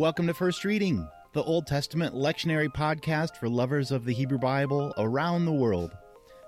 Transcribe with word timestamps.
Welcome 0.00 0.28
to 0.28 0.32
First 0.32 0.64
Reading, 0.64 1.06
the 1.34 1.42
Old 1.42 1.66
Testament 1.66 2.14
lectionary 2.14 2.68
podcast 2.68 3.36
for 3.36 3.50
lovers 3.50 3.90
of 3.90 4.06
the 4.06 4.14
Hebrew 4.14 4.38
Bible 4.38 4.94
around 4.96 5.44
the 5.44 5.52
world. 5.52 5.92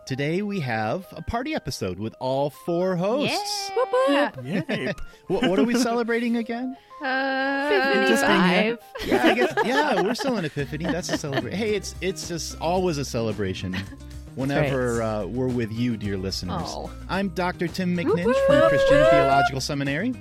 Today 0.06 0.40
we 0.40 0.58
have 0.60 1.04
a 1.12 1.20
party 1.20 1.54
episode 1.54 1.98
with 1.98 2.14
all 2.18 2.48
four 2.48 2.96
hosts. 2.96 3.70
Yay. 4.08 4.94
What, 5.26 5.50
what 5.50 5.58
are 5.58 5.64
we 5.64 5.74
celebrating 5.74 6.38
again? 6.38 6.74
Uh, 7.02 8.08
Just 8.08 8.26
being 8.26 8.42
here. 8.42 8.78
Yeah, 9.04 9.22
I 9.22 9.34
guess. 9.34 9.54
Yeah, 9.66 10.00
we're 10.00 10.14
still 10.14 10.38
in 10.38 10.46
Epiphany. 10.46 10.86
That's 10.86 11.10
a 11.10 11.18
celebration. 11.18 11.58
Hey, 11.58 11.74
it's 11.74 11.94
it's 12.00 12.28
just 12.28 12.58
always 12.58 12.96
a 12.96 13.04
celebration. 13.04 13.76
Whenever 14.34 15.02
uh, 15.02 15.26
we're 15.26 15.48
with 15.48 15.70
you, 15.70 15.98
dear 15.98 16.16
listeners. 16.16 16.62
Oh. 16.64 16.90
I'm 17.10 17.28
Dr. 17.28 17.68
Tim 17.68 17.94
McNinch 17.94 18.46
from 18.46 18.66
Christian 18.70 19.04
Theological 19.10 19.60
Seminary. 19.60 20.14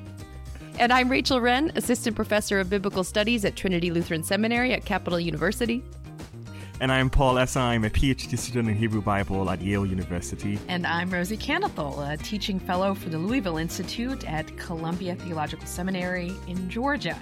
And 0.80 0.92
I'm 0.92 1.10
Rachel 1.10 1.40
Wren, 1.40 1.72
Assistant 1.76 2.16
Professor 2.16 2.60
of 2.60 2.70
Biblical 2.70 3.04
Studies 3.04 3.46
at 3.46 3.56
Trinity 3.56 3.92
Lutheran 3.92 4.24
Seminary 4.24 4.74
at 4.74 4.86
Capital 4.86 5.20
University. 5.20 5.84
And 6.80 6.92
I'm 6.92 7.10
Paul 7.12 7.38
Essa. 7.38 7.60
I'm 7.60 7.86
a 7.86 7.90
PhD 7.90 8.36
student 8.38 8.70
in 8.70 8.76
Hebrew 8.76 9.02
Bible 9.02 9.48
at 9.52 9.62
Yale 9.62 9.86
University. 9.86 10.58
And 10.68 10.88
I'm 10.88 11.12
Rosie 11.12 11.38
Canethel, 11.38 12.12
a 12.12 12.18
teaching 12.18 12.60
fellow 12.60 12.96
for 12.96 13.10
the 13.10 13.20
Louisville 13.20 13.58
Institute 13.58 14.28
at 14.28 14.58
Columbia 14.58 15.16
Theological 15.16 15.68
Seminary 15.68 16.34
in 16.48 16.68
Georgia. 16.70 17.18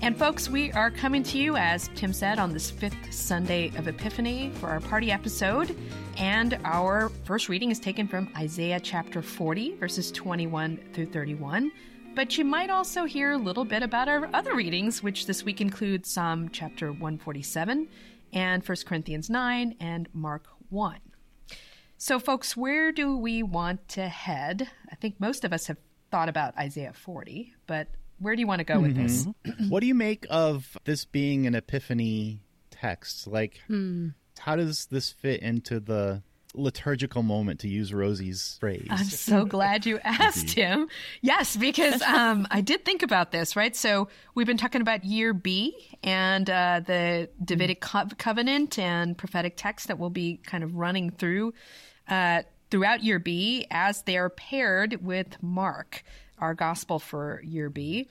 And 0.00 0.16
folks, 0.16 0.48
we 0.48 0.72
are 0.72 0.90
coming 0.90 1.22
to 1.24 1.36
you, 1.36 1.56
as 1.56 1.90
Tim 1.94 2.14
said, 2.14 2.38
on 2.38 2.54
this 2.54 2.70
fifth 2.70 3.12
Sunday 3.12 3.70
of 3.76 3.86
Epiphany 3.86 4.50
for 4.54 4.70
our 4.70 4.80
party 4.80 5.12
episode. 5.12 5.76
And 6.16 6.58
our 6.64 7.10
first 7.24 7.50
reading 7.50 7.70
is 7.70 7.78
taken 7.78 8.08
from 8.08 8.30
Isaiah 8.34 8.80
chapter 8.80 9.20
40, 9.20 9.74
verses 9.74 10.10
21 10.10 10.78
through 10.94 11.06
31. 11.06 11.70
But 12.14 12.36
you 12.36 12.44
might 12.44 12.70
also 12.70 13.04
hear 13.04 13.32
a 13.32 13.38
little 13.38 13.64
bit 13.64 13.82
about 13.82 14.08
our 14.08 14.28
other 14.34 14.54
readings, 14.54 15.02
which 15.02 15.26
this 15.26 15.44
week 15.44 15.60
include 15.60 16.04
Psalm 16.04 16.48
chapter 16.50 16.90
147 16.90 17.88
and 18.32 18.68
1 18.68 18.76
Corinthians 18.84 19.30
9 19.30 19.76
and 19.80 20.08
Mark 20.12 20.48
1. 20.70 20.98
So, 21.98 22.18
folks, 22.18 22.56
where 22.56 22.92
do 22.92 23.16
we 23.16 23.42
want 23.42 23.86
to 23.90 24.08
head? 24.08 24.68
I 24.90 24.96
think 24.96 25.20
most 25.20 25.44
of 25.44 25.52
us 25.52 25.68
have 25.68 25.76
thought 26.10 26.28
about 26.28 26.56
Isaiah 26.58 26.92
40, 26.92 27.52
but 27.66 27.88
where 28.18 28.34
do 28.34 28.40
you 28.40 28.46
want 28.46 28.58
to 28.58 28.64
go 28.64 28.80
with 28.80 28.96
this? 28.96 29.26
Mm-hmm. 29.26 29.68
What 29.68 29.80
do 29.80 29.86
you 29.86 29.94
make 29.94 30.26
of 30.28 30.76
this 30.84 31.04
being 31.04 31.46
an 31.46 31.54
Epiphany 31.54 32.42
text? 32.70 33.26
Like, 33.28 33.60
hmm. 33.66 34.08
how 34.38 34.56
does 34.56 34.86
this 34.86 35.12
fit 35.12 35.42
into 35.42 35.78
the 35.78 36.22
liturgical 36.54 37.22
moment, 37.22 37.60
to 37.60 37.68
use 37.68 37.92
Rosie's 37.92 38.56
phrase? 38.60 38.88
I'm 38.90 39.04
so 39.04 39.44
glad 39.44 39.86
you 39.86 39.98
asked 40.04 40.50
him. 40.50 40.88
Yes, 41.20 41.56
because 41.56 42.02
um, 42.02 42.46
I 42.50 42.60
did 42.60 42.84
think 42.84 43.02
about 43.02 43.32
this, 43.32 43.56
right? 43.56 43.74
So 43.74 44.08
we've 44.34 44.46
been 44.46 44.56
talking 44.56 44.80
about 44.80 45.04
year 45.04 45.32
B 45.32 45.74
and 46.02 46.48
uh, 46.48 46.80
the 46.84 47.28
Davidic 47.44 47.80
co- 47.80 48.08
covenant 48.18 48.78
and 48.78 49.16
prophetic 49.16 49.54
text 49.56 49.88
that 49.88 49.98
we'll 49.98 50.10
be 50.10 50.38
kind 50.38 50.64
of 50.64 50.74
running 50.74 51.10
through 51.10 51.54
uh, 52.08 52.42
throughout 52.70 53.02
year 53.02 53.18
B 53.18 53.66
as 53.70 54.02
they 54.02 54.16
are 54.16 54.30
paired 54.30 55.04
with 55.04 55.42
Mark, 55.42 56.02
our 56.38 56.54
gospel 56.54 56.98
for 56.98 57.40
year 57.44 57.70
B. 57.70 58.08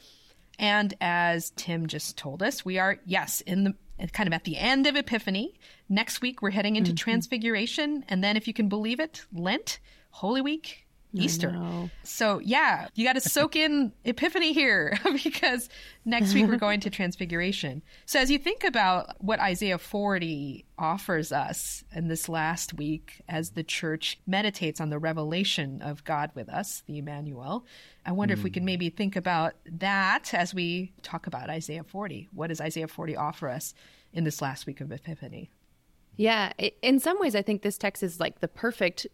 And 0.58 0.94
as 1.00 1.52
Tim 1.52 1.88
just 1.88 2.18
told 2.18 2.44
us, 2.44 2.66
we 2.66 2.80
are, 2.80 2.98
yes, 3.06 3.40
in 3.42 3.64
the 3.64 3.76
kind 4.14 4.28
of 4.28 4.34
at 4.34 4.44
the 4.44 4.58
end 4.58 4.88
of 4.88 4.96
Epiphany. 4.96 5.60
Next 5.88 6.22
week, 6.22 6.42
we're 6.42 6.52
heading 6.52 6.76
into 6.76 6.92
mm-hmm. 6.92 6.98
Transfiguration. 6.98 8.06
And 8.08 8.24
then, 8.24 8.38
if 8.38 8.48
you 8.48 8.54
can 8.54 8.70
believe 8.70 9.00
it, 9.00 9.26
Lent, 9.34 9.80
Holy 10.12 10.42
Week, 10.42 10.88
Easter. 11.14 11.90
So, 12.04 12.40
yeah, 12.40 12.88
you 12.94 13.04
got 13.04 13.14
to 13.14 13.22
soak 13.22 13.56
in 13.56 13.92
Epiphany 14.06 14.54
here 14.54 14.98
because 15.24 15.68
next 16.06 16.34
week 16.34 16.48
we're 16.48 16.58
going 16.58 16.80
to 16.82 16.90
Transfiguration. 17.00 17.82
So, 18.06 18.20
as 18.20 18.30
you 18.30 18.38
think 18.38 18.64
about 18.64 19.16
what 19.20 19.40
Isaiah 19.40 19.80
40 19.80 20.66
offers 20.78 21.32
us 21.32 21.84
in 21.94 22.10
this 22.10 22.30
last 22.30 22.76
week 22.76 23.22
as 23.28 23.52
the 23.52 23.64
church 23.64 24.20
meditates 24.28 24.80
on 24.80 24.90
the 24.90 25.00
revelation 25.00 25.82
of 25.82 26.04
God 26.04 26.30
with 26.36 26.48
us, 26.48 26.84
the 26.86 27.00
Emmanuel, 27.00 27.66
I 28.06 28.12
wonder 28.12 28.34
if 28.34 28.44
we 28.44 28.52
can 28.52 28.64
mm. 28.64 28.68
maybe 28.68 28.90
think 28.90 29.16
about 29.16 29.56
that 29.66 30.34
as 30.34 30.54
we 30.54 30.94
talk 31.02 31.26
about 31.26 31.50
Isaiah 31.50 31.84
40. 31.84 32.30
What 32.34 32.48
does 32.48 32.62
Isaiah 32.62 32.88
40 32.88 33.16
offer 33.16 33.50
us 33.50 33.74
in 34.14 34.24
this 34.24 34.42
last 34.42 34.66
week 34.66 34.82
of 34.82 34.92
Epiphany? 34.92 35.52
Yeah, 36.20 36.52
in 36.82 37.00
some 37.00 37.18
ways, 37.22 37.34
I 37.34 37.42
think 37.42 37.62
this 37.62 37.78
text 37.78 38.04
is 38.04 38.20
like 38.20 38.42
the 38.42 38.50
perfect 38.50 39.08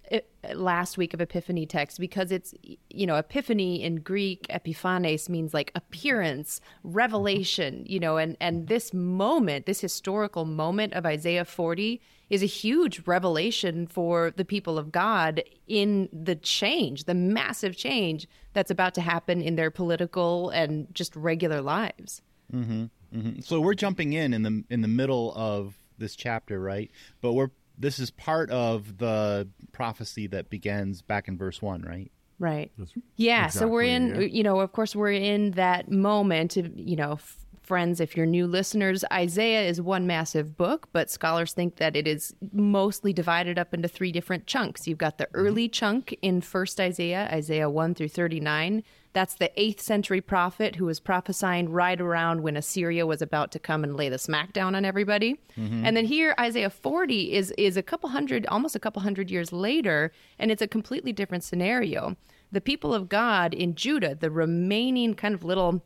last 0.56 0.98
week 0.98 1.14
of 1.14 1.22
Epiphany 1.22 1.68
text 1.68 2.00
because 2.00 2.32
it's, 2.32 2.56
you 2.90 3.06
know, 3.06 3.16
Epiphany 3.18 3.84
in 3.84 3.98
Greek, 3.98 4.48
epiphanes 4.50 5.30
means 5.30 5.54
like 5.54 5.72
appearance, 5.76 6.62
revelation, 6.84 7.76
mm-hmm. 7.76 7.92
you 7.92 8.00
know, 8.00 8.18
and, 8.18 8.36
and 8.42 8.70
this 8.70 8.92
moment, 8.92 9.68
this 9.68 9.82
historical 9.82 10.46
moment 10.46 10.94
of 10.94 11.06
Isaiah 11.06 11.46
40 11.46 12.02
is 12.32 12.42
a 12.42 12.48
huge 12.48 13.06
revelation 13.06 13.86
for 13.86 14.32
the 14.36 14.44
people 14.44 14.80
of 14.80 14.92
God 14.92 15.44
in 15.68 16.10
the 16.12 16.36
change, 16.36 17.04
the 17.04 17.14
massive 17.14 17.78
change 17.78 18.28
that's 18.54 18.72
about 18.72 18.96
to 18.96 19.02
happen 19.02 19.44
in 19.44 19.58
their 19.58 19.70
political 19.70 20.50
and 20.50 20.88
just 20.92 21.16
regular 21.16 21.62
lives. 21.62 22.24
Mm-hmm. 22.52 22.86
Mm-hmm. 23.14 23.42
So 23.42 23.60
we're 23.60 23.74
jumping 23.74 24.14
in 24.14 24.34
in 24.34 24.44
the 24.44 24.64
in 24.70 24.82
the 24.82 24.88
middle 24.88 25.34
of 25.36 25.76
this 25.98 26.16
chapter, 26.16 26.60
right? 26.60 26.92
But 27.22 27.34
we're 27.34 27.50
this 27.78 28.00
is 28.00 28.12
part 28.12 28.50
of 28.52 28.98
the 28.98 29.48
prophecy 29.72 30.28
that 30.28 30.50
begins 30.50 31.02
back 31.02 31.28
in 31.28 31.38
verse 31.38 31.62
one, 31.62 31.82
right? 31.82 32.12
Right. 32.40 32.72
Yeah. 33.16 33.48
so 33.48 33.68
we're 33.68 33.84
in, 33.84 34.16
yeah. 34.16 34.22
you 34.22 34.44
know, 34.44 34.60
of 34.60 34.72
course, 34.74 34.96
we're 34.96 35.12
in 35.12 35.52
that 35.52 35.90
moment. 35.90 36.58
of, 36.58 36.78
You 36.78 36.98
know, 36.98 37.14
f- 37.14 37.38
friends, 37.64 38.00
if 38.00 38.16
you're 38.16 38.26
new 38.26 38.46
listeners, 38.46 39.04
Isaiah 39.12 39.68
is 39.68 39.82
one 39.82 40.06
massive 40.06 40.58
book, 40.58 40.90
but 40.92 41.10
scholars 41.10 41.54
think 41.54 41.78
that 41.78 41.96
it 41.96 42.08
is 42.08 42.36
mostly 42.52 43.14
divided 43.14 43.58
up 43.58 43.74
into 43.74 43.88
three 43.88 44.12
different 44.12 44.48
chunks. 44.48 44.88
You've 44.88 44.98
got 44.98 45.18
the 45.18 45.26
mm-hmm. 45.26 45.48
early 45.48 45.70
chunk 45.70 46.18
in 46.22 46.42
First 46.42 46.80
Isaiah, 46.80 47.30
Isaiah 47.32 47.70
1 47.70 47.96
through 47.96 48.10
39. 48.10 48.84
That's 49.16 49.36
the 49.36 49.50
eighth 49.56 49.80
century 49.80 50.20
prophet 50.20 50.76
who 50.76 50.86
was 50.88 51.00
prophesying 51.00 51.70
right 51.70 52.02
around 52.02 52.44
when 52.44 52.58
Assyria 52.58 53.06
was 53.06 53.22
about 53.22 53.50
to 53.54 53.60
come 53.60 53.86
and 53.86 53.96
lay 53.96 54.10
the 54.10 54.18
smackdown 54.18 54.76
on 54.76 54.84
everybody. 54.84 55.40
Mm-hmm. 55.58 55.86
And 55.86 55.96
then 55.96 56.04
here, 56.04 56.36
Isaiah 56.38 56.70
40 56.70 57.32
is 57.32 57.52
is 57.52 57.78
a 57.78 57.82
couple 57.82 58.10
hundred, 58.10 58.46
almost 58.48 58.76
a 58.76 58.80
couple 58.80 59.02
hundred 59.02 59.32
years 59.32 59.54
later, 59.54 60.12
and 60.38 60.52
it's 60.52 60.62
a 60.62 60.68
completely 60.68 61.14
different 61.14 61.46
scenario. 61.46 62.18
The 62.52 62.60
people 62.60 62.94
of 62.94 63.08
God 63.08 63.54
in 63.54 63.76
Judah, 63.76 64.16
the 64.16 64.30
remaining 64.30 65.14
kind 65.14 65.34
of 65.34 65.46
little 65.46 65.82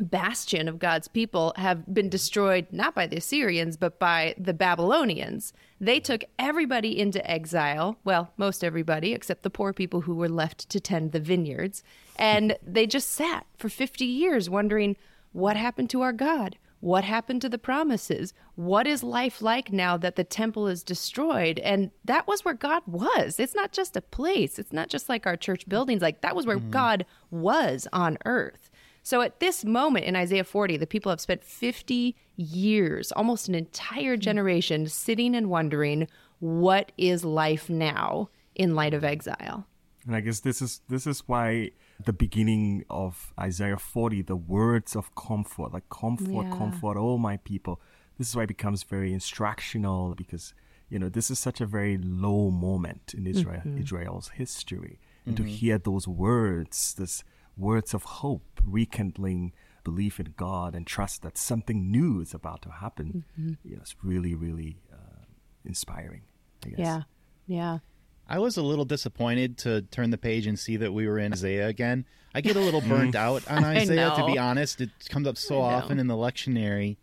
bastion 0.00 0.68
of 0.68 0.78
God's 0.78 1.08
people 1.08 1.52
have 1.56 1.92
been 1.92 2.08
destroyed 2.08 2.66
not 2.70 2.94
by 2.94 3.06
the 3.06 3.16
Assyrians 3.16 3.76
but 3.76 3.98
by 3.98 4.34
the 4.38 4.54
Babylonians. 4.54 5.52
They 5.80 6.00
took 6.00 6.24
everybody 6.38 6.98
into 6.98 7.28
exile, 7.30 7.98
well, 8.04 8.32
most 8.36 8.64
everybody 8.64 9.12
except 9.12 9.42
the 9.42 9.50
poor 9.50 9.72
people 9.72 10.02
who 10.02 10.14
were 10.14 10.28
left 10.28 10.68
to 10.70 10.80
tend 10.80 11.12
the 11.12 11.20
vineyards, 11.20 11.82
and 12.16 12.56
they 12.62 12.86
just 12.86 13.10
sat 13.10 13.46
for 13.56 13.68
50 13.68 14.04
years 14.04 14.48
wondering 14.48 14.96
what 15.32 15.56
happened 15.56 15.90
to 15.90 16.02
our 16.02 16.12
God? 16.12 16.56
What 16.84 17.04
happened 17.04 17.40
to 17.40 17.48
the 17.48 17.56
promises? 17.56 18.34
What 18.56 18.86
is 18.86 19.02
life 19.02 19.40
like 19.40 19.72
now 19.72 19.96
that 19.96 20.16
the 20.16 20.22
temple 20.22 20.68
is 20.68 20.82
destroyed? 20.82 21.58
And 21.60 21.90
that 22.04 22.26
was 22.26 22.44
where 22.44 22.52
God 22.52 22.82
was. 22.86 23.40
It's 23.40 23.54
not 23.54 23.72
just 23.72 23.96
a 23.96 24.02
place. 24.02 24.58
It's 24.58 24.72
not 24.72 24.90
just 24.90 25.08
like 25.08 25.26
our 25.26 25.36
church 25.36 25.66
buildings. 25.66 26.02
Like 26.02 26.20
that 26.20 26.36
was 26.36 26.44
where 26.44 26.58
mm-hmm. 26.58 26.70
God 26.70 27.06
was 27.30 27.88
on 27.90 28.18
earth. 28.26 28.70
So 29.04 29.20
at 29.20 29.38
this 29.38 29.66
moment 29.66 30.06
in 30.06 30.16
Isaiah 30.16 30.44
40, 30.44 30.78
the 30.78 30.86
people 30.86 31.10
have 31.10 31.20
spent 31.20 31.44
50 31.44 32.16
years, 32.36 33.12
almost 33.12 33.48
an 33.48 33.54
entire 33.54 34.16
hmm. 34.16 34.20
generation, 34.20 34.88
sitting 34.88 35.36
and 35.36 35.50
wondering, 35.50 36.08
what 36.40 36.90
is 36.96 37.22
life 37.22 37.68
now 37.68 38.30
in 38.54 38.74
light 38.74 38.94
of 38.94 39.04
exile? 39.04 39.66
And 40.06 40.16
I 40.16 40.20
guess 40.20 40.40
this 40.40 40.60
is 40.60 40.80
this 40.88 41.06
is 41.06 41.22
why 41.26 41.70
the 42.04 42.12
beginning 42.12 42.84
of 42.90 43.32
Isaiah 43.40 43.78
40, 43.78 44.22
the 44.22 44.36
words 44.36 44.96
of 44.96 45.14
comfort, 45.14 45.72
like 45.72 45.88
comfort, 45.88 46.44
Yeah. 46.44 46.56
comfort, 46.56 46.96
all 46.96 47.18
my 47.18 47.36
people. 47.38 47.80
This 48.18 48.28
is 48.28 48.36
why 48.36 48.42
it 48.42 48.48
becomes 48.48 48.82
very 48.82 49.12
instructional 49.12 50.14
because 50.14 50.52
you 50.90 50.98
know 50.98 51.08
this 51.08 51.30
is 51.30 51.38
such 51.38 51.60
a 51.62 51.66
very 51.66 51.96
low 51.96 52.50
moment 52.50 53.14
in 53.16 53.26
Israel 53.26 53.62
mm-hmm. 53.64 53.78
Israel's 53.78 54.28
history, 54.28 54.98
and 55.24 55.36
to 55.38 55.42
mm-hmm. 55.42 55.52
hear 55.52 55.78
those 55.78 56.06
words, 56.06 56.94
this 56.94 57.24
words 57.56 57.94
of 57.94 58.02
hope, 58.04 58.60
rekindling 58.64 59.52
belief 59.84 60.18
in 60.18 60.32
God 60.36 60.74
and 60.74 60.86
trust 60.86 61.22
that 61.22 61.36
something 61.36 61.90
new 61.90 62.20
is 62.20 62.32
about 62.34 62.62
to 62.62 62.70
happen, 62.70 63.24
you 63.36 63.76
know, 63.76 63.80
it's 63.82 63.94
really, 64.02 64.34
really 64.34 64.78
uh, 64.92 65.24
inspiring. 65.64 66.22
I 66.64 66.68
guess. 66.70 66.78
Yeah. 66.78 67.02
Yeah. 67.46 67.78
I 68.26 68.38
was 68.38 68.56
a 68.56 68.62
little 68.62 68.86
disappointed 68.86 69.58
to 69.58 69.82
turn 69.82 70.08
the 70.10 70.16
page 70.16 70.46
and 70.46 70.58
see 70.58 70.78
that 70.78 70.94
we 70.94 71.06
were 71.06 71.18
in 71.18 71.32
Isaiah 71.34 71.68
again. 71.68 72.06
I 72.34 72.40
get 72.40 72.56
a 72.56 72.60
little 72.60 72.80
burnt 72.88 73.14
out 73.14 73.46
on 73.50 73.62
Isaiah, 73.64 74.14
to 74.16 74.24
be 74.26 74.38
honest. 74.38 74.80
It 74.80 74.88
comes 75.10 75.26
up 75.26 75.36
so 75.36 75.60
often 75.60 75.98
in 75.98 76.06
the 76.06 76.14
lectionary. 76.16 76.96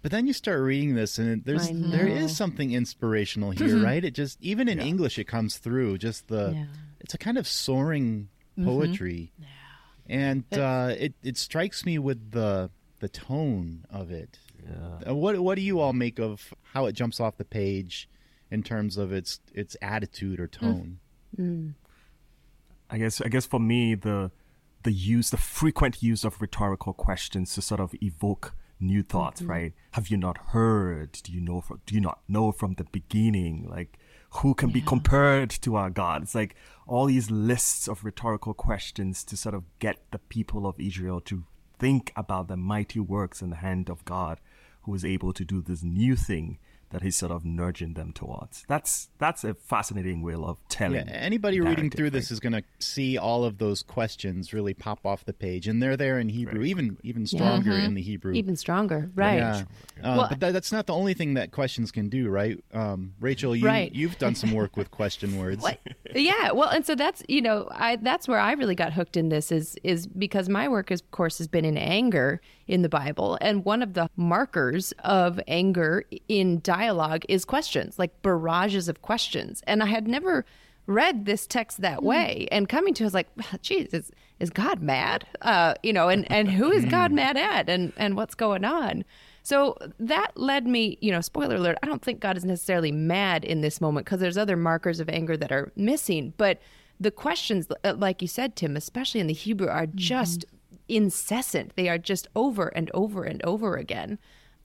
But 0.00 0.10
then 0.10 0.26
you 0.26 0.32
start 0.32 0.60
reading 0.62 0.94
this, 0.96 1.18
and 1.18 1.44
there's 1.44 1.68
I 1.68 1.74
there 1.74 2.08
know. 2.08 2.14
is 2.14 2.34
something 2.36 2.72
inspirational 2.72 3.50
here, 3.52 3.76
right? 3.84 4.02
It 4.02 4.14
just 4.14 4.38
even 4.40 4.66
in 4.68 4.80
English, 4.80 5.18
it 5.18 5.24
comes 5.24 5.58
through. 5.58 5.98
Just 5.98 6.26
the 6.28 6.52
Yeah. 6.56 6.64
it's 7.00 7.12
a 7.14 7.18
kind 7.18 7.36
of 7.38 7.46
soaring 7.46 8.28
poetry, 8.64 9.32
and 10.12 10.44
uh, 10.52 10.94
it 10.98 11.14
it 11.22 11.38
strikes 11.38 11.86
me 11.86 11.98
with 11.98 12.32
the 12.32 12.70
the 13.00 13.08
tone 13.08 13.86
of 13.90 14.10
it. 14.10 14.38
Yeah. 14.62 15.12
What 15.12 15.40
what 15.40 15.54
do 15.56 15.62
you 15.62 15.80
all 15.80 15.94
make 15.94 16.18
of 16.20 16.52
how 16.74 16.84
it 16.86 16.92
jumps 16.92 17.18
off 17.18 17.38
the 17.38 17.46
page 17.46 18.08
in 18.50 18.62
terms 18.62 18.98
of 18.98 19.10
its 19.10 19.40
its 19.54 19.74
attitude 19.80 20.38
or 20.38 20.46
tone? 20.46 20.98
Mm. 21.36 21.44
Mm. 21.44 21.74
I 22.90 22.98
guess 22.98 23.22
I 23.22 23.28
guess 23.28 23.46
for 23.46 23.58
me 23.58 23.94
the 23.94 24.30
the 24.82 24.92
use 24.92 25.30
the 25.30 25.38
frequent 25.38 26.02
use 26.02 26.24
of 26.24 26.42
rhetorical 26.42 26.92
questions 26.92 27.54
to 27.54 27.62
sort 27.62 27.80
of 27.80 27.94
evoke 28.02 28.54
new 28.78 29.02
thoughts, 29.02 29.40
mm-hmm. 29.40 29.50
right? 29.50 29.72
Have 29.92 30.08
you 30.08 30.18
not 30.18 30.36
heard? 30.48 31.12
Do 31.22 31.32
you 31.32 31.40
know 31.40 31.62
from, 31.62 31.80
do 31.86 31.94
you 31.94 32.02
not 32.02 32.20
know 32.28 32.52
from 32.52 32.74
the 32.74 32.84
beginning? 32.84 33.66
Like 33.66 33.98
who 34.36 34.54
can 34.54 34.70
yeah. 34.70 34.74
be 34.74 34.80
compared 34.80 35.50
to 35.50 35.76
our 35.76 35.90
God? 35.90 36.22
It's 36.22 36.34
like 36.34 36.54
all 36.86 37.06
these 37.06 37.30
lists 37.30 37.88
of 37.88 38.04
rhetorical 38.04 38.54
questions 38.54 39.24
to 39.24 39.36
sort 39.36 39.54
of 39.54 39.64
get 39.78 39.98
the 40.10 40.18
people 40.18 40.66
of 40.66 40.80
Israel 40.80 41.20
to 41.22 41.44
think 41.78 42.12
about 42.16 42.48
the 42.48 42.56
mighty 42.56 43.00
works 43.00 43.42
in 43.42 43.50
the 43.50 43.56
hand 43.56 43.90
of 43.90 44.04
God 44.04 44.40
who 44.82 44.94
is 44.94 45.04
able 45.04 45.32
to 45.32 45.44
do 45.44 45.60
this 45.60 45.82
new 45.82 46.16
thing 46.16 46.58
that 46.92 47.02
he's 47.02 47.16
sort 47.16 47.32
of 47.32 47.44
nudging 47.44 47.94
them 47.94 48.12
towards. 48.12 48.64
That's 48.68 49.08
that's 49.18 49.44
a 49.44 49.54
fascinating 49.54 50.22
way 50.22 50.34
of 50.34 50.58
telling. 50.68 51.08
Yeah, 51.08 51.14
anybody 51.14 51.60
reading 51.60 51.90
through 51.90 52.10
this 52.10 52.30
is 52.30 52.38
going 52.38 52.52
to 52.52 52.62
see 52.78 53.18
all 53.18 53.44
of 53.44 53.58
those 53.58 53.82
questions 53.82 54.52
really 54.52 54.74
pop 54.74 55.04
off 55.04 55.24
the 55.24 55.32
page, 55.32 55.66
and 55.66 55.82
they're 55.82 55.96
there 55.96 56.18
in 56.18 56.28
Hebrew, 56.28 56.60
right. 56.60 56.68
even 56.68 56.98
even 57.02 57.26
stronger 57.26 57.72
yeah. 57.72 57.84
in 57.84 57.94
the 57.94 58.02
Hebrew, 58.02 58.32
even 58.34 58.56
stronger, 58.56 59.10
right? 59.14 59.36
Yeah. 59.36 59.64
Uh, 59.98 60.16
well, 60.16 60.26
but 60.30 60.40
that, 60.40 60.52
that's 60.52 60.72
not 60.72 60.86
the 60.86 60.94
only 60.94 61.14
thing 61.14 61.34
that 61.34 61.50
questions 61.50 61.90
can 61.90 62.08
do, 62.08 62.28
right? 62.28 62.62
Um, 62.72 63.14
Rachel, 63.20 63.56
you 63.56 63.66
right. 63.66 63.92
you've 63.92 64.18
done 64.18 64.34
some 64.34 64.52
work 64.52 64.76
with 64.76 64.90
question 64.90 65.38
words. 65.38 65.62
What? 65.62 65.78
Yeah, 66.14 66.52
well, 66.52 66.68
and 66.68 66.84
so 66.84 66.94
that's 66.94 67.22
you 67.28 67.40
know, 67.40 67.68
I 67.70 67.96
that's 67.96 68.28
where 68.28 68.38
I 68.38 68.52
really 68.52 68.74
got 68.74 68.92
hooked 68.92 69.16
in 69.16 69.28
this 69.28 69.50
is 69.52 69.76
is 69.82 70.06
because 70.06 70.48
my 70.48 70.68
work, 70.68 70.90
is, 70.90 71.00
of 71.00 71.10
course, 71.10 71.38
has 71.38 71.48
been 71.48 71.64
in 71.64 71.76
anger 71.76 72.40
in 72.66 72.82
the 72.82 72.88
Bible, 72.88 73.38
and 73.40 73.64
one 73.64 73.82
of 73.82 73.94
the 73.94 74.08
markers 74.16 74.92
of 75.00 75.40
anger 75.48 76.04
in 76.28 76.60
dialogue 76.60 77.24
is 77.28 77.44
questions, 77.44 77.98
like 77.98 78.22
barrages 78.22 78.88
of 78.88 79.02
questions. 79.02 79.62
And 79.66 79.82
I 79.82 79.86
had 79.86 80.06
never 80.06 80.44
read 80.86 81.26
this 81.26 81.46
text 81.46 81.80
that 81.80 82.00
hmm. 82.00 82.06
way 82.06 82.48
and 82.50 82.68
coming 82.68 82.94
to 82.94 83.04
it, 83.04 83.06
was 83.06 83.14
like 83.14 83.28
geez 83.62 83.92
is, 83.94 84.10
is 84.40 84.50
god 84.50 84.82
mad 84.82 85.26
uh, 85.42 85.74
you 85.82 85.92
know 85.92 86.08
and, 86.08 86.30
and 86.30 86.50
who 86.50 86.70
is 86.70 86.84
god 86.86 87.10
hmm. 87.10 87.16
mad 87.16 87.36
at 87.36 87.68
and, 87.68 87.92
and 87.96 88.16
what's 88.16 88.34
going 88.34 88.64
on 88.64 89.04
so 89.42 89.76
that 89.98 90.32
led 90.36 90.66
me 90.66 90.96
you 91.00 91.10
know 91.10 91.20
spoiler 91.20 91.56
alert 91.56 91.78
i 91.82 91.86
don't 91.86 92.02
think 92.02 92.20
god 92.20 92.36
is 92.36 92.44
necessarily 92.44 92.92
mad 92.92 93.44
in 93.44 93.60
this 93.60 93.80
moment 93.80 94.06
because 94.06 94.20
there's 94.20 94.38
other 94.38 94.56
markers 94.56 95.00
of 95.00 95.08
anger 95.08 95.36
that 95.36 95.52
are 95.52 95.72
missing 95.76 96.32
but 96.36 96.60
the 97.00 97.10
questions 97.10 97.66
uh, 97.84 97.94
like 97.96 98.22
you 98.22 98.28
said 98.28 98.56
tim 98.56 98.76
especially 98.76 99.20
in 99.20 99.26
the 99.26 99.32
hebrew 99.32 99.68
are 99.68 99.86
mm-hmm. 99.86 99.98
just 99.98 100.40
mm-hmm. 100.40 100.76
incessant 100.88 101.74
they 101.76 101.88
are 101.88 101.98
just 101.98 102.28
over 102.34 102.68
and 102.68 102.90
over 102.94 103.24
and 103.24 103.42
over 103.44 103.76
again 103.76 104.18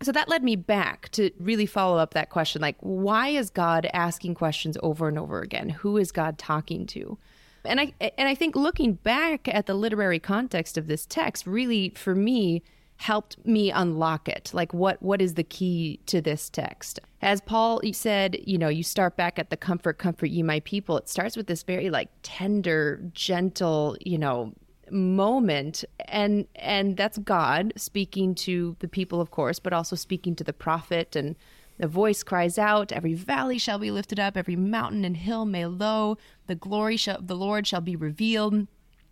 so 0.04 0.12
that 0.12 0.30
led 0.30 0.44
me 0.44 0.56
back 0.56 1.10
to 1.10 1.32
really 1.40 1.66
follow 1.66 1.98
up 1.98 2.14
that 2.14 2.30
question 2.30 2.62
like 2.62 2.78
why 2.80 3.30
is 3.30 3.50
god 3.50 3.88
asking 3.94 4.36
questions 4.36 4.78
over 4.84 5.08
and 5.08 5.18
over 5.18 5.42
again 5.42 5.70
who 5.70 5.98
is 5.98 6.12
god 6.12 6.38
talking 6.38 6.86
to 6.86 7.18
and 7.66 7.80
i 7.80 7.94
and 8.18 8.30
i 8.30 8.36
think 8.36 8.56
looking 8.56 8.94
back 8.94 9.48
at 9.48 9.66
the 9.66 9.74
literary 9.74 10.20
context 10.20 10.78
of 10.78 10.88
this 10.88 11.06
text 11.06 11.48
really 11.48 11.92
for 11.96 12.14
me 12.14 12.62
helped 12.98 13.38
me 13.46 13.72
unlock 13.72 14.28
it. 14.28 14.52
Like 14.54 14.74
what 14.74 15.02
what 15.02 15.22
is 15.22 15.36
the 15.36 15.44
key 15.44 16.00
to 16.08 16.20
this 16.20 16.50
text? 16.50 17.00
As 17.22 17.42
paul 17.42 17.80
said 17.94 18.38
you 18.44 18.58
know 18.58 18.70
you 18.70 18.84
start 18.84 19.16
back 19.16 19.40
at 19.40 19.50
the 19.50 19.58
comfort 19.58 20.00
comfort 20.00 20.28
ye 20.28 20.44
my 20.44 20.60
people. 20.62 20.98
It 20.98 21.08
starts 21.08 21.38
with 21.38 21.48
this 21.48 21.64
very 21.64 21.90
like 21.90 22.10
tender 22.24 23.02
gentle 23.14 23.96
you 24.02 24.18
know 24.18 24.54
moment. 24.90 25.86
And 26.08 26.48
and 26.56 26.98
that's 26.98 27.20
god 27.20 27.74
speaking 27.78 28.34
to 28.36 28.76
the 28.80 28.88
people 28.88 29.22
of 29.22 29.32
course 29.32 29.60
but 29.60 29.74
also 29.74 29.96
speaking 29.96 30.36
to 30.36 30.44
the 30.44 30.54
prophet. 30.54 31.16
And 31.16 31.36
the 31.78 31.88
voice 31.88 32.24
cries 32.24 32.58
out 32.58 32.92
every 32.92 33.14
valley 33.14 33.60
shall 33.60 33.78
be 33.78 33.92
lifted 33.92 34.20
up 34.20 34.36
every 34.36 34.56
mountain 34.56 35.06
and 35.06 35.16
hill 35.16 35.46
may 35.46 35.68
low. 35.68 36.18
The 36.48 36.56
glory 36.56 36.98
of 37.08 37.28
the 37.28 37.36
lord 37.36 37.68
shall 37.68 37.82
be 37.82 37.96
revealed. 37.96 38.68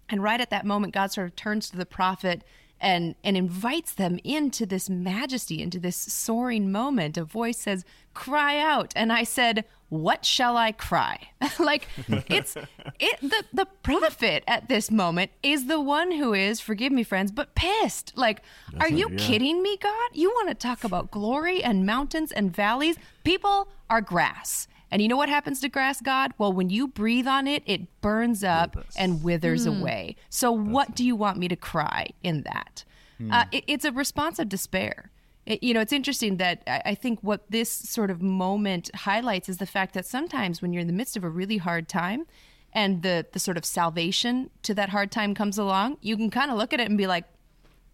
And 0.10 0.24
right 0.24 0.42
at 0.42 0.50
that 0.50 0.66
moment 0.66 0.96
god 0.96 1.12
sort 1.12 1.28
of 1.28 1.36
turns 1.36 1.70
to 1.70 1.78
the 1.78 1.86
prophet 1.86 2.44
and 2.80 3.16
and 3.24 3.38
invites 3.38 3.94
them 3.94 4.20
into 4.24 4.66
this 4.66 4.90
majesty 4.90 5.62
into 5.62 5.80
this 5.80 5.96
soaring 5.96 6.72
moment. 6.72 7.18
A 7.18 7.24
voice 7.24 7.58
says 7.60 7.86
cry 8.14 8.60
out. 8.60 8.94
And 8.96 9.12
i 9.12 9.24
said 9.24 9.66
what 9.90 10.26
shall 10.26 10.58
i 10.58 10.72
cry? 10.72 11.30
Like 11.60 11.88
it's 12.08 12.56
it 13.00 13.20
the 13.22 13.44
the 13.54 13.66
prophet 13.84 14.44
at 14.48 14.68
this 14.68 14.92
moment 14.92 15.32
is 15.42 15.68
the 15.68 15.80
one 15.80 16.12
who 16.12 16.34
is 16.34 16.60
forgive 16.60 16.92
me 16.92 17.04
friends 17.04 17.32
but 17.32 17.56
pissed. 17.56 18.14
Like 18.16 18.42
That's 18.72 18.86
are 18.86 18.94
you 18.94 19.10
yeah. 19.10 19.18
kidding 19.18 19.64
me 19.64 19.78
god? 19.78 20.10
You 20.14 20.30
want 20.32 20.50
to 20.50 20.56
talk 20.56 20.84
about 20.84 21.12
glory 21.12 21.64
and 21.64 21.86
mountains 21.86 22.32
and 22.32 22.54
valleys? 22.54 22.98
People 23.24 23.70
are 23.90 24.02
grass 24.02 24.68
and 24.92 25.02
you 25.02 25.08
know 25.08 25.18
what 25.18 25.30
happens 25.30 25.60
to 25.62 25.70
grass, 25.70 26.02
God? 26.02 26.34
Well, 26.38 26.54
when 26.54 26.70
you 26.70 26.88
breathe 26.88 27.28
on 27.28 27.48
it, 27.48 27.64
it 27.66 28.02
burns 28.02 28.44
up 28.44 28.78
and 28.98 29.24
withers 29.24 29.66
mm. 29.66 29.80
away. 29.80 30.16
So, 30.30 30.52
what 30.52 30.96
do 30.96 31.04
you 31.04 31.16
want 31.16 31.38
me 31.38 31.48
to 31.48 31.56
cry 31.56 32.10
in 32.24 32.44
that? 32.44 32.84
Mm. 33.20 33.34
Uh, 33.34 33.46
it, 33.52 33.64
it's 33.68 33.86
a 33.86 33.92
response 33.92 34.40
of 34.40 34.50
despair. 34.50 35.12
It, 35.46 35.64
you 35.64 35.74
know, 35.74 35.82
it's 35.82 35.94
interesting 35.94 36.38
that 36.38 36.64
I, 36.68 36.82
I 36.86 36.96
think 36.96 37.20
what 37.22 37.50
this 37.50 37.72
sort 37.72 38.12
of 38.12 38.22
moment 38.22 38.90
highlights 38.96 39.50
is 39.50 39.58
the 39.58 39.66
fact 39.66 39.94
that 39.94 40.06
sometimes 40.06 40.62
when 40.62 40.74
you're 40.74 40.82
in 40.82 40.88
the 40.88 40.94
midst 40.94 41.18
of 41.18 41.24
a 41.24 41.30
really 41.30 41.58
hard 41.58 41.88
time, 41.88 42.26
and 42.72 43.02
the 43.04 43.26
the 43.32 43.40
sort 43.40 43.58
of 43.58 43.66
salvation 43.66 44.50
to 44.64 44.74
that 44.74 44.90
hard 44.90 45.12
time 45.12 45.34
comes 45.34 45.58
along, 45.58 45.98
you 46.02 46.18
can 46.18 46.30
kind 46.30 46.52
of 46.52 46.58
look 46.58 46.74
at 46.74 46.80
it 46.80 46.90
and 46.90 46.98
be 46.98 47.08
like, 47.08 47.26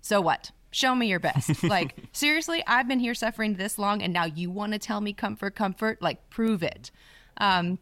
"So 0.02 0.20
what? 0.20 0.52
Show 0.72 0.96
me 0.96 1.08
your 1.08 1.20
best. 1.20 1.64
like, 1.66 1.96
seriously, 2.12 2.64
I've 2.66 2.88
been 2.88 3.00
here 3.00 3.14
suffering 3.14 3.56
this 3.56 3.78
long, 3.78 4.02
and 4.02 4.12
now 4.12 4.26
you 4.26 4.50
want 4.50 4.74
to 4.74 4.80
tell 4.80 5.02
me 5.02 5.14
comfort, 5.14 5.56
comfort? 5.56 6.02
Like, 6.02 6.30
prove 6.30 6.64
it. 6.64 6.92
Um, 7.38 7.80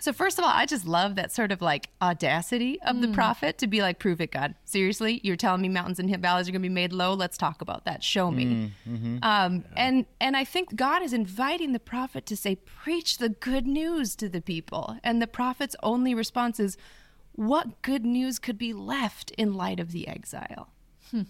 so, 0.00 0.14
first 0.14 0.38
of 0.38 0.44
all, 0.44 0.50
I 0.50 0.64
just 0.64 0.86
love 0.86 1.16
that 1.16 1.30
sort 1.30 1.52
of 1.52 1.60
like 1.60 1.90
audacity 2.00 2.80
of 2.82 2.96
mm. 2.96 3.02
the 3.02 3.08
prophet 3.08 3.58
to 3.58 3.66
be 3.66 3.82
like, 3.82 3.98
prove 3.98 4.20
it, 4.22 4.32
God. 4.32 4.54
Seriously, 4.64 5.20
you're 5.22 5.36
telling 5.36 5.60
me 5.60 5.68
mountains 5.68 5.98
and 5.98 6.16
valleys 6.18 6.48
are 6.48 6.52
going 6.52 6.62
to 6.62 6.68
be 6.68 6.74
made 6.74 6.94
low. 6.94 7.12
Let's 7.12 7.36
talk 7.36 7.60
about 7.60 7.84
that. 7.84 8.02
Show 8.02 8.30
me. 8.30 8.44
Mm, 8.46 8.70
mm-hmm. 8.88 9.16
um, 9.22 9.64
yeah. 9.72 9.72
And 9.76 10.06
and 10.18 10.36
I 10.36 10.44
think 10.44 10.74
God 10.74 11.02
is 11.02 11.12
inviting 11.12 11.72
the 11.72 11.80
prophet 11.80 12.24
to 12.26 12.36
say, 12.36 12.56
preach 12.56 13.18
the 13.18 13.28
good 13.28 13.66
news 13.66 14.16
to 14.16 14.30
the 14.30 14.40
people. 14.40 14.96
And 15.04 15.20
the 15.20 15.26
prophet's 15.26 15.76
only 15.82 16.14
response 16.14 16.58
is, 16.58 16.78
what 17.32 17.82
good 17.82 18.04
news 18.04 18.38
could 18.38 18.56
be 18.56 18.72
left 18.72 19.30
in 19.32 19.52
light 19.52 19.78
of 19.78 19.92
the 19.92 20.08
exile? 20.08 20.70
Hmm 21.10 21.22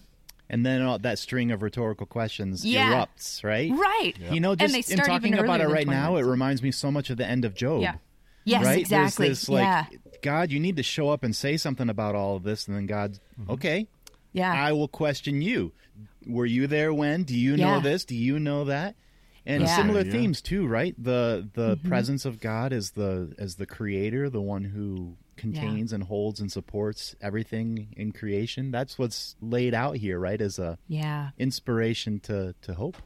and 0.51 0.65
then 0.65 0.81
all, 0.81 0.99
that 0.99 1.17
string 1.17 1.49
of 1.51 1.63
rhetorical 1.63 2.05
questions 2.05 2.65
yeah. 2.65 2.91
erupts, 2.91 3.41
right? 3.41 3.71
Right. 3.71 4.13
You 4.29 4.41
know, 4.41 4.53
just 4.53 4.91
in 4.91 4.99
talking 4.99 5.33
about 5.33 5.61
it 5.61 5.69
right 5.69 5.87
now, 5.87 6.17
it 6.17 6.23
reminds 6.23 6.61
me 6.61 6.71
so 6.71 6.91
much 6.91 7.09
of 7.09 7.17
the 7.17 7.25
end 7.25 7.45
of 7.45 7.55
Job. 7.55 7.81
Yeah. 7.81 7.95
Yes, 8.43 8.65
right? 8.65 8.79
exactly. 8.79 9.27
There's 9.27 9.39
this 9.41 9.49
like, 9.49 9.63
yeah. 9.63 9.85
God, 10.21 10.51
you 10.51 10.59
need 10.59 10.75
to 10.77 10.83
show 10.83 11.09
up 11.09 11.23
and 11.23 11.33
say 11.35 11.57
something 11.57 11.89
about 11.89 12.15
all 12.15 12.35
of 12.35 12.43
this, 12.43 12.67
and 12.67 12.75
then 12.75 12.85
God, 12.87 13.19
mm-hmm. 13.39 13.51
okay, 13.51 13.87
yeah, 14.33 14.51
I 14.51 14.73
will 14.73 14.87
question 14.87 15.41
you. 15.41 15.71
Were 16.27 16.47
you 16.47 16.65
there 16.65 16.91
when? 16.91 17.23
Do 17.23 17.37
you 17.37 17.55
know 17.55 17.75
yeah. 17.75 17.81
this? 17.81 18.03
Do 18.03 18.15
you 18.15 18.39
know 18.39 18.65
that? 18.65 18.95
And 19.45 19.63
yeah. 19.63 19.75
similar 19.75 20.01
yeah. 20.01 20.11
themes 20.11 20.41
too, 20.41 20.65
right? 20.65 20.95
The 20.97 21.47
the 21.53 21.75
mm-hmm. 21.75 21.87
presence 21.87 22.25
of 22.25 22.39
God 22.39 22.73
as 22.73 22.91
the 22.91 23.35
as 23.37 23.55
the 23.55 23.67
creator, 23.67 24.27
the 24.27 24.41
one 24.41 24.63
who 24.63 25.17
contains 25.41 25.91
yeah. 25.91 25.95
and 25.95 26.03
holds 26.03 26.39
and 26.39 26.51
supports 26.51 27.15
everything 27.19 27.87
in 27.97 28.11
creation. 28.11 28.71
That's 28.71 28.97
what's 28.97 29.35
laid 29.41 29.73
out 29.73 29.97
here, 29.97 30.19
right? 30.19 30.39
As 30.39 30.59
a 30.59 30.77
yeah 30.87 31.31
inspiration 31.37 32.19
to 32.21 32.53
to 32.61 32.73
hope. 32.75 32.97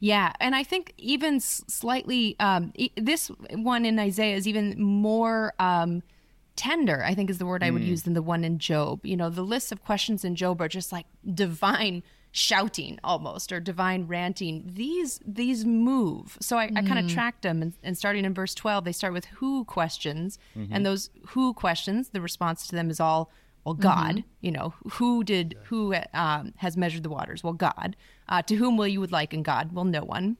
Yeah, 0.00 0.32
and 0.38 0.54
I 0.54 0.64
think 0.64 0.92
even 0.98 1.40
slightly 1.40 2.36
um, 2.38 2.72
this 2.96 3.28
one 3.50 3.84
in 3.86 3.98
Isaiah 3.98 4.36
is 4.36 4.46
even 4.46 4.80
more 4.80 5.54
um, 5.58 6.02
tender. 6.56 7.02
I 7.04 7.14
think 7.14 7.30
is 7.30 7.38
the 7.38 7.46
word 7.46 7.62
I 7.62 7.70
would 7.70 7.82
mm. 7.82 7.86
use 7.86 8.02
than 8.02 8.14
the 8.14 8.22
one 8.22 8.44
in 8.44 8.58
Job. 8.58 9.04
You 9.04 9.16
know, 9.16 9.30
the 9.30 9.42
list 9.42 9.72
of 9.72 9.84
questions 9.84 10.24
in 10.24 10.36
Job 10.36 10.60
are 10.60 10.68
just 10.68 10.92
like 10.92 11.06
divine 11.32 12.02
shouting 12.36 12.98
almost 13.04 13.52
or 13.52 13.60
divine 13.60 14.08
ranting 14.08 14.64
these 14.66 15.20
these 15.24 15.64
move 15.64 16.36
so 16.40 16.58
i, 16.58 16.66
mm. 16.66 16.76
I 16.76 16.82
kind 16.82 16.98
of 16.98 17.08
tracked 17.08 17.42
them 17.42 17.62
and, 17.62 17.74
and, 17.80 17.96
starting 17.96 18.24
in 18.24 18.34
verse 18.34 18.56
12 18.56 18.84
they 18.84 18.90
start 18.90 19.12
with 19.12 19.26
who 19.26 19.64
questions 19.66 20.36
mm-hmm. 20.56 20.74
and 20.74 20.84
those 20.84 21.10
who 21.28 21.54
questions 21.54 22.08
the 22.08 22.20
response 22.20 22.66
to 22.66 22.74
them 22.74 22.90
is 22.90 22.98
all 22.98 23.30
well 23.64 23.74
god 23.74 24.16
mm-hmm. 24.16 24.28
you 24.40 24.50
know 24.50 24.74
who 24.94 25.22
did 25.22 25.56
who 25.66 25.94
um, 26.12 26.52
has 26.56 26.76
measured 26.76 27.04
the 27.04 27.08
waters 27.08 27.44
well 27.44 27.52
god 27.52 27.94
uh, 28.28 28.42
to 28.42 28.56
whom 28.56 28.76
will 28.76 28.88
you 28.88 28.98
would 28.98 29.12
liken 29.12 29.44
god 29.44 29.70
well 29.72 29.84
no 29.84 30.02
one 30.02 30.36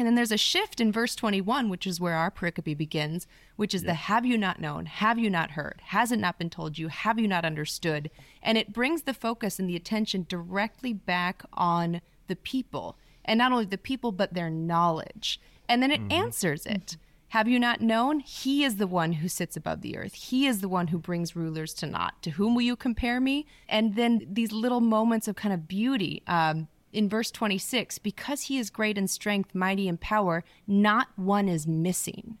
and 0.00 0.06
then 0.06 0.14
there's 0.14 0.32
a 0.32 0.38
shift 0.38 0.80
in 0.80 0.90
verse 0.90 1.14
21, 1.14 1.68
which 1.68 1.86
is 1.86 2.00
where 2.00 2.14
our 2.14 2.30
pericope 2.30 2.74
begins, 2.74 3.26
which 3.56 3.74
is 3.74 3.82
yeah. 3.82 3.88
the 3.88 3.94
have 3.94 4.24
you 4.24 4.38
not 4.38 4.58
known, 4.58 4.86
have 4.86 5.18
you 5.18 5.28
not 5.28 5.50
heard, 5.50 5.82
has 5.88 6.10
it 6.10 6.18
not 6.18 6.38
been 6.38 6.48
told 6.48 6.78
you, 6.78 6.88
have 6.88 7.18
you 7.18 7.28
not 7.28 7.44
understood? 7.44 8.10
And 8.42 8.56
it 8.56 8.72
brings 8.72 9.02
the 9.02 9.12
focus 9.12 9.58
and 9.58 9.68
the 9.68 9.76
attention 9.76 10.24
directly 10.26 10.94
back 10.94 11.42
on 11.52 12.00
the 12.28 12.36
people. 12.36 12.96
And 13.26 13.36
not 13.36 13.52
only 13.52 13.66
the 13.66 13.76
people, 13.76 14.10
but 14.10 14.32
their 14.32 14.48
knowledge. 14.48 15.38
And 15.68 15.82
then 15.82 15.90
it 15.90 16.00
mm-hmm. 16.00 16.12
answers 16.12 16.64
it. 16.64 16.96
Have 17.28 17.46
you 17.46 17.60
not 17.60 17.82
known? 17.82 18.20
He 18.20 18.64
is 18.64 18.76
the 18.76 18.86
one 18.86 19.12
who 19.12 19.28
sits 19.28 19.54
above 19.54 19.82
the 19.82 19.98
earth. 19.98 20.14
He 20.14 20.46
is 20.46 20.62
the 20.62 20.68
one 20.68 20.86
who 20.86 20.98
brings 20.98 21.36
rulers 21.36 21.74
to 21.74 21.86
naught. 21.86 22.22
To 22.22 22.30
whom 22.30 22.54
will 22.54 22.62
you 22.62 22.74
compare 22.74 23.20
me? 23.20 23.46
And 23.68 23.96
then 23.96 24.26
these 24.32 24.50
little 24.50 24.80
moments 24.80 25.28
of 25.28 25.36
kind 25.36 25.52
of 25.52 25.68
beauty. 25.68 26.22
Um, 26.26 26.68
in 26.92 27.08
verse 27.08 27.30
26 27.30 27.98
because 27.98 28.42
he 28.42 28.58
is 28.58 28.70
great 28.70 28.98
in 28.98 29.06
strength, 29.06 29.54
mighty 29.54 29.88
in 29.88 29.96
power, 29.96 30.44
not 30.66 31.08
one 31.16 31.48
is 31.48 31.66
missing. 31.66 32.38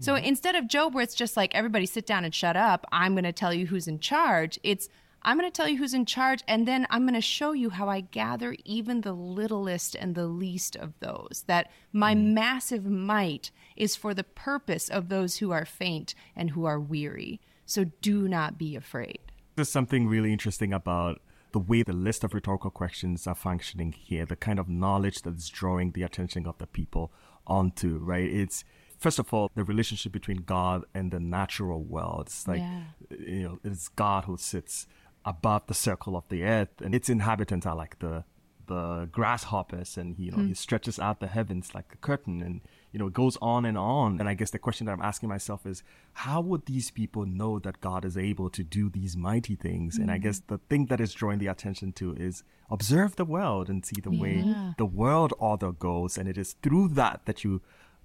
So 0.00 0.14
mm-hmm. 0.14 0.24
instead 0.24 0.54
of 0.54 0.68
Job, 0.68 0.94
where 0.94 1.04
it's 1.04 1.14
just 1.14 1.36
like 1.36 1.54
everybody 1.54 1.86
sit 1.86 2.06
down 2.06 2.24
and 2.24 2.34
shut 2.34 2.56
up, 2.56 2.86
I'm 2.90 3.12
going 3.12 3.24
to 3.24 3.32
tell 3.32 3.54
you 3.54 3.66
who's 3.66 3.86
in 3.86 4.00
charge, 4.00 4.58
it's 4.62 4.88
I'm 5.24 5.38
going 5.38 5.50
to 5.50 5.56
tell 5.56 5.68
you 5.68 5.78
who's 5.78 5.94
in 5.94 6.04
charge, 6.04 6.42
and 6.48 6.66
then 6.66 6.86
I'm 6.90 7.02
going 7.02 7.14
to 7.14 7.20
show 7.20 7.52
you 7.52 7.70
how 7.70 7.88
I 7.88 8.00
gather 8.00 8.56
even 8.64 9.02
the 9.02 9.12
littlest 9.12 9.94
and 9.94 10.14
the 10.14 10.26
least 10.26 10.74
of 10.74 10.98
those. 10.98 11.44
That 11.46 11.70
my 11.92 12.14
mm. 12.14 12.32
massive 12.32 12.84
might 12.84 13.52
is 13.76 13.94
for 13.94 14.14
the 14.14 14.24
purpose 14.24 14.88
of 14.88 15.08
those 15.08 15.36
who 15.36 15.52
are 15.52 15.64
faint 15.64 16.14
and 16.34 16.50
who 16.50 16.64
are 16.64 16.80
weary. 16.80 17.40
So 17.64 17.84
do 17.84 18.26
not 18.26 18.58
be 18.58 18.74
afraid. 18.74 19.20
There's 19.54 19.68
something 19.68 20.08
really 20.08 20.32
interesting 20.32 20.72
about 20.72 21.20
the 21.52 21.58
way 21.58 21.82
the 21.82 21.92
list 21.92 22.24
of 22.24 22.34
rhetorical 22.34 22.70
questions 22.70 23.26
are 23.26 23.34
functioning 23.34 23.92
here, 23.92 24.26
the 24.26 24.36
kind 24.36 24.58
of 24.58 24.68
knowledge 24.68 25.22
that's 25.22 25.48
drawing 25.48 25.92
the 25.92 26.02
attention 26.02 26.46
of 26.46 26.58
the 26.58 26.66
people 26.66 27.12
onto, 27.46 27.98
right? 27.98 28.24
It's 28.24 28.64
first 28.98 29.18
of 29.18 29.32
all 29.32 29.50
the 29.54 29.64
relationship 29.64 30.12
between 30.12 30.38
God 30.38 30.84
and 30.94 31.10
the 31.10 31.20
natural 31.20 31.82
world. 31.82 32.24
It's 32.26 32.48
like 32.48 32.60
yeah. 32.60 32.82
you 33.10 33.42
know, 33.42 33.58
it's 33.64 33.88
God 33.88 34.24
who 34.24 34.36
sits 34.36 34.86
above 35.24 35.66
the 35.66 35.74
circle 35.74 36.16
of 36.16 36.24
the 36.28 36.44
earth, 36.44 36.80
and 36.82 36.94
its 36.94 37.08
inhabitants 37.08 37.66
are 37.66 37.76
like 37.76 37.98
the 37.98 38.24
the 38.66 39.08
grasshoppers, 39.10 39.96
and 39.96 40.18
you 40.18 40.30
know 40.30 40.38
mm. 40.38 40.48
he 40.48 40.54
stretches 40.54 40.98
out 40.98 41.20
the 41.20 41.26
heavens 41.26 41.74
like 41.74 41.86
a 41.92 41.96
curtain, 41.98 42.42
and 42.42 42.60
you 42.92 42.98
know 42.98 43.06
it 43.06 43.12
goes 43.12 43.36
on 43.40 43.64
and 43.64 43.76
on. 43.76 44.20
And 44.20 44.28
I 44.28 44.34
guess 44.34 44.50
the 44.50 44.58
question 44.58 44.86
that 44.86 44.92
I'm 44.92 45.02
asking 45.02 45.28
myself 45.28 45.66
is, 45.66 45.82
how 46.12 46.40
would 46.40 46.66
these 46.66 46.90
people 46.90 47.26
know 47.26 47.58
that 47.58 47.80
God 47.80 48.04
is 48.04 48.16
able 48.16 48.50
to 48.50 48.62
do 48.62 48.88
these 48.88 49.16
mighty 49.16 49.54
things? 49.56 49.98
Mm. 49.98 50.02
And 50.02 50.10
I 50.10 50.18
guess 50.18 50.40
mm. 50.40 50.48
the 50.48 50.58
thing 50.58 50.86
that 50.86 51.00
is 51.00 51.12
drawing 51.12 51.38
the 51.38 51.46
attention 51.48 51.92
to 51.94 52.14
is 52.14 52.44
observe 52.70 53.16
the 53.16 53.24
world 53.24 53.68
and 53.68 53.84
see 53.84 54.00
the 54.00 54.12
yeah. 54.12 54.22
way 54.22 54.74
the 54.78 54.86
world 54.86 55.32
order 55.38 55.72
goes, 55.72 56.18
and 56.18 56.28
it 56.28 56.38
is 56.38 56.54
through 56.62 56.88
that 56.88 57.22
that 57.24 57.44
you 57.44 57.62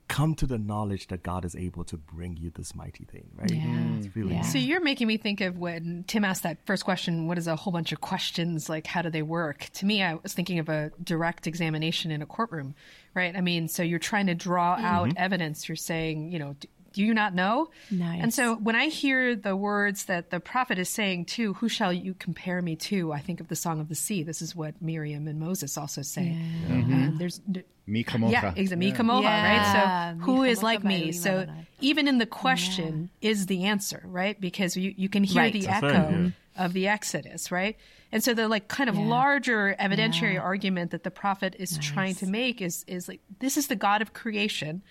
come 0.08 0.36
to 0.36 0.46
the 0.46 0.58
knowledge 0.58 1.08
that 1.08 1.24
God 1.24 1.44
is 1.44 1.56
able 1.56 1.84
to 1.86 1.98
bring 1.98 2.38
you 2.38 2.50
this 2.50 2.74
mighty 2.76 3.06
thing, 3.06 3.30
right? 3.36 3.52
Yeah. 3.52 3.64
Mm, 3.64 4.16
really 4.16 4.36
yeah. 4.36 4.42
So 4.42 4.58
you're 4.58 4.82
making 4.82 5.08
me 5.08 5.18
think 5.18 5.42
of 5.42 5.58
when 5.58 6.06
Tim 6.08 6.24
asked 6.24 6.44
that 6.44 6.58
first 6.66 6.86
question, 6.86 7.28
what 7.28 7.38
is 7.38 7.48
a 7.48 7.56
whole 7.56 7.74
bunch 7.74 7.92
of 7.92 8.02
questions 8.02 8.70
like 8.70 8.88
how 8.88 9.02
do 9.02 9.10
they 9.10 9.22
work? 9.22 9.70
To 9.74 9.86
me, 9.86 10.02
I 10.02 10.16
was 10.16 10.34
thinking 10.34 10.60
of 10.60 10.70
a 10.70 10.92
direct 11.04 11.48
examination 11.48 12.12
in 12.12 12.22
a 12.22 12.26
courtroom, 12.26 12.76
right? 13.14 13.36
I 13.36 13.42
mean, 13.42 13.68
so 13.68 13.84
you're 13.84 14.00
trying 14.00 14.28
to 14.28 14.36
draw 14.36 14.76
mm-hmm. 14.76 14.86
out 14.86 15.14
evidence. 15.18 15.68
You're 15.68 15.76
saying, 15.76 16.32
you 16.32 16.40
know, 16.40 16.56
do 16.98 17.04
you 17.06 17.14
not 17.14 17.36
know? 17.36 17.70
Nice. 17.92 18.24
And 18.24 18.34
so 18.34 18.56
when 18.56 18.76
I 18.76 18.88
hear 18.88 19.36
the 19.36 19.56
words 19.56 20.06
that 20.06 20.32
the 20.32 20.40
prophet 20.40 20.80
is 20.80 20.90
saying 20.90 21.26
too, 21.26 21.54
who 21.54 21.70
shall 21.70 21.94
you 21.94 22.16
compare 22.16 22.60
me 22.60 22.76
to? 22.76 23.14
I 23.14 23.20
think 23.20 23.40
of 23.40 23.50
the 23.50 23.56
Song 23.56 23.80
of 23.80 23.88
the 23.88 23.94
Sea. 23.94 24.24
This 24.24 24.42
is 24.42 24.56
what 24.56 24.82
Miriam 24.82 25.28
and 25.28 25.40
Moses 25.40 25.78
also 25.78 26.02
say. 26.02 26.36
Yeah. 26.36 26.76
Mm-hmm. 26.76 27.18
there's 27.20 27.40
Mi 27.86 28.04
kamocha. 28.04 28.32
Yeah, 28.32 28.54
exactly. 28.56 28.88
Mi 28.88 28.92
kamocha, 28.92 29.22
yeah. 29.22 30.14
right? 30.14 30.16
So 30.18 30.26
who 30.26 30.42
is 30.42 30.64
like 30.64 30.84
me? 30.84 31.12
So 31.12 31.46
even 31.82 32.08
in 32.08 32.18
the 32.18 32.26
question 32.26 33.12
yeah. 33.22 33.30
is 33.30 33.46
the 33.46 33.66
answer, 33.66 34.02
right? 34.06 34.42
Because 34.42 34.76
you, 34.76 34.92
you 34.98 35.08
can 35.08 35.24
hear 35.24 35.44
right. 35.44 35.54
the 35.54 35.62
That's 35.62 35.84
echo 35.84 35.88
right, 35.88 36.34
yeah. 36.56 36.66
of 36.66 36.74
the 36.74 36.88
Exodus, 36.88 37.52
right? 37.52 37.78
And 38.12 38.24
so 38.24 38.34
the 38.34 38.48
like 38.48 38.70
kind 38.70 38.90
of 38.90 38.98
larger 38.98 39.76
evidentiary 39.80 40.42
argument 40.42 40.90
that 40.92 41.04
the 41.04 41.12
prophet 41.12 41.56
is 41.60 41.76
nice. 41.76 41.86
trying 41.86 42.16
to 42.16 42.26
make 42.26 42.60
is 42.60 42.84
is 42.88 43.08
like 43.08 43.22
this 43.38 43.56
is 43.56 43.68
the 43.68 43.76
God 43.76 44.02
of 44.02 44.14
creation 44.14 44.82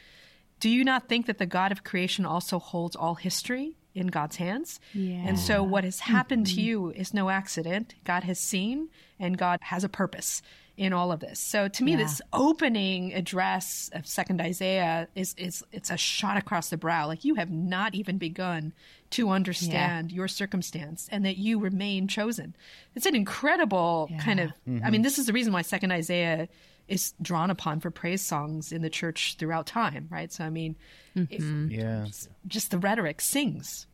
do 0.60 0.68
you 0.68 0.84
not 0.84 1.08
think 1.08 1.26
that 1.26 1.38
the 1.38 1.46
God 1.46 1.72
of 1.72 1.84
creation 1.84 2.24
also 2.24 2.58
holds 2.58 2.96
all 2.96 3.14
history 3.14 3.76
in 3.94 4.08
God's 4.08 4.36
hands? 4.36 4.80
Yeah. 4.92 5.24
And 5.26 5.38
so 5.38 5.62
what 5.62 5.84
has 5.84 6.00
happened 6.00 6.46
mm-hmm. 6.46 6.56
to 6.56 6.62
you 6.62 6.90
is 6.90 7.14
no 7.14 7.28
accident. 7.30 7.94
God 8.04 8.24
has 8.24 8.38
seen 8.38 8.88
and 9.18 9.36
God 9.36 9.58
has 9.62 9.84
a 9.84 9.88
purpose 9.88 10.42
in 10.76 10.92
all 10.92 11.10
of 11.10 11.20
this. 11.20 11.38
So 11.40 11.68
to 11.68 11.84
me, 11.84 11.92
yeah. 11.92 11.98
this 11.98 12.20
opening 12.32 13.14
address 13.14 13.90
of 13.94 14.06
Second 14.06 14.40
Isaiah 14.40 15.08
is 15.14 15.34
is 15.38 15.64
it's 15.72 15.90
a 15.90 15.96
shot 15.96 16.36
across 16.36 16.68
the 16.68 16.76
brow. 16.76 17.06
Like 17.06 17.24
you 17.24 17.36
have 17.36 17.50
not 17.50 17.94
even 17.94 18.18
begun 18.18 18.74
to 19.10 19.30
understand 19.30 20.10
yeah. 20.10 20.16
your 20.16 20.28
circumstance 20.28 21.08
and 21.10 21.24
that 21.24 21.38
you 21.38 21.58
remain 21.58 22.08
chosen. 22.08 22.54
It's 22.94 23.06
an 23.06 23.14
incredible 23.14 24.08
yeah. 24.10 24.18
kind 24.18 24.40
of. 24.40 24.50
Mm-hmm. 24.68 24.84
I 24.84 24.90
mean, 24.90 25.02
this 25.02 25.18
is 25.18 25.26
the 25.26 25.32
reason 25.32 25.52
why 25.52 25.62
Second 25.62 25.92
Isaiah 25.92 26.48
is 26.88 27.14
drawn 27.20 27.50
upon 27.50 27.80
for 27.80 27.90
praise 27.90 28.22
songs 28.22 28.72
in 28.72 28.82
the 28.82 28.90
church 28.90 29.36
throughout 29.38 29.66
time, 29.66 30.08
right? 30.10 30.32
So 30.32 30.44
I 30.44 30.50
mean, 30.50 30.76
mm-hmm. 31.16 31.70
yeah, 31.70 32.06
just 32.46 32.70
the 32.70 32.78
rhetoric 32.78 33.20
sings. 33.20 33.86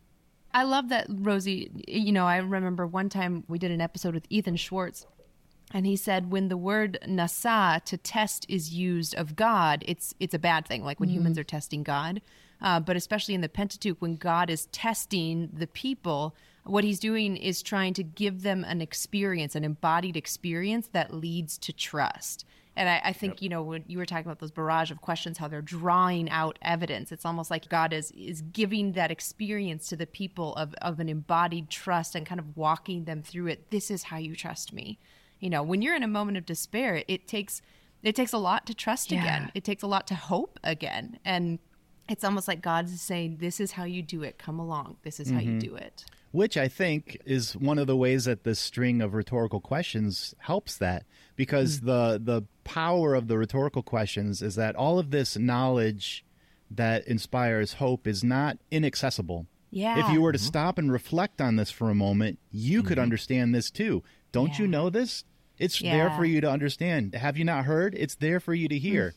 I 0.55 0.65
love 0.65 0.91
that, 0.91 1.07
Rosie. 1.09 1.71
You 1.89 2.13
know, 2.13 2.27
I 2.27 2.37
remember 2.39 2.87
one 2.87 3.09
time 3.09 3.45
we 3.49 3.59
did 3.59 3.71
an 3.71 3.81
episode 3.81 4.15
with 4.15 4.27
Ethan 4.29 4.57
Schwartz, 4.57 5.07
and 5.73 5.87
he 5.87 5.97
said 5.97 6.31
when 6.31 6.49
the 6.49 6.57
word 6.57 6.99
nasa 7.09 7.83
to 7.85 7.97
test 7.97 8.45
is 8.49 8.75
used 8.75 9.15
of 9.15 9.35
God, 9.37 9.85
it's 9.87 10.15
it's 10.21 10.35
a 10.35 10.39
bad 10.39 10.67
thing. 10.67 10.85
Like 10.85 11.01
when 11.01 11.09
mm. 11.09 11.15
humans 11.15 11.39
are 11.39 11.45
testing 11.45 11.83
God, 11.83 12.21
uh, 12.61 12.81
but 12.81 12.97
especially 12.97 13.35
in 13.35 13.41
the 13.41 13.49
Pentateuch, 13.49 14.01
when 14.01 14.17
God 14.17 14.51
is 14.51 14.67
testing 14.67 15.49
the 15.53 15.67
people, 15.67 16.35
what 16.65 16.85
he's 16.85 17.01
doing 17.01 17.37
is 17.37 17.63
trying 17.63 17.95
to 17.95 18.03
give 18.03 18.43
them 18.43 18.65
an 18.65 18.81
experience, 18.81 19.55
an 19.55 19.65
embodied 19.65 20.17
experience 20.17 20.89
that 20.93 21.15
leads 21.15 21.59
to 21.59 21.73
trust. 21.73 22.45
And 22.75 22.89
I, 22.89 23.01
I 23.05 23.13
think, 23.13 23.35
yep. 23.35 23.43
you 23.43 23.49
know, 23.51 23.63
when 23.63 23.85
you 23.87 23.99
were 23.99 24.07
talking 24.07 24.25
about 24.25 24.39
those 24.39 24.51
barrage 24.51 24.91
of 24.91 25.01
questions, 25.01 25.37
how 25.37 25.49
they're 25.49 25.61
drawing 25.61 26.31
out 26.31 26.59
evidence, 26.63 27.13
it's 27.13 27.27
almost 27.27 27.51
like 27.51 27.69
God 27.69 27.93
is 27.93 28.11
is 28.13 28.41
giving 28.41 28.93
that 28.93 29.11
experience 29.11 29.89
to 29.89 29.97
the 29.97 30.07
people 30.07 30.55
of, 30.57 30.75
of 30.81 30.99
an 30.99 31.09
embodied 31.09 31.69
trust 31.69 32.15
and 32.15 32.25
kind 32.25 32.41
of 32.41 32.57
walking 32.57 33.05
them 33.05 33.23
through 33.23 33.49
it. 33.49 33.71
This 33.71 33.91
is 33.91 34.05
how 34.05 34.17
you 34.17 34.35
trust 34.35 34.73
me. 34.73 34.99
You 35.39 35.51
know, 35.51 35.63
when 35.63 35.83
you're 35.83 35.97
in 35.97 36.03
a 36.03 36.09
moment 36.09 36.39
of 36.39 36.47
despair, 36.47 37.05
it 37.09 37.29
takes 37.29 37.61
it 38.03 38.17
takes 38.17 38.33
a 38.33 38.39
lot 38.39 38.67
to 38.67 38.75
trust 38.75 39.13
yeah. 39.13 39.23
again. 39.23 39.53
It 39.55 39.65
takes 39.65 39.83
a 39.83 39.87
lot 39.87 40.07
to 40.09 40.15
hope 40.15 40.59
again. 40.65 41.19
And 41.25 41.59
it's 42.13 42.25
almost 42.25 42.47
like 42.47 42.63
God's 42.63 43.01
saying, 43.01 43.39
This 43.41 43.59
is 43.59 43.73
how 43.73 43.85
you 43.85 44.03
do 44.03 44.23
it. 44.23 44.39
Come 44.39 44.59
along. 44.59 44.97
This 45.03 45.19
is 45.19 45.29
mm-hmm. 45.29 45.37
how 45.37 45.43
you 45.43 45.51
mm-hmm. 45.51 45.59
do 45.59 45.77
it 45.77 46.05
which 46.33 46.57
I 46.57 46.67
think 46.67 47.21
is 47.27 47.55
one 47.55 47.79
of 47.79 47.87
the 47.87 47.97
ways 47.97 48.25
that 48.25 48.43
this 48.43 48.59
string 48.59 49.01
of 49.01 49.15
rhetorical 49.15 49.61
questions 49.61 50.35
helps 50.39 50.77
that 50.79 51.05
because 51.37 51.81
mm. 51.81 51.87
the 51.87 52.21
the 52.23 52.43
power 52.65 53.15
of 53.15 53.29
the 53.29 53.39
rhetorical 53.39 53.83
questions 53.83 54.43
is 54.43 54.55
that 54.57 54.75
all 54.75 54.99
of 54.99 55.11
this 55.11 55.37
knowledge 55.37 56.25
that 56.71 57.07
inspires 57.07 57.75
hope 57.75 58.07
is 58.07 58.25
not 58.25 58.57
inaccessible. 58.71 59.47
Yeah. 59.71 60.07
If 60.07 60.13
you 60.13 60.23
were 60.23 60.33
to 60.33 60.39
mm-hmm. 60.39 60.47
stop 60.47 60.79
and 60.79 60.91
reflect 60.91 61.41
on 61.41 61.57
this 61.57 61.71
for 61.71 61.91
a 61.91 61.95
moment, 61.95 62.39
you 62.51 62.81
mm-hmm. 62.81 62.89
could 62.89 62.99
understand 62.99 63.55
this 63.55 63.71
too. 63.71 64.03
Don't 64.33 64.59
yeah. 64.59 64.63
you 64.63 64.67
know 64.67 64.91
this? 64.91 65.25
It's 65.59 65.81
yeah. 65.81 65.97
there 65.97 66.11
for 66.11 66.25
you 66.25 66.41
to 66.41 66.51
understand. 66.51 67.15
Have 67.15 67.37
you 67.37 67.45
not 67.45 67.67
heard? 67.67 67.95
It's 67.95 68.15
there 68.15 68.41
for 68.41 68.55
you 68.55 68.69
to 68.69 68.79
hear. 68.79 69.09
Mm. 69.11 69.15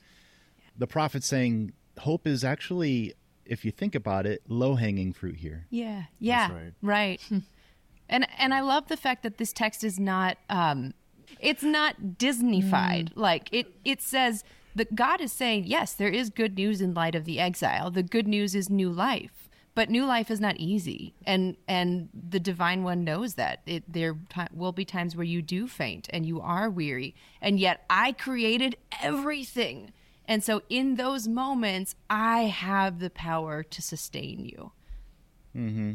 The 0.78 0.88
prophet 0.88 1.24
saying 1.24 1.72
hope 2.00 2.28
is 2.28 2.44
actually 2.44 3.14
if 3.46 3.64
you 3.64 3.72
think 3.72 3.96
about 3.96 4.26
it, 4.26 4.42
low 4.48 4.76
hanging 4.76 5.14
fruit 5.14 5.38
here. 5.38 5.68
Yeah, 5.70 6.04
yeah, 6.20 6.52
right. 6.52 6.74
right. 6.82 7.22
and 8.10 8.28
and 8.38 8.54
I 8.54 8.62
love 8.62 8.88
the 8.88 8.98
fact 8.98 9.24
that 9.24 9.38
this 9.38 9.54
text 9.54 9.84
is 9.84 10.00
not 10.00 10.38
um, 10.50 10.94
it's 11.40 11.64
not 11.64 11.96
Disneyfied. 12.18 13.10
Mm. 13.10 13.12
Like 13.16 13.50
it 13.52 13.68
it 13.84 14.02
says 14.02 14.44
that 14.76 14.96
God 14.96 15.22
is 15.22 15.32
saying 15.32 15.66
yes, 15.68 15.94
there 15.94 16.10
is 16.10 16.30
good 16.30 16.58
news 16.58 16.82
in 16.82 16.94
light 16.94 17.16
of 17.16 17.26
the 17.26 17.40
exile. 17.40 17.92
The 17.92 18.04
good 18.04 18.28
news 18.28 18.56
is 18.56 18.70
new 18.70 18.90
life. 18.90 19.50
But 19.76 19.90
new 19.90 20.06
life 20.06 20.32
is 20.32 20.40
not 20.40 20.56
easy, 20.56 21.14
and 21.26 21.58
and 21.68 22.08
the 22.14 22.40
divine 22.40 22.84
one 22.84 23.04
knows 23.04 23.34
that 23.34 23.60
it, 23.66 23.84
there 23.92 24.16
t- 24.30 24.42
will 24.54 24.72
be 24.72 24.86
times 24.86 25.18
where 25.18 25.26
you 25.26 25.42
do 25.42 25.68
faint 25.68 26.08
and 26.12 26.26
you 26.26 26.40
are 26.40 26.70
weary, 26.70 27.14
and 27.42 27.60
yet 27.60 27.84
I 27.90 28.14
created 28.14 28.78
everything 29.02 29.92
and 30.28 30.44
so 30.44 30.62
in 30.70 30.96
those 30.96 31.28
moments, 31.28 31.96
I 32.10 32.44
have 32.44 33.00
the 33.00 33.10
power 33.10 33.64
to 33.64 33.82
sustain 33.82 34.46
you. 34.46 34.72
Mm-hmm. 35.56 35.94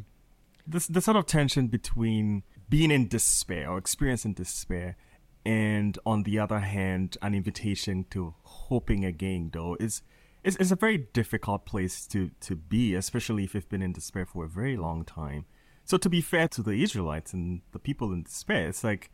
This 0.66 0.86
the 0.86 1.00
sort 1.00 1.16
of 1.16 1.26
tension 1.26 1.66
between 1.66 2.42
being 2.68 2.90
in 2.90 3.08
despair 3.08 3.70
or 3.70 3.78
experiencing 3.78 4.34
despair, 4.34 4.96
and 5.44 5.98
on 6.06 6.22
the 6.22 6.38
other 6.38 6.60
hand, 6.60 7.16
an 7.22 7.34
invitation 7.34 8.06
to 8.10 8.34
hoping 8.42 9.04
again, 9.04 9.50
though, 9.52 9.76
is 9.80 10.02
is, 10.44 10.56
is 10.56 10.72
a 10.72 10.76
very 10.76 10.98
difficult 10.98 11.66
place 11.66 12.06
to, 12.06 12.30
to 12.40 12.56
be, 12.56 12.94
especially 12.94 13.44
if 13.44 13.54
you've 13.54 13.68
been 13.68 13.82
in 13.82 13.92
despair 13.92 14.24
for 14.24 14.44
a 14.44 14.48
very 14.48 14.76
long 14.76 15.04
time. 15.04 15.44
So 15.84 15.98
to 15.98 16.08
be 16.08 16.20
fair 16.20 16.48
to 16.48 16.62
the 16.62 16.82
Israelites 16.82 17.32
and 17.32 17.60
the 17.72 17.78
people 17.78 18.12
in 18.12 18.22
despair, 18.22 18.68
it's 18.68 18.84
like 18.84 19.10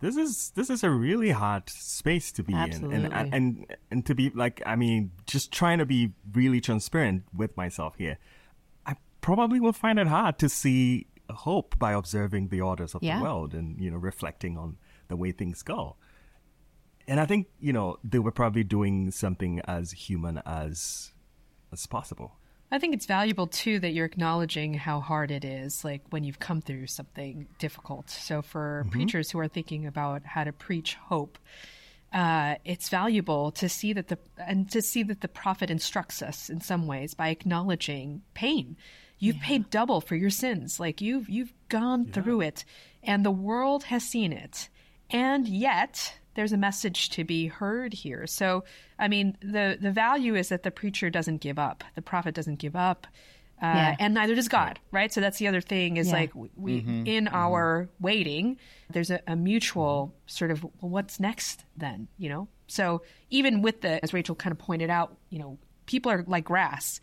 this 0.00 0.16
is 0.16 0.50
this 0.54 0.70
is 0.70 0.82
a 0.82 0.90
really 0.90 1.30
hard 1.30 1.68
space 1.68 2.32
to 2.32 2.42
be 2.42 2.54
Absolutely. 2.54 2.96
in 2.96 3.12
and, 3.12 3.34
and 3.34 3.76
and 3.90 4.06
to 4.06 4.14
be 4.14 4.30
like 4.30 4.62
i 4.66 4.74
mean 4.74 5.12
just 5.26 5.52
trying 5.52 5.78
to 5.78 5.86
be 5.86 6.12
really 6.32 6.60
transparent 6.60 7.24
with 7.34 7.56
myself 7.56 7.94
here 7.96 8.18
i 8.86 8.94
probably 9.20 9.60
will 9.60 9.72
find 9.72 9.98
it 9.98 10.06
hard 10.06 10.38
to 10.38 10.48
see 10.48 11.06
hope 11.30 11.78
by 11.78 11.92
observing 11.92 12.48
the 12.48 12.60
orders 12.60 12.94
of 12.94 13.02
yeah. 13.02 13.18
the 13.18 13.22
world 13.22 13.54
and 13.54 13.80
you 13.80 13.90
know 13.90 13.98
reflecting 13.98 14.58
on 14.58 14.76
the 15.08 15.16
way 15.16 15.30
things 15.32 15.62
go 15.62 15.96
and 17.06 17.20
i 17.20 17.26
think 17.26 17.46
you 17.60 17.72
know 17.72 17.96
they 18.02 18.18
were 18.18 18.32
probably 18.32 18.64
doing 18.64 19.10
something 19.10 19.60
as 19.66 19.92
human 19.92 20.42
as 20.44 21.12
as 21.72 21.86
possible 21.86 22.39
I 22.72 22.78
think 22.78 22.94
it's 22.94 23.06
valuable 23.06 23.48
too 23.48 23.80
that 23.80 23.90
you're 23.90 24.06
acknowledging 24.06 24.74
how 24.74 25.00
hard 25.00 25.30
it 25.30 25.44
is, 25.44 25.84
like 25.84 26.02
when 26.10 26.22
you've 26.22 26.38
come 26.38 26.60
through 26.60 26.86
something 26.86 27.48
difficult. 27.58 28.10
So 28.10 28.42
for 28.42 28.82
mm-hmm. 28.82 28.90
preachers 28.90 29.30
who 29.30 29.40
are 29.40 29.48
thinking 29.48 29.86
about 29.86 30.24
how 30.24 30.44
to 30.44 30.52
preach 30.52 30.94
hope, 30.94 31.38
uh, 32.12 32.56
it's 32.64 32.88
valuable 32.88 33.50
to 33.52 33.68
see 33.68 33.92
that 33.92 34.08
the 34.08 34.18
and 34.38 34.70
to 34.70 34.82
see 34.82 35.02
that 35.04 35.20
the 35.20 35.28
prophet 35.28 35.70
instructs 35.70 36.22
us 36.22 36.48
in 36.48 36.60
some 36.60 36.86
ways 36.86 37.14
by 37.14 37.28
acknowledging 37.28 38.22
pain. 38.34 38.76
You've 39.18 39.36
yeah. 39.36 39.46
paid 39.46 39.70
double 39.70 40.00
for 40.00 40.14
your 40.14 40.30
sins. 40.30 40.78
Like 40.80 41.00
you've 41.00 41.28
you've 41.28 41.52
gone 41.68 42.04
yeah. 42.06 42.12
through 42.12 42.42
it, 42.42 42.64
and 43.02 43.24
the 43.24 43.30
world 43.30 43.84
has 43.84 44.04
seen 44.04 44.32
it, 44.32 44.68
and 45.10 45.46
yet 45.46 46.14
there's 46.34 46.52
a 46.52 46.56
message 46.56 47.10
to 47.10 47.24
be 47.24 47.46
heard 47.46 47.92
here. 47.92 48.26
So, 48.26 48.64
I 48.98 49.08
mean, 49.08 49.36
the 49.40 49.78
the 49.80 49.90
value 49.90 50.34
is 50.34 50.48
that 50.48 50.62
the 50.62 50.70
preacher 50.70 51.10
doesn't 51.10 51.38
give 51.38 51.58
up, 51.58 51.84
the 51.94 52.02
prophet 52.02 52.34
doesn't 52.34 52.58
give 52.58 52.76
up. 52.76 53.06
Uh, 53.62 53.66
yeah. 53.66 53.96
and 53.98 54.14
neither 54.14 54.34
does 54.34 54.48
God, 54.48 54.78
right? 54.90 55.12
So 55.12 55.20
that's 55.20 55.36
the 55.36 55.46
other 55.46 55.60
thing 55.60 55.98
is 55.98 56.06
yeah. 56.06 56.14
like 56.14 56.30
we 56.34 56.80
mm-hmm. 56.80 57.06
in 57.06 57.26
mm-hmm. 57.26 57.34
our 57.34 57.90
waiting, 58.00 58.56
there's 58.88 59.10
a, 59.10 59.20
a, 59.26 59.36
mutual 59.36 60.14
sort 60.24 60.50
of 60.50 60.64
well, 60.64 60.72
what's 60.80 61.20
next 61.20 61.64
then, 61.76 62.08
you 62.16 62.30
know? 62.30 62.48
So 62.68 63.02
even 63.28 63.60
with 63.60 63.82
the, 63.82 64.02
as 64.02 64.14
Rachel 64.14 64.34
kind 64.34 64.52
of 64.52 64.58
pointed 64.58 64.88
out, 64.88 65.14
you 65.28 65.38
know, 65.38 65.58
people 65.84 66.10
are 66.10 66.24
like 66.26 66.44
grass, 66.44 67.00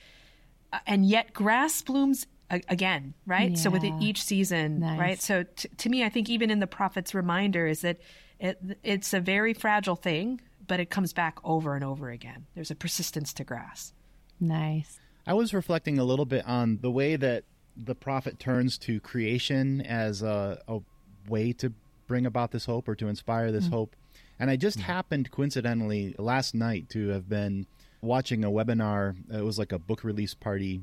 uh, 0.73 0.79
and 0.87 1.05
yet 1.05 1.31
grass 1.31 1.79
blooms 1.83 2.25
again, 2.49 3.13
right? 3.25 3.51
Yeah. 3.51 3.57
So 3.57 3.69
with 3.69 3.83
each 3.83 4.23
season, 4.23 4.79
nice. 4.79 4.99
right? 4.99 5.21
So 5.21 5.43
t- 5.43 5.69
to 5.69 5.89
me, 5.89 6.03
I 6.03 6.09
think 6.09 6.29
even 6.29 6.49
in 6.49 6.59
the 6.59 6.67
prophet's 6.67 7.13
reminder 7.13 7.67
is 7.67 7.81
that 7.81 7.99
it, 8.39 8.59
it's 8.83 9.13
a 9.13 9.19
very 9.19 9.53
fragile 9.53 9.95
thing, 9.95 10.41
but 10.67 10.79
it 10.79 10.89
comes 10.89 11.13
back 11.13 11.37
over 11.43 11.75
and 11.75 11.83
over 11.83 12.09
again. 12.09 12.45
There's 12.55 12.71
a 12.71 12.75
persistence 12.75 13.33
to 13.33 13.43
grass. 13.43 13.93
Nice. 14.39 14.99
I 15.25 15.33
was 15.33 15.53
reflecting 15.53 15.99
a 15.99 16.03
little 16.03 16.25
bit 16.25 16.45
on 16.45 16.79
the 16.81 16.91
way 16.91 17.15
that 17.15 17.43
the 17.75 17.95
prophet 17.95 18.39
turns 18.39 18.77
to 18.79 18.99
creation 18.99 19.81
as 19.81 20.21
a, 20.21 20.61
a 20.67 20.79
way 21.27 21.53
to 21.53 21.73
bring 22.07 22.25
about 22.25 22.51
this 22.51 22.65
hope 22.65 22.87
or 22.87 22.95
to 22.95 23.07
inspire 23.07 23.51
this 23.51 23.65
mm-hmm. 23.65 23.73
hope. 23.73 23.95
And 24.39 24.49
I 24.49 24.55
just 24.55 24.77
mm-hmm. 24.77 24.91
happened 24.91 25.31
coincidentally 25.31 26.15
last 26.17 26.55
night 26.55 26.89
to 26.89 27.09
have 27.09 27.27
been 27.27 27.65
watching 28.01 28.43
a 28.43 28.51
webinar. 28.51 29.15
It 29.33 29.43
was 29.43 29.59
like 29.59 29.71
a 29.71 29.79
book 29.79 30.03
release 30.03 30.33
party 30.33 30.81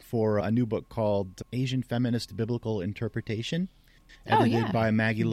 for 0.00 0.38
a 0.38 0.50
new 0.50 0.66
book 0.66 0.88
called 0.88 1.42
Asian 1.52 1.82
Feminist 1.82 2.36
Biblical 2.36 2.80
Interpretation, 2.80 3.68
oh, 4.30 4.36
edited 4.36 4.52
yeah. 4.52 4.72
by 4.72 4.90
Maggie 4.90 5.22
mm-hmm. 5.22 5.30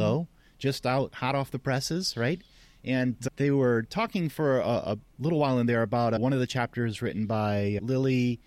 Just 0.57 0.85
out 0.85 1.15
hot 1.15 1.35
off 1.35 1.51
the 1.51 1.59
presses, 1.59 2.15
right? 2.15 2.41
And 2.83 3.15
they 3.37 3.51
were 3.51 3.83
talking 3.83 4.29
for 4.29 4.59
a, 4.59 4.67
a 4.67 4.97
little 5.19 5.39
while 5.39 5.59
in 5.59 5.65
there 5.65 5.81
about 5.81 6.13
uh, 6.13 6.19
one 6.19 6.33
of 6.33 6.39
the 6.39 6.47
chapters 6.47 7.01
written 7.01 7.25
by 7.25 7.79
Lily 7.81 8.39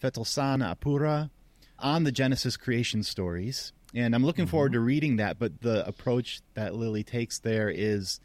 Fetalsana 0.00 0.76
Apura 0.76 1.30
on 1.78 2.04
the 2.04 2.12
Genesis 2.12 2.56
creation 2.56 3.02
stories. 3.02 3.72
And 3.94 4.14
I'm 4.14 4.24
looking 4.24 4.44
mm-hmm. 4.44 4.50
forward 4.50 4.72
to 4.72 4.80
reading 4.80 5.16
that. 5.16 5.38
But 5.38 5.60
the 5.60 5.86
approach 5.86 6.40
that 6.54 6.74
Lily 6.74 7.02
takes 7.02 7.40
there 7.40 7.68
is 7.68 8.20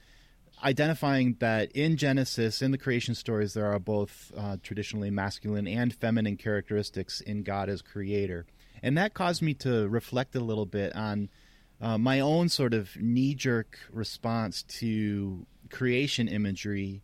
identifying 0.63 1.35
that 1.39 1.71
in 1.71 1.97
Genesis, 1.97 2.61
in 2.61 2.71
the 2.71 2.77
creation 2.77 3.15
stories, 3.15 3.53
there 3.53 3.71
are 3.71 3.79
both 3.79 4.31
uh, 4.37 4.57
traditionally 4.61 5.09
masculine 5.09 5.67
and 5.67 5.93
feminine 5.93 6.37
characteristics 6.37 7.21
in 7.21 7.43
God 7.43 7.69
as 7.69 7.81
creator. 7.81 8.45
And 8.83 8.97
that 8.97 9.13
caused 9.13 9.41
me 9.41 9.53
to 9.55 9.87
reflect 9.87 10.35
a 10.35 10.39
little 10.39 10.65
bit 10.65 10.95
on 10.95 11.29
uh, 11.81 11.97
my 11.97 12.19
own 12.19 12.49
sort 12.49 12.73
of 12.73 12.95
knee 12.97 13.35
jerk 13.35 13.79
response 13.91 14.63
to 14.63 15.45
creation 15.69 16.27
imagery 16.27 17.01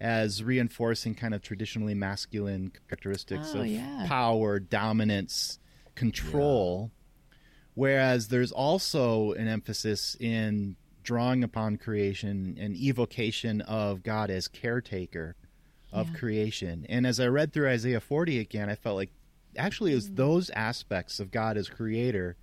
as 0.00 0.42
reinforcing 0.42 1.14
kind 1.14 1.34
of 1.34 1.42
traditionally 1.42 1.94
masculine 1.94 2.72
characteristics 2.88 3.52
oh, 3.54 3.60
of 3.60 3.66
yeah. 3.66 4.04
power, 4.06 4.58
dominance, 4.58 5.58
control. 5.94 6.90
Yeah. 6.92 7.36
Whereas 7.74 8.28
there's 8.28 8.52
also 8.52 9.32
an 9.32 9.48
emphasis 9.48 10.16
in 10.20 10.76
drawing 11.02 11.44
upon 11.44 11.76
creation 11.76 12.56
and 12.58 12.76
evocation 12.76 13.60
of 13.62 14.02
God 14.02 14.30
as 14.30 14.48
caretaker 14.48 15.36
of 15.92 16.10
yeah. 16.10 16.16
creation. 16.16 16.86
And 16.88 17.06
as 17.06 17.20
I 17.20 17.26
read 17.26 17.52
through 17.52 17.68
Isaiah 17.68 18.00
40 18.00 18.38
again, 18.38 18.68
I 18.68 18.74
felt 18.74 18.96
like 18.96 19.10
actually 19.56 19.92
it 19.92 19.96
was 19.96 20.10
mm. 20.10 20.16
those 20.16 20.50
aspects 20.50 21.20
of 21.20 21.30
God 21.30 21.56
as 21.56 21.68
creator 21.68 22.36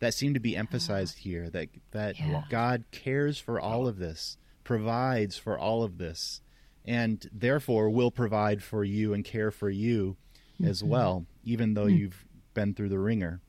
that 0.00 0.14
seem 0.14 0.34
to 0.34 0.40
be 0.40 0.56
emphasized 0.56 1.18
here 1.18 1.48
that 1.50 1.68
that 1.92 2.16
God 2.50 2.84
cares 2.90 3.38
for 3.38 3.60
all 3.60 3.86
of 3.86 3.98
this 3.98 4.36
provides 4.64 5.36
for 5.36 5.58
all 5.58 5.82
of 5.82 5.98
this 5.98 6.40
and 6.84 7.28
therefore 7.32 7.90
will 7.90 8.10
provide 8.10 8.62
for 8.62 8.84
you 8.84 9.14
and 9.14 9.24
care 9.24 9.50
for 9.50 9.70
you 9.70 10.16
mm-hmm. 10.60 10.70
as 10.70 10.82
well 10.82 11.26
even 11.44 11.74
though 11.74 11.86
mm-hmm. 11.86 11.96
you've 11.96 12.24
been 12.54 12.74
through 12.74 12.88
the 12.88 12.98
wringer 12.98 13.40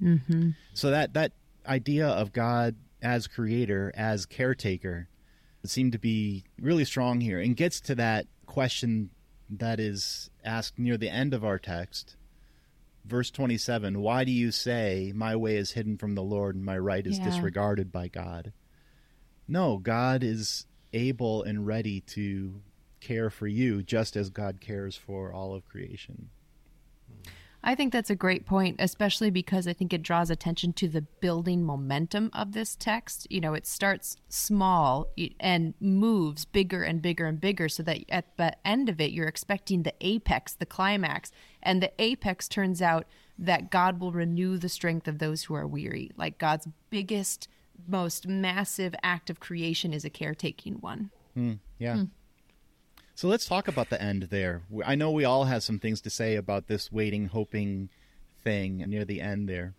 mm-hmm. 0.00 0.50
so 0.74 0.90
that 0.90 1.14
that 1.14 1.32
idea 1.66 2.06
of 2.06 2.32
god 2.32 2.74
as 3.02 3.26
creator 3.26 3.92
as 3.96 4.26
caretaker 4.26 5.08
seemed 5.64 5.92
to 5.92 5.98
be 5.98 6.44
really 6.60 6.84
strong 6.84 7.20
here 7.20 7.40
and 7.40 7.56
gets 7.56 7.80
to 7.80 7.94
that 7.94 8.26
question 8.46 9.10
that 9.48 9.78
is 9.78 10.30
asked 10.44 10.78
near 10.78 10.96
the 10.96 11.08
end 11.08 11.32
of 11.34 11.44
our 11.44 11.58
text 11.58 12.16
verse 13.04 13.30
27 13.30 14.00
why 14.00 14.24
do 14.24 14.30
you 14.30 14.50
say 14.50 15.12
my 15.14 15.34
way 15.34 15.56
is 15.56 15.72
hidden 15.72 15.96
from 15.98 16.14
the 16.14 16.22
lord 16.22 16.54
and 16.54 16.64
my 16.64 16.78
right 16.78 17.06
is 17.06 17.18
yeah. 17.18 17.24
disregarded 17.24 17.90
by 17.90 18.08
god 18.08 18.52
no, 19.48 19.78
God 19.78 20.22
is 20.22 20.66
able 20.92 21.42
and 21.42 21.66
ready 21.66 22.00
to 22.00 22.62
care 23.00 23.30
for 23.30 23.46
you 23.46 23.82
just 23.82 24.16
as 24.16 24.30
God 24.30 24.60
cares 24.60 24.96
for 24.96 25.32
all 25.32 25.54
of 25.54 25.66
creation. 25.66 26.30
I 27.64 27.76
think 27.76 27.92
that's 27.92 28.10
a 28.10 28.16
great 28.16 28.44
point, 28.44 28.76
especially 28.80 29.30
because 29.30 29.68
I 29.68 29.72
think 29.72 29.92
it 29.92 30.02
draws 30.02 30.30
attention 30.30 30.72
to 30.74 30.88
the 30.88 31.02
building 31.02 31.62
momentum 31.62 32.30
of 32.32 32.52
this 32.52 32.74
text. 32.74 33.28
You 33.30 33.40
know, 33.40 33.54
it 33.54 33.66
starts 33.66 34.16
small 34.28 35.06
and 35.38 35.74
moves 35.78 36.44
bigger 36.44 36.82
and 36.82 37.00
bigger 37.00 37.26
and 37.26 37.40
bigger 37.40 37.68
so 37.68 37.84
that 37.84 37.98
at 38.08 38.36
the 38.36 38.56
end 38.66 38.88
of 38.88 39.00
it, 39.00 39.12
you're 39.12 39.28
expecting 39.28 39.84
the 39.84 39.94
apex, 40.00 40.54
the 40.54 40.66
climax. 40.66 41.30
And 41.62 41.82
the 41.82 41.92
apex 41.98 42.48
turns 42.48 42.82
out 42.82 43.06
that 43.38 43.70
God 43.70 44.00
will 44.00 44.12
renew 44.12 44.58
the 44.58 44.68
strength 44.68 45.08
of 45.08 45.18
those 45.18 45.44
who 45.44 45.54
are 45.54 45.66
weary. 45.66 46.10
Like 46.16 46.38
God's 46.38 46.68
biggest 46.90 47.48
most 47.88 48.28
massive 48.28 48.94
act 49.02 49.30
of 49.30 49.40
creation 49.40 49.92
is 49.92 50.04
a 50.04 50.10
caretaking 50.10 50.74
one. 50.74 51.10
Mm, 51.36 51.58
yeah. 51.78 51.96
Mm. 51.96 52.10
So 53.14 53.28
let's 53.28 53.46
talk 53.46 53.68
about 53.68 53.90
the 53.90 54.00
end 54.00 54.24
there. 54.24 54.62
I 54.84 54.94
know 54.94 55.10
we 55.10 55.24
all 55.24 55.44
have 55.44 55.62
some 55.62 55.78
things 55.78 56.00
to 56.02 56.10
say 56.10 56.36
about 56.36 56.66
this 56.66 56.90
waiting, 56.90 57.26
hoping 57.26 57.88
thing 58.42 58.78
near 58.78 59.04
the 59.04 59.20
end 59.20 59.48
there. 59.48 59.74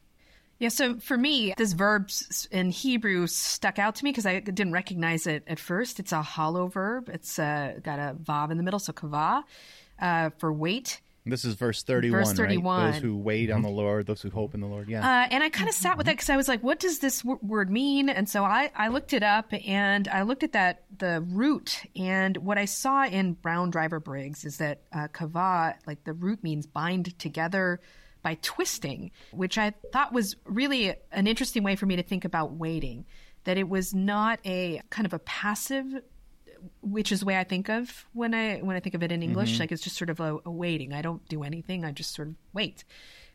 Yeah, 0.59 0.69
so 0.69 0.97
for 0.99 1.17
me, 1.17 1.53
this 1.57 1.73
verb 1.73 2.09
in 2.51 2.69
Hebrew 2.69 3.27
stuck 3.27 3.79
out 3.79 3.95
to 3.95 4.03
me 4.03 4.11
because 4.11 4.25
I 4.25 4.39
didn't 4.39 4.71
recognize 4.71 5.27
it 5.27 5.43
at 5.47 5.59
first. 5.59 5.99
It's 5.99 6.11
a 6.11 6.21
hollow 6.21 6.67
verb. 6.67 7.09
It's 7.11 7.37
uh, 7.37 7.79
got 7.83 7.99
a 7.99 8.15
vav 8.15 8.51
in 8.51 8.57
the 8.57 8.63
middle, 8.63 8.79
so 8.79 8.93
kavah 8.93 9.43
uh, 9.99 10.29
for 10.37 10.53
wait. 10.53 11.01
This 11.25 11.45
is 11.45 11.53
verse 11.53 11.83
31, 11.83 12.19
verse 12.19 12.33
31. 12.33 12.81
Right? 12.81 12.91
Those 12.91 13.01
who 13.01 13.17
wait 13.17 13.49
on 13.49 13.61
the 13.61 13.69
Lord, 13.69 14.05
those 14.05 14.21
who 14.21 14.29
hope 14.29 14.53
in 14.53 14.59
the 14.59 14.67
Lord. 14.67 14.89
Yeah. 14.89 14.99
Uh, 14.99 15.27
and 15.31 15.41
I 15.41 15.49
kind 15.49 15.69
of 15.69 15.75
sat 15.75 15.97
with 15.97 16.05
that 16.07 16.13
because 16.13 16.29
I 16.29 16.35
was 16.35 16.49
like, 16.49 16.61
what 16.61 16.79
does 16.79 16.99
this 16.99 17.21
w- 17.21 17.39
word 17.41 17.69
mean? 17.69 18.09
And 18.09 18.27
so 18.27 18.43
I, 18.43 18.71
I 18.75 18.89
looked 18.89 19.13
it 19.13 19.23
up 19.23 19.53
and 19.65 20.07
I 20.09 20.23
looked 20.23 20.43
at 20.43 20.51
that, 20.51 20.83
the 20.97 21.21
root. 21.21 21.83
And 21.95 22.35
what 22.37 22.57
I 22.57 22.65
saw 22.65 23.05
in 23.05 23.33
Brown 23.33 23.71
Driver 23.71 24.01
Briggs 24.01 24.43
is 24.43 24.57
that 24.57 24.81
uh, 24.91 25.07
kava, 25.07 25.75
like 25.87 26.03
the 26.03 26.13
root 26.13 26.43
means 26.43 26.67
bind 26.67 27.17
together 27.19 27.79
by 28.21 28.37
twisting, 28.41 29.11
which 29.31 29.57
I 29.57 29.73
thought 29.91 30.13
was 30.13 30.35
really 30.45 30.93
an 31.11 31.27
interesting 31.27 31.63
way 31.63 31.75
for 31.75 31.85
me 31.85 31.95
to 31.97 32.03
think 32.03 32.25
about 32.25 32.53
waiting. 32.53 33.05
That 33.45 33.57
it 33.57 33.67
was 33.67 33.93
not 33.93 34.39
a 34.45 34.81
kind 34.89 35.05
of 35.05 35.13
a 35.13 35.19
passive 35.19 36.01
which 36.81 37.11
is 37.11 37.21
the 37.21 37.25
way 37.25 37.37
I 37.37 37.43
think 37.43 37.69
of 37.69 38.05
when 38.13 38.33
I 38.33 38.57
when 38.59 38.75
I 38.75 38.79
think 38.79 38.95
of 38.95 39.03
it 39.03 39.11
in 39.11 39.23
English. 39.23 39.53
Mm-hmm. 39.53 39.61
Like 39.61 39.71
it's 39.71 39.81
just 39.81 39.97
sort 39.97 40.09
of 40.09 40.19
a, 40.19 40.37
a, 40.45 40.51
waiting. 40.51 40.93
I 40.93 41.01
don't 41.01 41.27
do 41.27 41.43
anything. 41.43 41.85
I 41.85 41.91
just 41.91 42.13
sort 42.13 42.29
of 42.29 42.35
wait. 42.53 42.83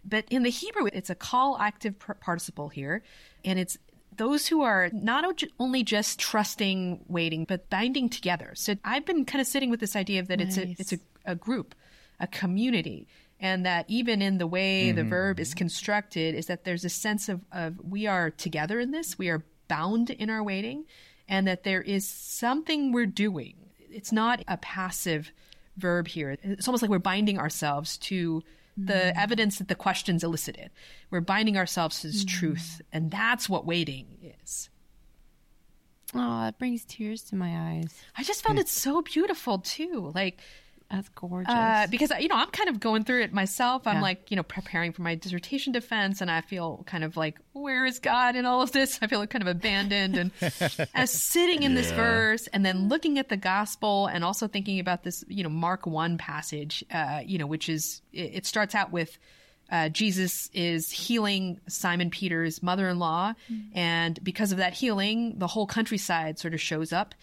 But 0.04 0.24
in 0.30 0.42
the 0.42 0.50
Hebrew, 0.50 0.88
it's 0.92 1.10
a 1.10 1.14
Qal 1.14 1.58
active 1.60 1.98
participle 1.98 2.68
here, 2.68 3.02
and 3.44 3.58
it's 3.58 3.76
those 4.16 4.46
who 4.46 4.62
are 4.62 4.90
not 4.92 5.24
only 5.58 5.82
just 5.82 6.18
trusting, 6.18 7.04
waiting, 7.08 7.44
but 7.44 7.68
binding 7.70 8.08
together. 8.08 8.52
So 8.54 8.74
I've 8.84 9.04
been 9.04 9.24
kind 9.24 9.40
of 9.40 9.46
sitting 9.46 9.70
with 9.70 9.80
this 9.80 9.96
idea 9.96 10.20
of 10.20 10.28
that 10.28 10.38
nice. 10.38 10.56
it's 10.56 10.58
a 10.58 10.80
it's 10.80 10.92
a, 10.92 11.32
a, 11.32 11.34
group, 11.34 11.74
a 12.20 12.26
community, 12.26 13.06
and 13.40 13.66
that 13.66 13.84
even 13.88 14.22
in 14.22 14.38
the 14.38 14.46
way 14.46 14.88
mm-hmm. 14.88 14.96
the 14.96 15.04
verb 15.04 15.40
is 15.40 15.54
constructed, 15.54 16.34
is 16.34 16.46
that 16.46 16.64
there's 16.64 16.84
a 16.84 16.90
sense 16.90 17.28
of 17.28 17.40
of 17.52 17.78
we 17.82 18.06
are 18.06 18.30
together 18.30 18.80
in 18.80 18.90
this. 18.90 19.18
We 19.18 19.28
are 19.28 19.44
bound 19.68 20.10
in 20.10 20.30
our 20.30 20.42
waiting 20.42 20.84
and 21.28 21.46
that 21.46 21.64
there 21.64 21.82
is 21.82 22.06
something 22.06 22.92
we're 22.92 23.06
doing. 23.06 23.54
It's 23.90 24.12
not 24.12 24.42
a 24.48 24.56
passive 24.56 25.32
verb 25.76 26.08
here. 26.08 26.36
It's 26.42 26.68
almost 26.68 26.82
like 26.82 26.90
we're 26.90 26.98
binding 26.98 27.38
ourselves 27.38 27.98
to 27.98 28.42
the 28.76 28.92
mm. 28.92 29.12
evidence 29.16 29.58
that 29.58 29.68
the 29.68 29.74
questions 29.74 30.22
elicited. 30.22 30.70
We're 31.10 31.20
binding 31.20 31.56
ourselves 31.56 32.00
to 32.00 32.06
this 32.08 32.24
mm. 32.24 32.28
truth, 32.28 32.80
and 32.92 33.10
that's 33.10 33.48
what 33.48 33.66
waiting 33.66 34.34
is. 34.42 34.70
Oh, 36.14 36.46
it 36.46 36.58
brings 36.58 36.84
tears 36.84 37.22
to 37.24 37.36
my 37.36 37.78
eyes. 37.78 37.94
I 38.16 38.22
just 38.22 38.42
found 38.42 38.58
it 38.58 38.68
so 38.68 39.02
beautiful 39.02 39.58
too. 39.58 40.10
Like 40.14 40.38
That's 40.90 41.08
gorgeous. 41.10 41.52
Uh, 41.52 41.86
because 41.90 42.10
you 42.18 42.28
know, 42.28 42.36
I'm 42.36 42.50
kind 42.50 42.70
of 42.70 42.80
going 42.80 43.04
through 43.04 43.22
it 43.22 43.32
myself. 43.32 43.86
I'm 43.86 43.96
yeah. 43.96 44.02
like, 44.02 44.30
you 44.30 44.36
know, 44.36 44.42
preparing 44.42 44.92
for 44.92 45.02
my 45.02 45.16
dissertation 45.16 45.70
defense, 45.72 46.22
and 46.22 46.30
I 46.30 46.40
feel 46.40 46.82
kind 46.86 47.04
of 47.04 47.14
like, 47.14 47.38
where 47.52 47.84
is 47.84 47.98
God 47.98 48.36
in 48.36 48.46
all 48.46 48.62
of 48.62 48.72
this? 48.72 48.98
I 49.02 49.06
feel 49.06 49.18
like 49.18 49.28
kind 49.28 49.42
of 49.42 49.48
abandoned, 49.48 50.16
and 50.16 50.30
as 50.94 51.10
sitting 51.10 51.62
in 51.62 51.72
yeah. 51.72 51.82
this 51.82 51.90
verse, 51.90 52.46
and 52.48 52.64
then 52.64 52.88
looking 52.88 53.18
at 53.18 53.28
the 53.28 53.36
gospel, 53.36 54.06
and 54.06 54.24
also 54.24 54.48
thinking 54.48 54.80
about 54.80 55.02
this, 55.02 55.24
you 55.28 55.42
know, 55.42 55.50
Mark 55.50 55.86
one 55.86 56.16
passage, 56.16 56.82
uh, 56.90 57.20
you 57.24 57.36
know, 57.36 57.46
which 57.46 57.68
is 57.68 58.00
it, 58.12 58.36
it 58.36 58.46
starts 58.46 58.74
out 58.74 58.90
with. 58.90 59.18
Uh, 59.70 59.90
Jesus 59.90 60.48
is 60.54 60.90
healing 60.90 61.60
Simon 61.68 62.08
Peter's 62.08 62.62
mother 62.62 62.88
in 62.88 62.98
law. 62.98 63.34
Mm-hmm. 63.52 63.76
And 63.76 64.24
because 64.24 64.50
of 64.50 64.56
that 64.56 64.72
healing, 64.72 65.38
the 65.38 65.46
whole 65.46 65.66
countryside 65.66 66.38
sort 66.38 66.54
of 66.54 66.60
shows 66.62 66.90
up. 66.90 67.14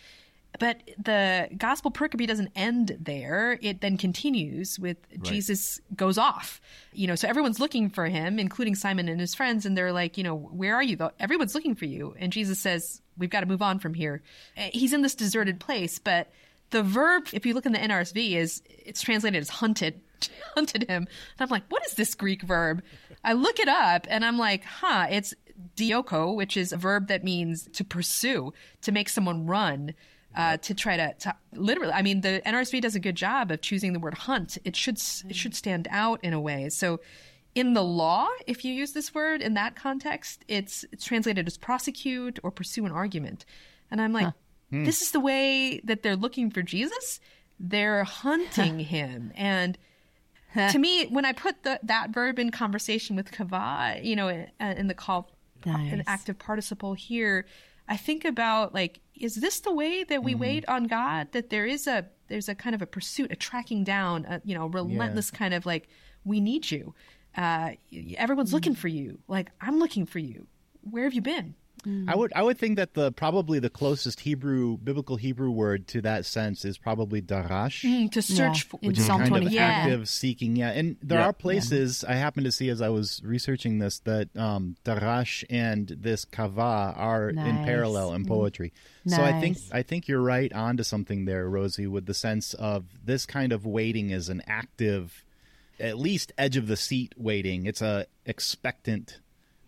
But 0.60 0.82
the 1.02 1.50
gospel 1.58 1.92
pericope 1.92 2.28
doesn't 2.28 2.52
end 2.56 2.98
there. 3.00 3.60
It 3.62 3.82
then 3.82 3.98
continues 3.98 4.80
with 4.80 4.98
right. 5.12 5.24
Jesus 5.24 5.82
goes 5.96 6.18
off. 6.18 6.62
You 6.94 7.08
know, 7.08 7.16
so 7.16 7.28
everyone's 7.28 7.60
looking 7.60 7.90
for 7.90 8.06
him, 8.06 8.40
including 8.40 8.76
Simon 8.76 9.10
and 9.10 9.20
his 9.20 9.36
friends, 9.36 9.66
and 9.66 9.78
they're 9.78 9.94
like, 9.94 10.18
you 10.18 10.24
know, 10.24 10.36
where 10.36 10.76
are 10.76 10.84
you? 10.84 10.98
Everyone's 11.20 11.56
looking 11.56 11.76
for 11.76 11.86
you. 11.86 12.16
And 12.20 12.32
Jesus 12.32 12.60
says, 12.60 13.02
we've 13.18 13.30
got 13.30 13.42
to 13.42 13.46
move 13.46 13.62
on 13.62 13.80
from 13.80 13.94
here. 13.94 14.22
Eh, 14.58 14.70
he's 14.74 14.94
in 14.94 15.02
this 15.02 15.16
deserted 15.16 15.60
place, 15.60 16.00
but 16.00 16.32
the 16.72 16.84
verb, 16.84 17.28
if 17.32 17.46
you 17.46 17.54
look 17.54 17.66
in 17.66 17.72
the 17.72 17.80
NRSV, 17.80 18.36
is 18.36 18.62
it's 18.68 19.02
translated 19.02 19.42
as 19.42 19.50
hunted. 19.50 20.02
hunted 20.56 20.84
him. 20.84 21.04
And 21.04 21.08
I'm 21.40 21.50
like, 21.50 21.64
what 21.70 21.86
is 21.86 21.94
this 21.94 22.16
Greek 22.16 22.42
verb? 22.42 22.82
I 23.24 23.34
look 23.34 23.60
it 23.60 23.68
up 23.68 24.08
and 24.10 24.24
I'm 24.24 24.38
like, 24.38 24.64
huh, 24.64 25.08
it's 25.10 25.34
dioko, 25.76 26.36
which 26.36 26.58
is 26.58 26.72
a 26.72 26.78
verb 26.78 27.08
that 27.08 27.24
means 27.24 27.68
to 27.74 27.84
pursue, 27.84 28.54
to 28.82 28.92
make 28.92 29.10
someone 29.10 29.46
run 29.46 29.94
uh, 30.36 30.58
to 30.58 30.74
try 30.74 30.98
to, 30.98 31.14
to, 31.20 31.36
literally. 31.54 31.94
I 31.94 32.02
mean, 32.02 32.22
the 32.22 32.42
NRSV 32.46 32.82
does 32.82 32.96
a 32.96 33.00
good 33.00 33.16
job 33.16 33.52
of 33.52 33.62
choosing 33.62 33.94
the 33.94 34.00
word 34.00 34.14
hunt. 34.14 34.58
It 34.64 34.76
should 34.76 35.00
it 35.28 35.36
should 35.36 35.56
stand 35.56 35.88
out 35.90 36.20
in 36.24 36.34
a 36.34 36.40
way. 36.40 36.70
So, 36.70 37.00
in 37.54 37.74
the 37.74 37.84
law, 37.84 38.28
if 38.48 38.66
you 38.66 38.74
use 38.74 38.92
this 38.92 39.16
word 39.16 39.42
in 39.42 39.54
that 39.54 39.76
context, 39.76 40.44
it's, 40.50 40.84
it's 40.92 41.06
translated 41.06 41.48
as 41.48 41.58
prosecute 41.58 42.38
or 42.44 42.52
pursue 42.52 42.86
an 42.86 42.92
argument. 42.92 43.46
And 43.90 44.02
I'm 44.02 44.12
like, 44.12 44.26
huh. 44.26 44.32
Hmm. 44.72 44.84
this 44.84 45.02
is 45.02 45.12
the 45.12 45.22
way 45.22 45.80
that 45.86 46.04
they're 46.04 46.18
looking 46.18 46.52
for 46.52 46.62
Jesus. 46.62 47.22
They're 47.58 48.04
hunting 48.04 48.80
him, 48.80 49.32
and 49.36 49.78
to 50.56 50.80
me, 50.80 51.06
when 51.08 51.26
I 51.26 51.34
put 51.34 51.64
the, 51.64 51.80
that 51.84 52.12
verb 52.12 52.40
in 52.40 52.50
conversation 52.50 53.16
with 53.16 53.32
kava, 53.32 54.00
you 54.02 54.16
know, 54.16 54.30
in, 54.30 54.48
in 54.60 54.88
the 54.88 54.96
Qal, 54.96 55.26
nice. 55.66 55.92
an 55.92 56.04
active 56.08 56.40
participle 56.40 56.94
here, 56.94 57.46
I 57.88 57.98
think 57.98 58.26
about 58.26 58.74
like, 58.74 59.02
is 59.20 59.36
this 59.36 59.60
the 59.60 59.74
way 59.74 60.04
that 60.04 60.24
we 60.24 60.32
mm-hmm. 60.32 60.42
wait 60.42 60.70
on 60.70 60.86
God? 60.86 61.32
That 61.32 61.50
there 61.50 61.66
is 61.66 61.88
a 61.88 62.06
there's 62.28 62.50
a 62.50 62.56
kind 62.56 62.76
of 62.76 62.82
a 62.82 62.88
pursuit, 62.88 63.32
a 63.32 63.36
tracking 63.36 63.84
down, 63.84 64.26
a 64.26 64.42
you 64.44 64.56
know, 64.56 64.68
relentless 64.68 65.32
yeah. 65.32 65.40
kind 65.40 65.54
of 65.54 65.66
like, 65.66 65.88
we 66.24 66.40
need 66.40 66.72
you. 66.72 66.94
Uh, 67.38 67.72
everyone's 68.18 68.50
mm-hmm. 68.50 68.56
looking 68.56 68.76
for 68.76 68.88
you. 68.88 69.20
Like 69.28 69.52
I'm 69.62 69.80
looking 69.80 70.06
for 70.06 70.20
you. 70.20 70.48
Where 70.82 71.04
have 71.04 71.14
you 71.14 71.22
been? 71.22 71.56
Mm. 71.86 72.10
I 72.10 72.16
would 72.16 72.34
I 72.36 72.42
would 72.42 72.58
think 72.58 72.78
that 72.78 72.94
the 72.94 73.12
probably 73.12 73.60
the 73.60 73.70
closest 73.70 74.22
Hebrew 74.22 74.78
biblical 74.78 75.18
Hebrew 75.18 75.52
word 75.52 75.88
to 75.90 76.02
that 76.02 76.26
sense 76.26 76.66
is 76.66 76.78
probably 76.78 77.22
darash 77.22 77.84
mm, 77.84 78.12
to 78.12 78.22
search 78.22 78.66
yeah. 78.66 78.70
for 78.70 78.78
which 78.78 78.98
is 78.98 79.08
kind 79.08 79.28
20. 79.28 79.46
of 79.46 79.52
yeah. 79.52 79.66
active 79.66 80.10
seeking 80.10 80.56
yeah 80.56 80.72
and 80.72 80.98
there 81.02 81.20
yeah. 81.20 81.26
are 81.26 81.34
places 81.34 82.04
I 82.04 82.16
happen 82.16 82.44
to 82.44 82.52
see 82.52 82.70
as 82.70 82.82
I 82.82 82.90
was 82.90 83.22
researching 83.24 83.80
this 83.80 84.00
that 84.00 84.36
um, 84.36 84.76
darash 84.84 85.44
and 85.50 85.88
this 85.88 86.26
kava 86.26 86.94
are 86.98 87.32
nice. 87.32 87.48
in 87.48 87.64
parallel 87.66 88.14
in 88.14 88.26
mm. 88.26 88.28
poetry 88.28 88.74
nice. 89.04 89.18
so 89.18 89.24
I 89.24 89.40
think 89.40 89.58
I 89.72 89.84
think 89.84 90.08
you're 90.08 90.22
right 90.22 90.52
onto 90.54 90.84
something 90.84 91.26
there 91.26 91.48
Rosie 91.48 91.88
with 91.88 92.08
the 92.08 92.14
sense 92.14 92.54
of 92.56 92.86
this 93.04 93.26
kind 93.26 93.52
of 93.52 93.66
waiting 93.66 94.10
is 94.10 94.30
an 94.30 94.42
active 94.48 95.24
at 95.80 96.00
least 96.00 96.32
edge 96.38 96.58
of 96.58 96.68
the 96.68 96.78
seat 96.78 97.14
waiting 97.18 97.66
it's 97.66 97.82
a 97.82 98.08
expectant 98.26 99.20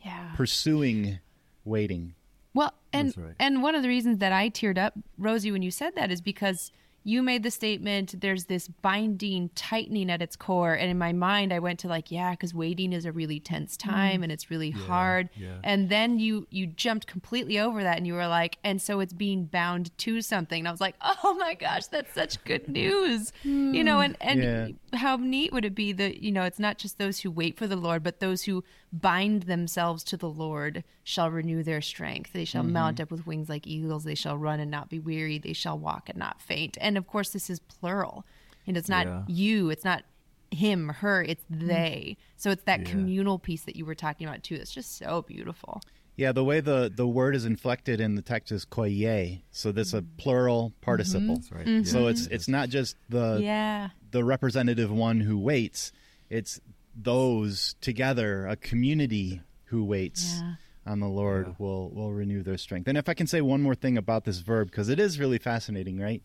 yeah. 0.03 0.31
pursuing 0.35 1.19
waiting. 1.67 2.15
Well, 2.53 2.73
and 2.91 3.15
right. 3.17 3.35
and 3.39 3.61
one 3.61 3.75
of 3.75 3.83
the 3.83 3.87
reasons 3.87 4.17
that 4.19 4.31
I 4.31 4.49
teared 4.49 4.77
up, 4.77 4.93
Rosie, 5.17 5.51
when 5.51 5.61
you 5.61 5.71
said 5.71 5.95
that, 5.95 6.11
is 6.11 6.21
because 6.21 6.71
you 7.07 7.23
made 7.23 7.41
the 7.41 7.49
statement 7.49 8.19
there's 8.19 8.45
this 8.45 8.67
binding 8.67 9.49
tightening 9.55 10.11
at 10.11 10.21
its 10.21 10.35
core 10.35 10.73
and 10.73 10.91
in 10.91 10.97
my 10.97 11.13
mind 11.13 11.53
i 11.53 11.59
went 11.59 11.79
to 11.79 11.87
like 11.87 12.11
yeah 12.11 12.31
because 12.31 12.53
waiting 12.53 12.91
is 12.91 13.05
a 13.05 13.11
really 13.13 13.39
tense 13.39 13.77
time 13.77 14.19
mm. 14.19 14.23
and 14.23 14.31
it's 14.31 14.51
really 14.51 14.71
yeah, 14.71 14.85
hard 14.85 15.29
yeah. 15.35 15.55
and 15.63 15.89
then 15.89 16.19
you 16.19 16.45
you 16.51 16.67
jumped 16.67 17.07
completely 17.07 17.57
over 17.57 17.81
that 17.81 17.97
and 17.97 18.05
you 18.05 18.13
were 18.13 18.27
like 18.27 18.57
and 18.61 18.81
so 18.81 18.99
it's 18.99 19.13
being 19.13 19.45
bound 19.45 19.97
to 19.97 20.21
something 20.21 20.59
and 20.59 20.67
i 20.67 20.71
was 20.71 20.81
like 20.81 20.95
oh 21.23 21.33
my 21.35 21.53
gosh 21.53 21.87
that's 21.87 22.13
such 22.13 22.43
good 22.43 22.67
news 22.67 23.31
mm. 23.45 23.73
you 23.73 23.85
know 23.85 24.01
and 24.01 24.17
and 24.19 24.43
yeah. 24.43 24.97
how 24.97 25.15
neat 25.15 25.53
would 25.53 25.63
it 25.63 25.73
be 25.73 25.93
that 25.93 26.21
you 26.21 26.31
know 26.31 26.43
it's 26.43 26.59
not 26.59 26.77
just 26.77 26.97
those 26.97 27.21
who 27.21 27.31
wait 27.31 27.57
for 27.57 27.67
the 27.67 27.77
lord 27.77 28.03
but 28.03 28.19
those 28.19 28.43
who 28.43 28.61
bind 28.91 29.43
themselves 29.43 30.03
to 30.03 30.17
the 30.17 30.29
lord 30.29 30.83
shall 31.05 31.31
renew 31.31 31.63
their 31.63 31.81
strength 31.81 32.33
they 32.33 32.43
shall 32.43 32.63
mm-hmm. 32.63 32.73
mount 32.73 32.99
up 32.99 33.09
with 33.11 33.25
wings 33.25 33.47
like 33.47 33.65
eagles 33.65 34.03
they 34.03 34.15
shall 34.15 34.37
run 34.37 34.59
and 34.59 34.69
not 34.69 34.89
be 34.89 34.99
weary 34.99 35.37
they 35.37 35.53
shall 35.53 35.79
walk 35.79 36.09
and 36.09 36.17
not 36.17 36.41
faint 36.41 36.77
and 36.81 36.96
of 36.97 37.07
course 37.07 37.29
this 37.29 37.49
is 37.49 37.59
plural 37.59 38.25
and 38.65 38.77
it's 38.77 38.89
not 38.89 39.05
yeah. 39.05 39.23
you 39.27 39.69
it's 39.69 39.85
not 39.85 40.03
him 40.51 40.89
her 40.89 41.21
it's 41.23 41.43
mm. 41.51 41.67
they 41.67 42.17
so 42.37 42.51
it's 42.51 42.63
that 42.63 42.81
yeah. 42.81 42.85
communal 42.85 43.37
piece 43.37 43.63
that 43.63 43.75
you 43.75 43.85
were 43.85 43.95
talking 43.95 44.27
about 44.27 44.43
too 44.43 44.55
it's 44.55 44.73
just 44.73 44.97
so 44.97 45.21
beautiful 45.23 45.81
yeah 46.15 46.31
the 46.31 46.43
way 46.43 46.61
the 46.61 46.91
the 46.95 47.07
word 47.07 47.35
is 47.35 47.45
inflected 47.45 47.99
in 47.99 48.15
the 48.15 48.21
text 48.21 48.51
is 48.51 48.65
koye 48.65 49.41
so 49.51 49.71
that's 49.71 49.93
a 49.93 50.01
plural 50.17 50.73
participle 50.81 51.37
mm-hmm. 51.37 51.55
right. 51.55 51.65
mm-hmm. 51.65 51.83
so 51.83 52.07
it's 52.07 52.27
it's 52.27 52.47
not 52.47 52.69
just 52.69 52.95
the 53.09 53.39
yeah 53.41 53.89
the 54.11 54.23
representative 54.23 54.91
one 54.91 55.19
who 55.19 55.37
waits 55.37 55.91
it's 56.29 56.61
those 56.95 57.75
together 57.81 58.47
a 58.47 58.55
community 58.55 59.41
who 59.65 59.83
waits 59.83 60.39
yeah 60.41 60.53
on 60.87 60.99
the 60.99 61.07
Lord 61.07 61.47
yeah. 61.47 61.53
will 61.59 61.89
will 61.89 62.13
renew 62.13 62.41
their 62.41 62.57
strength. 62.57 62.87
And 62.87 62.97
if 62.97 63.09
I 63.09 63.13
can 63.13 63.27
say 63.27 63.41
one 63.41 63.61
more 63.61 63.75
thing 63.75 63.97
about 63.97 64.23
this 64.23 64.39
verb, 64.39 64.71
because 64.71 64.89
it 64.89 64.99
is 64.99 65.19
really 65.19 65.37
fascinating, 65.37 65.99
right? 65.99 66.23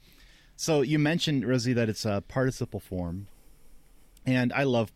So 0.56 0.82
you 0.82 0.98
mentioned 0.98 1.46
Rosie 1.46 1.72
that 1.72 1.88
it's 1.88 2.04
a 2.04 2.22
participle 2.26 2.80
form, 2.80 3.26
and 4.24 4.52
I 4.52 4.64
love 4.64 4.92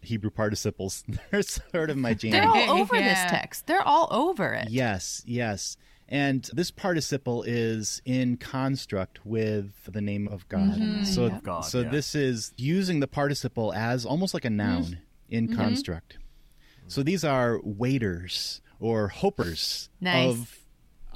Hebrew 0.00 0.30
participles. 0.30 1.04
They're 1.30 1.42
sort 1.42 1.90
of 1.90 1.96
my 1.96 2.14
jam. 2.14 2.32
They're 2.32 2.48
all 2.48 2.80
over 2.80 2.96
yeah. 2.96 3.08
this 3.08 3.30
text. 3.30 3.66
They're 3.66 3.82
all 3.82 4.08
over 4.10 4.52
it. 4.52 4.70
Yes, 4.70 5.22
yes. 5.26 5.76
And 6.06 6.48
this 6.52 6.70
participle 6.70 7.42
is 7.44 8.02
in 8.04 8.36
construct 8.36 9.24
with 9.24 9.72
the 9.90 10.02
name 10.02 10.28
of 10.28 10.46
God. 10.48 10.78
Mm-hmm. 10.78 11.04
So, 11.04 11.30
God, 11.30 11.62
so 11.62 11.80
yeah. 11.80 11.88
this 11.88 12.14
is 12.14 12.52
using 12.56 13.00
the 13.00 13.06
participle 13.06 13.72
as 13.72 14.04
almost 14.04 14.34
like 14.34 14.44
a 14.44 14.50
noun 14.50 14.82
mm-hmm. 14.82 14.94
in 15.30 15.48
mm-hmm. 15.48 15.56
construct. 15.56 16.18
So 16.88 17.02
these 17.02 17.24
are 17.24 17.58
waiters 17.62 18.60
or 18.80 19.08
hopers 19.08 19.88
nice. 19.98 20.30
of 20.30 20.58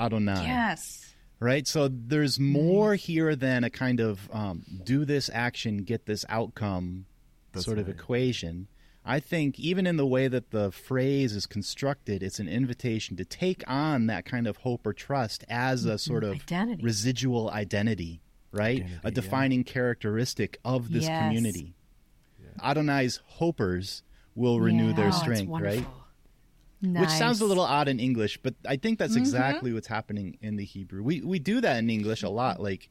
Adonai. 0.01 0.43
Yes 0.45 1.08
right? 1.41 1.67
So 1.67 1.89
there's 1.89 2.39
more 2.39 2.95
here 2.95 3.37
than 3.37 3.65
a 3.65 3.71
kind 3.71 4.01
of 4.01 4.29
um, 4.33 4.65
do 4.85 5.05
this 5.05 5.31
action, 5.33 5.79
get 5.79 6.07
this 6.07 6.25
outcome 6.29 7.07
That's 7.53 7.65
sort 7.65 7.77
right. 7.77 7.83
of 7.83 7.89
equation. 7.89 8.69
I 9.05 9.21
think 9.21 9.59
even 9.59 9.87
in 9.87 9.97
the 9.97 10.07
way 10.07 10.29
that 10.29 10.51
the 10.51 10.71
phrase 10.71 11.35
is 11.35 11.47
constructed, 11.47 12.23
it's 12.23 12.39
an 12.39 12.49
invitation 12.49 13.17
to 13.17 13.25
take 13.25 13.65
on 13.67 14.07
that 14.09 14.27
kind 14.27 14.47
of 14.47 14.59
hope 14.59 14.87
or 14.87 14.93
trust 14.93 15.45
as 15.49 15.87
a 15.87 15.97
sort 15.97 16.25
of 16.25 16.35
identity. 16.35 16.83
residual 16.83 17.51
identity, 17.51 18.21
right? 18.53 18.81
Identity, 18.83 19.01
a 19.05 19.11
defining 19.11 19.61
yeah. 19.61 19.73
characteristic 19.73 20.59
of 20.63 20.93
this 20.93 21.05
yes. 21.05 21.23
community. 21.23 21.75
Yeah. 22.39 22.71
Adonai's 22.71 23.23
hopers 23.25 24.03
will 24.35 24.61
renew 24.61 24.89
yeah. 24.89 24.95
their 24.95 25.09
oh, 25.09 25.13
strength, 25.13 25.51
right? 25.59 25.87
Nice. 26.81 27.01
Which 27.01 27.11
sounds 27.11 27.41
a 27.41 27.45
little 27.45 27.65
odd 27.65 27.89
in 27.89 27.99
English, 27.99 28.39
but 28.43 28.55
I 28.67 28.77
think 28.77 28.99
that's 28.99 29.15
mm-hmm. 29.15 29.23
exactly 29.23 29.73
what's 29.73 29.89
happening 29.89 30.39
in 30.41 30.57
the 30.57 30.65
Hebrew. 30.65 31.03
We 31.03 31.21
we 31.23 31.41
do 31.41 31.61
that 31.61 31.79
in 31.79 31.91
English 31.91 32.23
a 32.23 32.29
lot, 32.29 32.61
like 32.61 32.89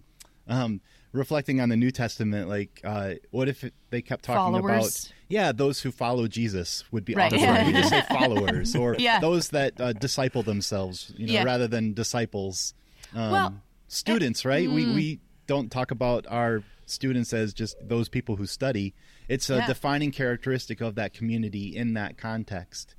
um, 0.49 0.81
reflecting 1.11 1.61
on 1.61 1.69
the 1.69 1.77
New 1.77 1.91
Testament. 1.91 2.49
Like, 2.49 2.81
uh, 2.83 3.15
what 3.31 3.47
if 3.47 3.63
they 3.89 4.01
kept 4.01 4.25
talking 4.25 4.59
followers. 4.59 5.05
about 5.05 5.13
yeah, 5.29 5.51
those 5.51 5.81
who 5.81 5.91
follow 5.91 6.27
Jesus 6.27 6.83
would 6.91 7.05
be 7.05 7.13
right. 7.13 7.31
awesome. 7.31 7.67
we 7.67 7.73
just 7.73 7.89
say 7.89 8.03
followers 8.09 8.75
or 8.75 8.95
yeah. 8.97 9.19
those 9.19 9.49
that 9.49 9.79
uh, 9.79 9.93
disciple 9.93 10.43
themselves, 10.43 11.13
you 11.17 11.27
know, 11.27 11.33
yeah. 11.33 11.43
rather 11.43 11.67
than 11.67 11.93
disciples. 11.93 12.73
Um, 13.13 13.31
well, 13.31 13.61
students, 13.87 14.45
it, 14.45 14.47
right? 14.47 14.67
Mm. 14.67 14.73
We 14.73 14.85
we 14.93 15.19
don't 15.47 15.71
talk 15.71 15.91
about 15.91 16.25
our 16.29 16.63
students 16.85 17.33
as 17.33 17.53
just 17.53 17.75
those 17.81 18.09
people 18.09 18.35
who 18.35 18.45
study. 18.45 18.93
It's 19.27 19.49
a 19.49 19.57
yeah. 19.57 19.67
defining 19.67 20.11
characteristic 20.11 20.81
of 20.81 20.95
that 20.95 21.13
community 21.13 21.75
in 21.75 21.93
that 21.93 22.17
context. 22.17 22.95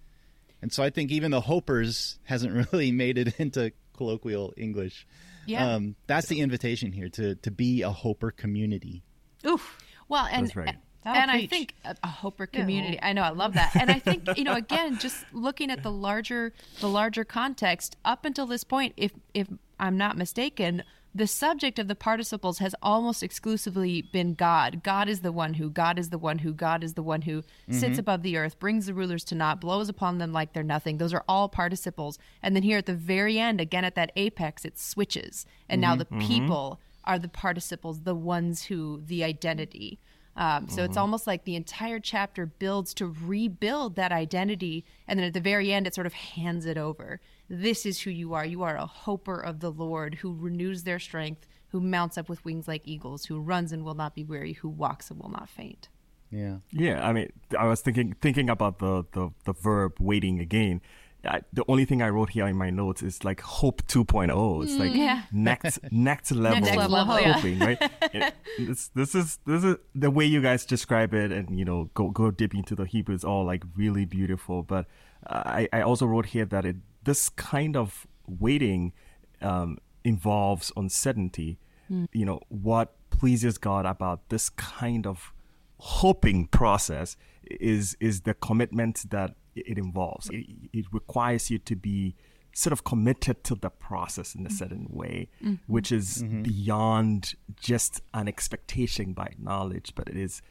And 0.61 0.73
so 0.73 0.83
I 0.83 0.91
think 0.91 1.11
even 1.11 1.31
the 1.31 1.41
Hopers 1.41 2.19
hasn't 2.25 2.69
really 2.73 2.93
made 2.93 3.19
it 3.19 3.39
into 3.39 3.73
colloquial 3.97 4.55
English. 4.57 5.07
Yeah. 5.47 5.75
Um, 5.75 5.97
that's 6.07 6.27
the 6.27 6.41
invitation 6.41 6.93
here 6.93 7.09
to 7.11 7.35
to 7.37 7.51
be 7.51 7.83
a 7.83 7.91
Hoper 7.91 8.31
community. 8.31 9.03
Oof. 9.47 9.79
Well, 10.09 10.27
and 10.31 10.55
right. 10.55 10.77
and 11.05 11.31
I 11.31 11.47
think 11.47 11.75
a, 11.85 11.97
a 12.03 12.09
Hoper 12.09 12.47
community. 12.47 12.95
Yeah. 12.95 13.09
I 13.09 13.13
know 13.15 13.23
I 13.23 13.31
love 13.31 13.55
that. 13.55 13.75
And 13.75 13.91
I 13.91 13.99
think, 13.99 14.29
you 14.37 14.45
know, 14.45 14.55
again, 14.55 14.99
just 14.99 15.25
looking 15.33 15.71
at 15.71 15.83
the 15.83 15.91
larger 15.91 16.53
the 16.81 16.89
larger 16.89 17.25
context 17.25 17.97
up 18.05 18.25
until 18.25 18.47
this 18.47 18.65
point 18.65 18.95
if 18.97 19.13
if 19.33 19.49
I'm 19.81 19.97
not 19.97 20.17
mistaken, 20.17 20.83
the 21.15 21.27
subject 21.27 21.79
of 21.79 21.89
the 21.89 21.95
participles 21.95 22.59
has 22.59 22.75
almost 22.83 23.23
exclusively 23.23 24.03
been 24.03 24.35
God. 24.35 24.83
God 24.83 25.09
is 25.09 25.21
the 25.21 25.33
one 25.33 25.55
who, 25.55 25.71
God 25.71 25.99
is 25.99 26.11
the 26.11 26.19
one 26.19 26.39
who, 26.39 26.53
God 26.53 26.85
is 26.85 26.95
the 26.95 27.03
one 27.03 27.23
who 27.23 27.43
mm-hmm. 27.43 27.73
sits 27.73 27.99
above 27.99 28.23
the 28.23 28.37
earth, 28.37 28.59
brings 28.59 28.87
the 28.87 28.95
rulers 28.95 29.25
to 29.25 29.35
naught, 29.35 29.61
blows 29.61 29.89
upon 29.89 30.19
them 30.19 30.33
like 30.33 30.53
they're 30.53 30.63
nothing. 30.63 30.99
Those 30.99 31.15
are 31.15 31.25
all 31.29 31.49
participles. 31.49 32.19
And 32.43 32.55
then 32.55 32.63
here 32.63 32.79
at 32.79 32.87
the 32.87 32.95
very 32.95 33.39
end, 33.39 33.61
again 33.61 33.85
at 33.85 33.95
that 33.95 34.13
apex, 34.17 34.65
it 34.65 34.79
switches. 34.79 35.47
And 35.69 35.83
mm-hmm. 35.83 35.91
now 35.91 35.97
the 35.97 36.05
mm-hmm. 36.05 36.27
people 36.27 36.81
are 37.05 37.19
the 37.19 37.29
participles, 37.29 38.01
the 38.03 38.15
ones 38.15 38.65
who, 38.65 39.03
the 39.07 39.25
identity. 39.25 39.99
Um, 40.37 40.69
so 40.69 40.77
mm-hmm. 40.77 40.85
it's 40.85 40.97
almost 40.97 41.27
like 41.27 41.45
the 41.45 41.57
entire 41.57 41.99
chapter 41.99 42.47
builds 42.47 42.95
to 42.95 43.07
rebuild 43.07 43.97
that 43.97 44.13
identity. 44.13 44.85
And 45.09 45.19
then 45.19 45.27
at 45.27 45.33
the 45.33 45.41
very 45.41 45.73
end, 45.73 45.87
it 45.87 45.95
sort 45.95 46.07
of 46.07 46.13
hands 46.13 46.65
it 46.65 46.79
over. 46.79 47.21
This 47.49 47.87
is 47.87 48.01
who 48.01 48.11
you 48.11 48.35
are. 48.35 48.45
You 48.45 48.63
are 48.63 48.77
a 48.77 48.87
hoper 48.87 49.41
of 49.41 49.61
the 49.61 49.71
Lord 49.71 50.17
who 50.17 50.35
renews 50.35 50.83
their 50.83 50.99
strength, 50.99 51.47
who 51.69 51.81
mounts 51.81 52.19
up 52.19 52.29
with 52.29 52.45
wings 52.45 52.69
like 52.69 52.83
eagles, 52.85 53.25
who 53.27 53.41
runs 53.41 53.73
and 53.73 53.85
will 53.85 53.95
not 53.95 54.15
be 54.15 54.25
weary, 54.25 54.55
who 54.55 54.69
walks 54.69 55.11
and 55.11 55.19
will 55.19 55.31
not 55.31 55.49
faint. 55.49 55.89
Yeah. 56.31 56.59
Yeah. 56.71 57.07
I 57.07 57.13
mean, 57.13 57.33
I 57.59 57.67
was 57.67 57.81
thinking 57.81 58.15
thinking 58.21 58.51
about 58.51 58.79
the 58.79 59.05
the, 59.13 59.31
the 59.45 59.53
verb 59.53 59.95
waiting 59.99 60.41
again. 60.41 60.83
I, 61.25 61.41
the 61.53 61.65
only 61.67 61.85
thing 61.85 62.01
I 62.01 62.11
wrote 62.11 62.31
here 62.31 62.47
in 62.47 62.57
my 62.57 62.71
notes 62.71 63.03
is 63.03 63.25
like 63.25 63.41
hope 63.41 63.83
2.0. 63.89 64.63
It's 64.63 64.75
like 64.75 64.93
mm, 64.93 64.97
yeah. 64.97 65.23
next 65.33 65.81
next 65.91 66.31
level, 66.31 66.61
next 66.61 66.77
level 66.77 67.17
hoping, 67.17 67.59
yeah. 67.59 67.67
right? 67.67 68.33
this, 68.59 68.89
this 68.95 69.15
is 69.17 69.39
this 69.45 69.65
is 69.65 69.77
the 69.97 70.11
way 70.13 70.25
you 70.25 70.41
guys 70.41 70.65
describe 70.65 71.15
it, 71.15 71.33
and 71.33 71.59
you 71.59 71.65
know, 71.65 71.91
go 71.95 72.11
go 72.11 72.31
deep 72.31 72.55
into 72.55 72.77
the 72.77 72.85
Hebrew 72.85 73.17
is 73.17 73.25
all 73.25 73.45
like 73.45 73.65
really 73.77 74.05
beautiful. 74.05 74.63
But 74.63 74.87
I 75.27 75.69
I 75.73 75.81
also 75.81 76.07
wrote 76.07 76.27
here 76.27 76.45
that 76.45 76.65
it 76.65 76.77
this 77.05 77.29
kind 77.29 77.77
of 77.77 78.07
waiting 78.27 78.93
um, 79.41 79.79
involves 80.05 80.73
uncertainty. 80.77 81.59
Mm. 81.91 82.09
You 82.13 82.25
know, 82.25 82.41
what 82.49 82.95
pleases 83.11 83.59
God 83.59 83.87
about 83.87 84.29
this 84.29 84.51
kind 84.51 85.07
of 85.07 85.33
hoping 85.79 86.47
process 86.49 87.17
is 87.45 87.97
is 88.01 88.23
the 88.23 88.35
commitment 88.35 89.11
that 89.11 89.35
it 89.55 89.79
involves. 89.79 90.29
It, 90.31 90.47
it 90.73 90.87
requires 90.93 91.51
you 91.51 91.59
to 91.59 91.77
be 91.77 92.15
sort 92.53 92.73
of 92.73 92.85
committed 92.85 93.45
to 93.45 93.55
the 93.55 93.71
process 93.71 94.35
in 94.35 94.45
a 94.45 94.49
mm. 94.49 94.53
certain 94.53 94.87
way, 94.91 95.29
mm-hmm. 95.43 95.55
which 95.67 95.93
is 95.93 96.23
mm-hmm. 96.23 96.43
beyond 96.43 97.35
just 97.61 98.01
an 98.15 98.27
expectation 98.27 99.13
by 99.13 99.33
knowledge, 99.39 99.93
but 99.95 100.09
it 100.09 100.17
is 100.17 100.43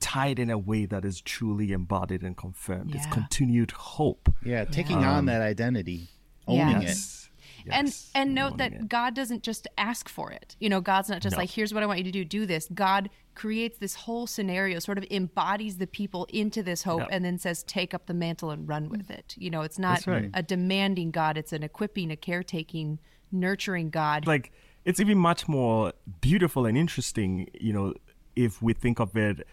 tied 0.00 0.38
in 0.38 0.50
a 0.50 0.58
way 0.58 0.86
that 0.86 1.04
is 1.04 1.20
truly 1.20 1.72
embodied 1.72 2.22
and 2.22 2.36
confirmed. 2.36 2.90
Yeah. 2.90 2.96
It's 2.98 3.12
continued 3.12 3.72
hope. 3.72 4.32
Yeah, 4.44 4.64
taking 4.64 4.98
um, 4.98 5.04
on 5.04 5.26
that 5.26 5.42
identity, 5.42 6.08
owning 6.46 6.82
yes. 6.82 7.18
it. 7.18 7.18
Yes, 7.64 8.10
and 8.14 8.26
and 8.26 8.34
note 8.34 8.58
that 8.58 8.72
it. 8.72 8.88
God 8.88 9.14
doesn't 9.14 9.44
just 9.44 9.68
ask 9.78 10.08
for 10.08 10.32
it. 10.32 10.56
You 10.58 10.68
know, 10.68 10.80
God's 10.80 11.08
not 11.08 11.22
just 11.22 11.36
no. 11.36 11.42
like, 11.42 11.50
here's 11.50 11.72
what 11.72 11.82
I 11.82 11.86
want 11.86 11.98
you 11.98 12.04
to 12.04 12.10
do, 12.10 12.24
do 12.24 12.44
this. 12.44 12.68
God 12.74 13.08
creates 13.34 13.78
this 13.78 13.94
whole 13.94 14.26
scenario, 14.26 14.78
sort 14.80 14.98
of 14.98 15.04
embodies 15.10 15.78
the 15.78 15.86
people 15.86 16.26
into 16.32 16.62
this 16.62 16.82
hope, 16.82 17.04
and 17.10 17.24
then 17.24 17.38
says, 17.38 17.62
take 17.62 17.94
up 17.94 18.06
the 18.06 18.14
mantle 18.14 18.50
and 18.50 18.68
run 18.68 18.88
with 18.88 19.10
it. 19.10 19.34
You 19.38 19.48
know, 19.50 19.62
it's 19.62 19.78
not 19.78 20.06
right. 20.06 20.28
a 20.34 20.42
demanding 20.42 21.12
God, 21.12 21.38
it's 21.38 21.52
an 21.52 21.62
equipping, 21.62 22.10
a 22.10 22.16
caretaking, 22.16 22.98
nurturing 23.30 23.90
God. 23.90 24.26
Like, 24.26 24.52
it's 24.84 24.98
even 24.98 25.18
much 25.18 25.46
more 25.46 25.92
beautiful 26.20 26.66
and 26.66 26.76
interesting, 26.76 27.48
you 27.54 27.72
know, 27.72 27.94
if 28.36 28.62
we 28.62 28.72
think 28.72 28.98
of 28.98 29.16
it 29.16 29.46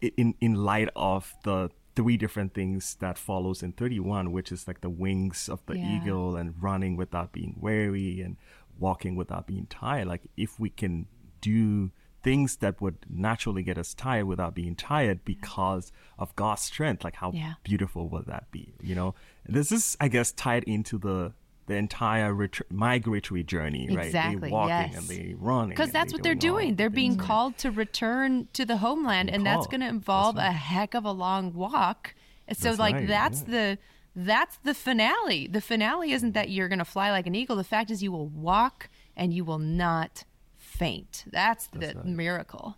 in 0.00 0.34
in 0.40 0.54
light 0.54 0.88
of 0.96 1.34
the 1.44 1.70
three 1.96 2.16
different 2.16 2.54
things 2.54 2.96
that 3.00 3.16
follows 3.16 3.62
in 3.62 3.72
31 3.72 4.32
which 4.32 4.50
is 4.50 4.66
like 4.66 4.80
the 4.80 4.90
wings 4.90 5.48
of 5.48 5.64
the 5.66 5.78
yeah. 5.78 5.96
eagle 5.96 6.36
and 6.36 6.54
running 6.60 6.96
without 6.96 7.32
being 7.32 7.56
weary 7.60 8.20
and 8.20 8.36
walking 8.78 9.14
without 9.14 9.46
being 9.46 9.66
tired 9.66 10.08
like 10.08 10.22
if 10.36 10.58
we 10.58 10.68
can 10.68 11.06
do 11.40 11.92
things 12.24 12.56
that 12.56 12.80
would 12.80 12.96
naturally 13.08 13.62
get 13.62 13.76
us 13.78 13.92
tired 13.92 14.24
without 14.24 14.54
being 14.54 14.74
tired 14.74 15.24
because 15.24 15.92
of 16.18 16.34
God's 16.34 16.62
strength 16.62 17.04
like 17.04 17.16
how 17.16 17.30
yeah. 17.32 17.54
beautiful 17.62 18.08
would 18.08 18.26
that 18.26 18.50
be 18.50 18.74
you 18.82 18.94
know 18.94 19.14
this 19.46 19.70
is 19.70 19.96
i 20.00 20.08
guess 20.08 20.32
tied 20.32 20.64
into 20.64 20.98
the 20.98 21.32
the 21.66 21.74
entire 21.74 22.34
ret- 22.34 22.70
migratory 22.70 23.42
journey, 23.42 23.88
right? 23.90 24.06
Exactly. 24.06 24.48
They 24.48 24.52
walking 24.52 24.70
yes. 24.70 24.96
and 24.96 25.08
they 25.08 25.34
running. 25.38 25.70
Because 25.70 25.90
that's 25.90 26.12
what 26.12 26.22
they're 26.22 26.34
doing. 26.34 26.76
They're 26.76 26.90
being 26.90 27.16
called 27.16 27.56
to 27.58 27.70
return 27.70 28.48
to 28.52 28.64
the 28.64 28.78
homeland, 28.78 29.30
and 29.30 29.44
that's 29.46 29.66
going 29.66 29.80
to 29.80 29.88
involve 29.88 30.36
right. 30.36 30.48
a 30.48 30.52
heck 30.52 30.94
of 30.94 31.04
a 31.04 31.12
long 31.12 31.54
walk. 31.54 32.14
So, 32.52 32.68
that's 32.68 32.78
like, 32.78 32.94
right. 32.94 33.08
that's 33.08 33.44
yeah. 33.48 33.50
the 33.50 33.78
that's 34.16 34.58
the 34.58 34.74
finale. 34.74 35.46
The 35.46 35.60
finale 35.60 36.12
isn't 36.12 36.32
that 36.32 36.50
you're 36.50 36.68
going 36.68 36.78
to 36.78 36.84
fly 36.84 37.10
like 37.10 37.26
an 37.26 37.34
eagle. 37.34 37.56
The 37.56 37.64
fact 37.64 37.90
is, 37.90 38.02
you 38.02 38.12
will 38.12 38.28
walk 38.28 38.90
and 39.16 39.32
you 39.32 39.44
will 39.44 39.58
not 39.58 40.24
faint. 40.56 41.24
That's, 41.32 41.68
that's 41.68 41.94
the 41.94 41.98
right. 41.98 42.06
miracle. 42.06 42.76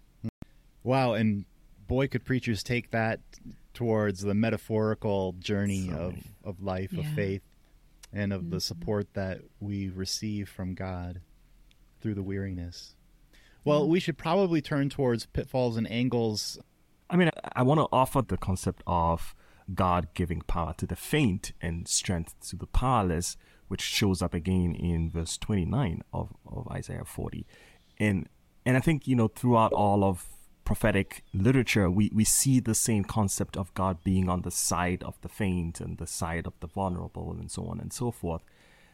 Wow! 0.85 1.14
And 1.14 1.44
boy, 1.88 2.07
could 2.07 2.25
preachers 2.25 2.62
take 2.62 2.92
that 2.92 3.20
towards 3.75 4.22
the 4.22 4.35
metaphorical 4.35 5.35
journey 5.38 5.90
of, 5.92 6.14
of 6.44 6.62
life 6.62 6.92
yeah. 6.92 7.01
of 7.01 7.07
faith 7.14 7.42
and 8.12 8.33
of 8.33 8.42
mm-hmm. 8.42 8.51
the 8.51 8.61
support 8.61 9.14
that 9.14 9.40
we 9.61 9.88
receive 9.88 10.49
from 10.49 10.75
God 10.75 11.21
through 12.01 12.14
the 12.14 12.23
weariness. 12.23 12.95
Well, 13.64 13.83
mm-hmm. 13.83 13.92
we 13.92 14.01
should 14.01 14.19
probably 14.19 14.61
turn 14.61 14.88
towards 14.88 15.27
pitfalls 15.27 15.77
and 15.77 15.90
angles. 15.90 16.59
I 17.11 17.16
mean, 17.16 17.31
I, 17.45 17.61
I 17.61 17.62
want 17.62 17.81
to 17.81 17.88
offer 17.92 18.23
the 18.23 18.37
concept 18.37 18.83
of 18.87 19.35
God 19.75 20.09
giving 20.14 20.42
power 20.42 20.75
to 20.79 20.87
the 20.87 20.97
faint 20.97 21.53
and 21.61 21.88
strength 21.88 22.35
to 22.49 22.57
the 22.57 22.66
powerless, 22.66 23.37
which 23.69 23.81
shows 23.81 24.23
up 24.23 24.35
again 24.35 24.75
in 24.75 25.11
verse 25.11 25.37
29 25.38 26.03
of, 26.12 26.33
of 26.47 26.69
Isaiah 26.71 27.05
40. 27.05 27.47
And 27.99 28.29
and 28.64 28.77
I 28.77 28.81
think, 28.81 29.07
you 29.07 29.14
know, 29.14 29.29
throughout 29.29 29.73
all 29.73 30.03
of 30.03 30.27
prophetic 30.67 31.23
literature, 31.33 31.89
we, 31.89 32.11
we 32.13 32.25
see 32.25 32.61
the 32.61 32.75
same 32.75 33.05
concept 33.05 33.57
of 33.57 33.73
God 33.73 34.05
being 34.05 34.29
on 34.29 34.43
the 34.43 34.51
side 34.51 35.03
of 35.05 35.19
the 35.23 35.29
faint 35.29 35.81
and 35.81 35.97
the 35.97 36.07
side 36.07 36.47
of 36.47 36.53
the 36.61 36.67
vulnerable 36.67 37.31
and 37.33 37.51
so 37.51 37.65
on 37.67 37.81
and 37.81 37.93
so 37.93 38.11
forth. 38.11 38.43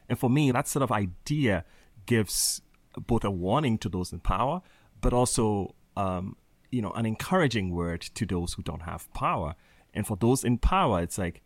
And 0.09 0.17
for 0.17 0.31
me, 0.31 0.53
that 0.53 0.69
sort 0.69 0.85
of 0.85 0.93
idea 0.93 1.65
gives 2.07 2.61
both 3.07 3.25
a 3.25 3.31
warning 3.31 3.79
to 3.79 3.89
those 3.89 4.13
in 4.13 4.21
power, 4.21 4.61
but 5.01 5.13
also, 5.13 5.75
um, 5.97 6.37
you 6.71 6.83
know, 6.83 6.93
an 6.93 7.07
encouraging 7.07 7.71
word 7.75 8.03
to 8.03 8.27
those 8.27 8.53
who 8.53 8.63
don't 8.63 8.83
have 8.83 9.13
power. 9.15 9.55
And 9.95 10.07
for 10.07 10.17
those 10.17 10.45
in 10.45 10.59
power, 10.59 11.03
it's 11.03 11.19
like, 11.19 11.41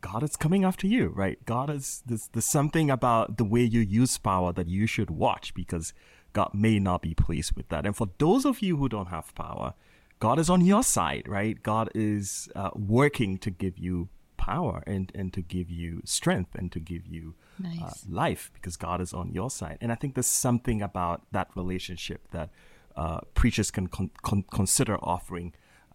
God 0.00 0.22
is 0.22 0.36
coming 0.36 0.64
after 0.64 0.86
you, 0.86 1.08
right? 1.08 1.44
God 1.44 1.68
is, 1.68 2.02
there's, 2.06 2.28
there's 2.32 2.44
something 2.44 2.90
about 2.90 3.38
the 3.38 3.44
way 3.44 3.62
you 3.62 3.80
use 3.80 4.16
power 4.18 4.52
that 4.52 4.68
you 4.68 4.86
should 4.86 5.10
watch 5.10 5.52
because 5.52 5.92
God 6.36 6.50
may 6.52 6.78
not 6.78 7.00
be 7.00 7.14
pleased 7.14 7.52
with 7.56 7.68
that. 7.70 7.86
And 7.86 7.96
for 7.96 8.08
those 8.18 8.44
of 8.44 8.60
you 8.60 8.76
who 8.76 8.90
don't 8.90 9.08
have 9.08 9.34
power, 9.34 9.72
God 10.18 10.38
is 10.38 10.50
on 10.50 10.60
your 10.72 10.82
side, 10.82 11.24
right? 11.26 11.56
God 11.62 11.88
is 11.94 12.50
uh, 12.54 12.70
working 12.74 13.38
to 13.38 13.50
give 13.50 13.78
you 13.78 14.10
power 14.36 14.82
and, 14.86 15.10
and 15.14 15.32
to 15.32 15.40
give 15.40 15.70
you 15.70 16.02
strength 16.04 16.54
and 16.54 16.70
to 16.72 16.78
give 16.78 17.06
you 17.06 17.34
uh, 17.58 17.68
nice. 17.68 17.82
uh, 17.82 17.92
life 18.22 18.50
because 18.52 18.76
God 18.76 19.00
is 19.00 19.14
on 19.14 19.32
your 19.32 19.50
side. 19.50 19.78
And 19.80 19.90
I 19.90 19.94
think 19.94 20.14
there's 20.14 20.26
something 20.26 20.82
about 20.82 21.22
that 21.32 21.48
relationship 21.56 22.20
that 22.32 22.50
uh, 22.94 23.20
preachers 23.32 23.70
can 23.70 23.86
con- 23.86 24.10
con- 24.22 24.44
consider 24.52 24.98
offering 25.02 25.54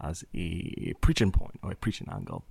as 0.10 0.26
a 0.34 0.94
preaching 1.02 1.32
point 1.32 1.60
or 1.62 1.72
a 1.72 1.76
preaching 1.76 2.08
angle. 2.12 2.46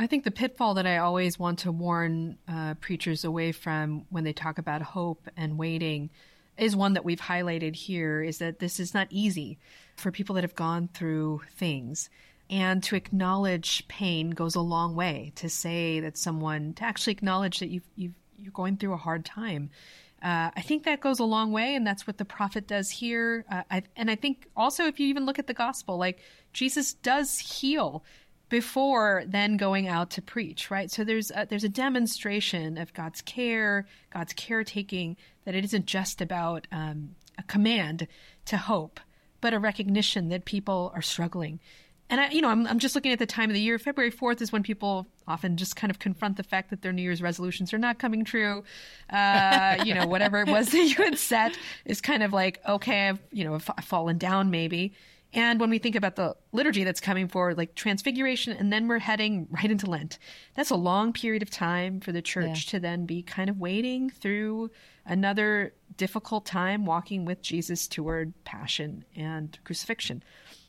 I 0.00 0.06
think 0.06 0.24
the 0.24 0.30
pitfall 0.30 0.72
that 0.74 0.86
I 0.86 0.96
always 0.96 1.38
want 1.38 1.58
to 1.58 1.70
warn 1.70 2.38
uh, 2.48 2.72
preachers 2.80 3.22
away 3.22 3.52
from 3.52 4.06
when 4.08 4.24
they 4.24 4.32
talk 4.32 4.56
about 4.56 4.80
hope 4.80 5.28
and 5.36 5.58
waiting 5.58 6.08
is 6.56 6.74
one 6.74 6.94
that 6.94 7.04
we've 7.04 7.20
highlighted 7.20 7.76
here 7.76 8.22
is 8.22 8.38
that 8.38 8.60
this 8.60 8.80
is 8.80 8.94
not 8.94 9.08
easy 9.10 9.58
for 9.96 10.10
people 10.10 10.36
that 10.36 10.44
have 10.44 10.54
gone 10.54 10.88
through 10.94 11.42
things. 11.50 12.08
And 12.48 12.82
to 12.84 12.96
acknowledge 12.96 13.86
pain 13.88 14.30
goes 14.30 14.54
a 14.54 14.62
long 14.62 14.96
way. 14.96 15.32
To 15.34 15.50
say 15.50 16.00
that 16.00 16.16
someone, 16.16 16.72
to 16.74 16.84
actually 16.84 17.12
acknowledge 17.12 17.58
that 17.58 17.68
you've, 17.68 17.88
you've, 17.94 18.14
you're 18.38 18.52
going 18.52 18.78
through 18.78 18.94
a 18.94 18.96
hard 18.96 19.26
time. 19.26 19.68
Uh, 20.22 20.50
I 20.56 20.62
think 20.62 20.84
that 20.84 21.00
goes 21.00 21.18
a 21.18 21.24
long 21.24 21.52
way, 21.52 21.74
and 21.74 21.86
that's 21.86 22.06
what 22.06 22.16
the 22.16 22.24
prophet 22.24 22.66
does 22.66 22.88
here. 22.88 23.44
Uh, 23.52 23.64
I, 23.70 23.82
and 23.96 24.10
I 24.10 24.14
think 24.14 24.48
also, 24.56 24.86
if 24.86 24.98
you 24.98 25.08
even 25.08 25.26
look 25.26 25.38
at 25.38 25.46
the 25.46 25.52
gospel, 25.52 25.98
like 25.98 26.20
Jesus 26.54 26.94
does 26.94 27.38
heal 27.38 28.02
before 28.50 29.22
then 29.26 29.56
going 29.56 29.88
out 29.88 30.10
to 30.10 30.20
preach, 30.20 30.70
right? 30.70 30.90
So 30.90 31.04
there's 31.04 31.30
a, 31.30 31.46
there's 31.48 31.64
a 31.64 31.68
demonstration 31.68 32.76
of 32.76 32.92
God's 32.92 33.22
care, 33.22 33.86
God's 34.12 34.34
caretaking, 34.34 35.16
that 35.44 35.54
it 35.54 35.64
isn't 35.64 35.86
just 35.86 36.20
about 36.20 36.66
um, 36.70 37.14
a 37.38 37.42
command 37.44 38.06
to 38.46 38.58
hope, 38.58 39.00
but 39.40 39.54
a 39.54 39.58
recognition 39.58 40.28
that 40.28 40.44
people 40.44 40.92
are 40.94 41.00
struggling. 41.00 41.60
And 42.10 42.20
I, 42.20 42.30
you 42.30 42.42
know, 42.42 42.48
I'm, 42.48 42.66
I'm 42.66 42.80
just 42.80 42.96
looking 42.96 43.12
at 43.12 43.20
the 43.20 43.26
time 43.26 43.50
of 43.50 43.54
the 43.54 43.60
year. 43.60 43.78
February 43.78 44.10
4th 44.10 44.42
is 44.42 44.50
when 44.50 44.64
people 44.64 45.06
often 45.28 45.56
just 45.56 45.76
kind 45.76 45.92
of 45.92 46.00
confront 46.00 46.36
the 46.36 46.42
fact 46.42 46.70
that 46.70 46.82
their 46.82 46.92
New 46.92 47.02
Year's 47.02 47.22
resolutions 47.22 47.72
are 47.72 47.78
not 47.78 48.00
coming 48.00 48.24
true. 48.24 48.64
Uh, 49.08 49.76
you 49.84 49.94
know, 49.94 50.08
whatever 50.08 50.40
it 50.40 50.48
was 50.48 50.68
that 50.72 50.84
you 50.84 50.96
had 50.96 51.16
set 51.16 51.56
is 51.84 52.00
kind 52.00 52.24
of 52.24 52.32
like, 52.32 52.60
okay, 52.66 53.10
I've, 53.10 53.20
you 53.30 53.44
know, 53.44 53.54
I've 53.54 53.84
fallen 53.84 54.18
down 54.18 54.50
maybe. 54.50 54.92
And 55.32 55.60
when 55.60 55.70
we 55.70 55.78
think 55.78 55.94
about 55.94 56.16
the 56.16 56.34
liturgy 56.52 56.82
that's 56.82 57.00
coming 57.00 57.28
forward, 57.28 57.56
like 57.56 57.74
Transfiguration, 57.74 58.52
and 58.52 58.72
then 58.72 58.88
we're 58.88 58.98
heading 58.98 59.46
right 59.50 59.70
into 59.70 59.88
Lent, 59.88 60.18
that's 60.54 60.70
a 60.70 60.76
long 60.76 61.12
period 61.12 61.42
of 61.42 61.50
time 61.50 62.00
for 62.00 62.10
the 62.10 62.22
church 62.22 62.66
yeah. 62.66 62.70
to 62.70 62.80
then 62.80 63.06
be 63.06 63.22
kind 63.22 63.48
of 63.48 63.58
waiting 63.58 64.10
through 64.10 64.70
another 65.06 65.72
difficult 65.96 66.46
time 66.46 66.84
walking 66.84 67.24
with 67.24 67.42
Jesus 67.42 67.86
toward 67.86 68.32
passion 68.44 69.04
and 69.14 69.58
crucifixion. 69.64 70.22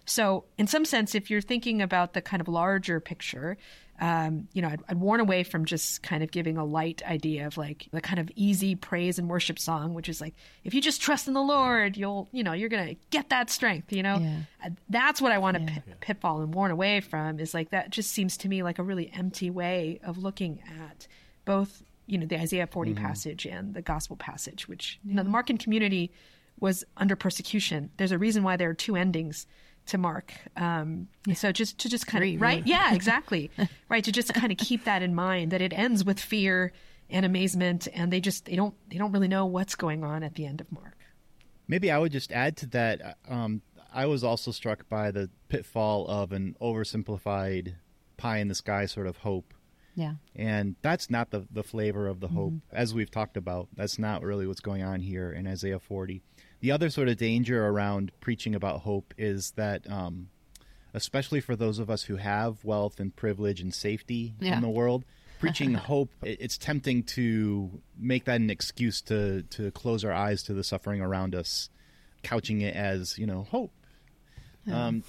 So, 0.05 0.45
in 0.57 0.67
some 0.67 0.85
sense, 0.85 1.15
if 1.15 1.29
you're 1.29 1.41
thinking 1.41 1.81
about 1.81 2.13
the 2.13 2.21
kind 2.21 2.41
of 2.41 2.47
larger 2.47 2.99
picture, 2.99 3.57
um, 4.01 4.47
you 4.51 4.63
know, 4.63 4.69
I'd, 4.69 4.81
I'd 4.89 4.99
worn 4.99 5.19
away 5.19 5.43
from 5.43 5.65
just 5.65 6.01
kind 6.01 6.23
of 6.23 6.31
giving 6.31 6.57
a 6.57 6.65
light 6.65 7.03
idea 7.05 7.45
of 7.45 7.55
like 7.55 7.87
the 7.91 8.01
kind 8.01 8.19
of 8.19 8.31
easy 8.35 8.73
praise 8.75 9.19
and 9.19 9.29
worship 9.29 9.59
song, 9.59 9.93
which 9.93 10.09
is 10.09 10.19
like, 10.19 10.33
if 10.63 10.73
you 10.73 10.81
just 10.81 11.01
trust 11.01 11.27
in 11.27 11.35
the 11.35 11.41
Lord, 11.41 11.95
you'll, 11.95 12.27
you 12.31 12.43
know, 12.43 12.53
you're 12.53 12.67
going 12.67 12.87
to 12.87 12.95
get 13.11 13.29
that 13.29 13.51
strength, 13.51 13.93
you 13.93 14.01
know? 14.01 14.17
Yeah. 14.17 14.39
Uh, 14.65 14.69
that's 14.89 15.21
what 15.21 15.31
I 15.31 15.37
want 15.37 15.57
to 15.57 15.63
yeah. 15.63 15.69
pit, 15.69 15.99
pitfall 15.99 16.41
and 16.41 16.51
warn 16.51 16.71
away 16.71 16.99
from 16.99 17.39
is 17.39 17.53
like, 17.53 17.69
that 17.69 17.91
just 17.91 18.11
seems 18.11 18.37
to 18.37 18.49
me 18.49 18.63
like 18.63 18.79
a 18.79 18.83
really 18.83 19.11
empty 19.13 19.51
way 19.51 19.99
of 20.03 20.17
looking 20.17 20.63
at 20.81 21.07
both, 21.45 21.83
you 22.07 22.17
know, 22.17 22.25
the 22.25 22.39
Isaiah 22.39 22.65
40 22.65 22.93
mm-hmm. 22.93 23.05
passage 23.05 23.45
and 23.45 23.75
the 23.75 23.83
gospel 23.83 24.15
passage, 24.15 24.67
which, 24.67 24.99
yeah. 25.03 25.11
you 25.11 25.15
know, 25.17 25.23
the 25.23 25.29
Markan 25.29 25.59
community 25.59 26.11
was 26.59 26.83
under 26.97 27.15
persecution. 27.15 27.91
There's 27.97 28.11
a 28.11 28.17
reason 28.17 28.41
why 28.41 28.57
there 28.57 28.71
are 28.71 28.73
two 28.73 28.95
endings 28.95 29.45
to 29.91 29.97
Mark. 29.97 30.33
Um, 30.57 31.07
so 31.33 31.51
just 31.51 31.77
to 31.79 31.89
just 31.89 32.07
kind 32.07 32.23
of 32.23 32.41
right, 32.41 32.65
yeah, 32.65 32.93
exactly, 32.95 33.51
right. 33.89 34.03
To 34.03 34.11
just 34.11 34.33
kind 34.33 34.51
of 34.51 34.57
keep 34.57 34.85
that 34.85 35.01
in 35.01 35.13
mind 35.15 35.51
that 35.51 35.61
it 35.61 35.73
ends 35.73 36.03
with 36.03 36.19
fear 36.19 36.73
and 37.09 37.25
amazement, 37.25 37.87
and 37.93 38.11
they 38.11 38.19
just 38.19 38.45
they 38.45 38.55
don't 38.55 38.73
they 38.89 38.97
don't 38.97 39.11
really 39.11 39.27
know 39.27 39.45
what's 39.45 39.75
going 39.75 40.03
on 40.03 40.23
at 40.23 40.35
the 40.35 40.45
end 40.45 40.61
of 40.61 40.71
Mark. 40.71 40.97
Maybe 41.67 41.91
I 41.91 41.99
would 41.99 42.11
just 42.11 42.31
add 42.31 42.57
to 42.57 42.65
that. 42.67 43.17
Um, 43.29 43.61
I 43.93 44.05
was 44.05 44.23
also 44.23 44.51
struck 44.51 44.87
by 44.89 45.11
the 45.11 45.29
pitfall 45.49 46.07
of 46.07 46.31
an 46.31 46.55
oversimplified 46.61 47.75
pie 48.17 48.37
in 48.37 48.47
the 48.47 48.55
sky 48.55 48.85
sort 48.85 49.07
of 49.07 49.17
hope. 49.17 49.53
Yeah. 49.95 50.13
And 50.35 50.75
that's 50.81 51.09
not 51.09 51.31
the, 51.31 51.45
the 51.51 51.63
flavor 51.63 52.07
of 52.07 52.21
the 52.21 52.29
hope. 52.29 52.53
Mm-hmm. 52.53 52.75
As 52.75 52.93
we've 52.93 53.11
talked 53.11 53.35
about, 53.35 53.67
that's 53.75 53.99
not 53.99 54.23
really 54.23 54.47
what's 54.47 54.61
going 54.61 54.83
on 54.83 55.01
here 55.01 55.31
in 55.31 55.47
Isaiah 55.47 55.79
40. 55.79 56.23
The 56.61 56.71
other 56.71 56.89
sort 56.89 57.07
of 57.07 57.17
danger 57.17 57.65
around 57.65 58.11
preaching 58.21 58.53
about 58.53 58.81
hope 58.81 59.13
is 59.17 59.51
that, 59.55 59.89
um, 59.91 60.29
especially 60.93 61.41
for 61.41 61.55
those 61.55 61.79
of 61.79 61.89
us 61.89 62.03
who 62.03 62.17
have 62.17 62.63
wealth 62.63 62.99
and 62.99 63.15
privilege 63.15 63.61
and 63.61 63.73
safety 63.73 64.35
yeah. 64.39 64.55
in 64.55 64.61
the 64.61 64.69
world, 64.69 65.03
preaching 65.39 65.73
hope, 65.73 66.11
it's 66.21 66.59
tempting 66.59 67.01
to 67.01 67.81
make 67.97 68.25
that 68.25 68.39
an 68.39 68.51
excuse 68.51 69.01
to, 69.01 69.41
to 69.43 69.71
close 69.71 70.05
our 70.05 70.13
eyes 70.13 70.43
to 70.43 70.53
the 70.53 70.63
suffering 70.63 71.01
around 71.01 71.33
us, 71.33 71.69
couching 72.21 72.61
it 72.61 72.75
as, 72.75 73.17
you 73.17 73.25
know, 73.25 73.41
hope. 73.49 73.71
Yeah. 74.65 74.85
Um, 74.85 75.03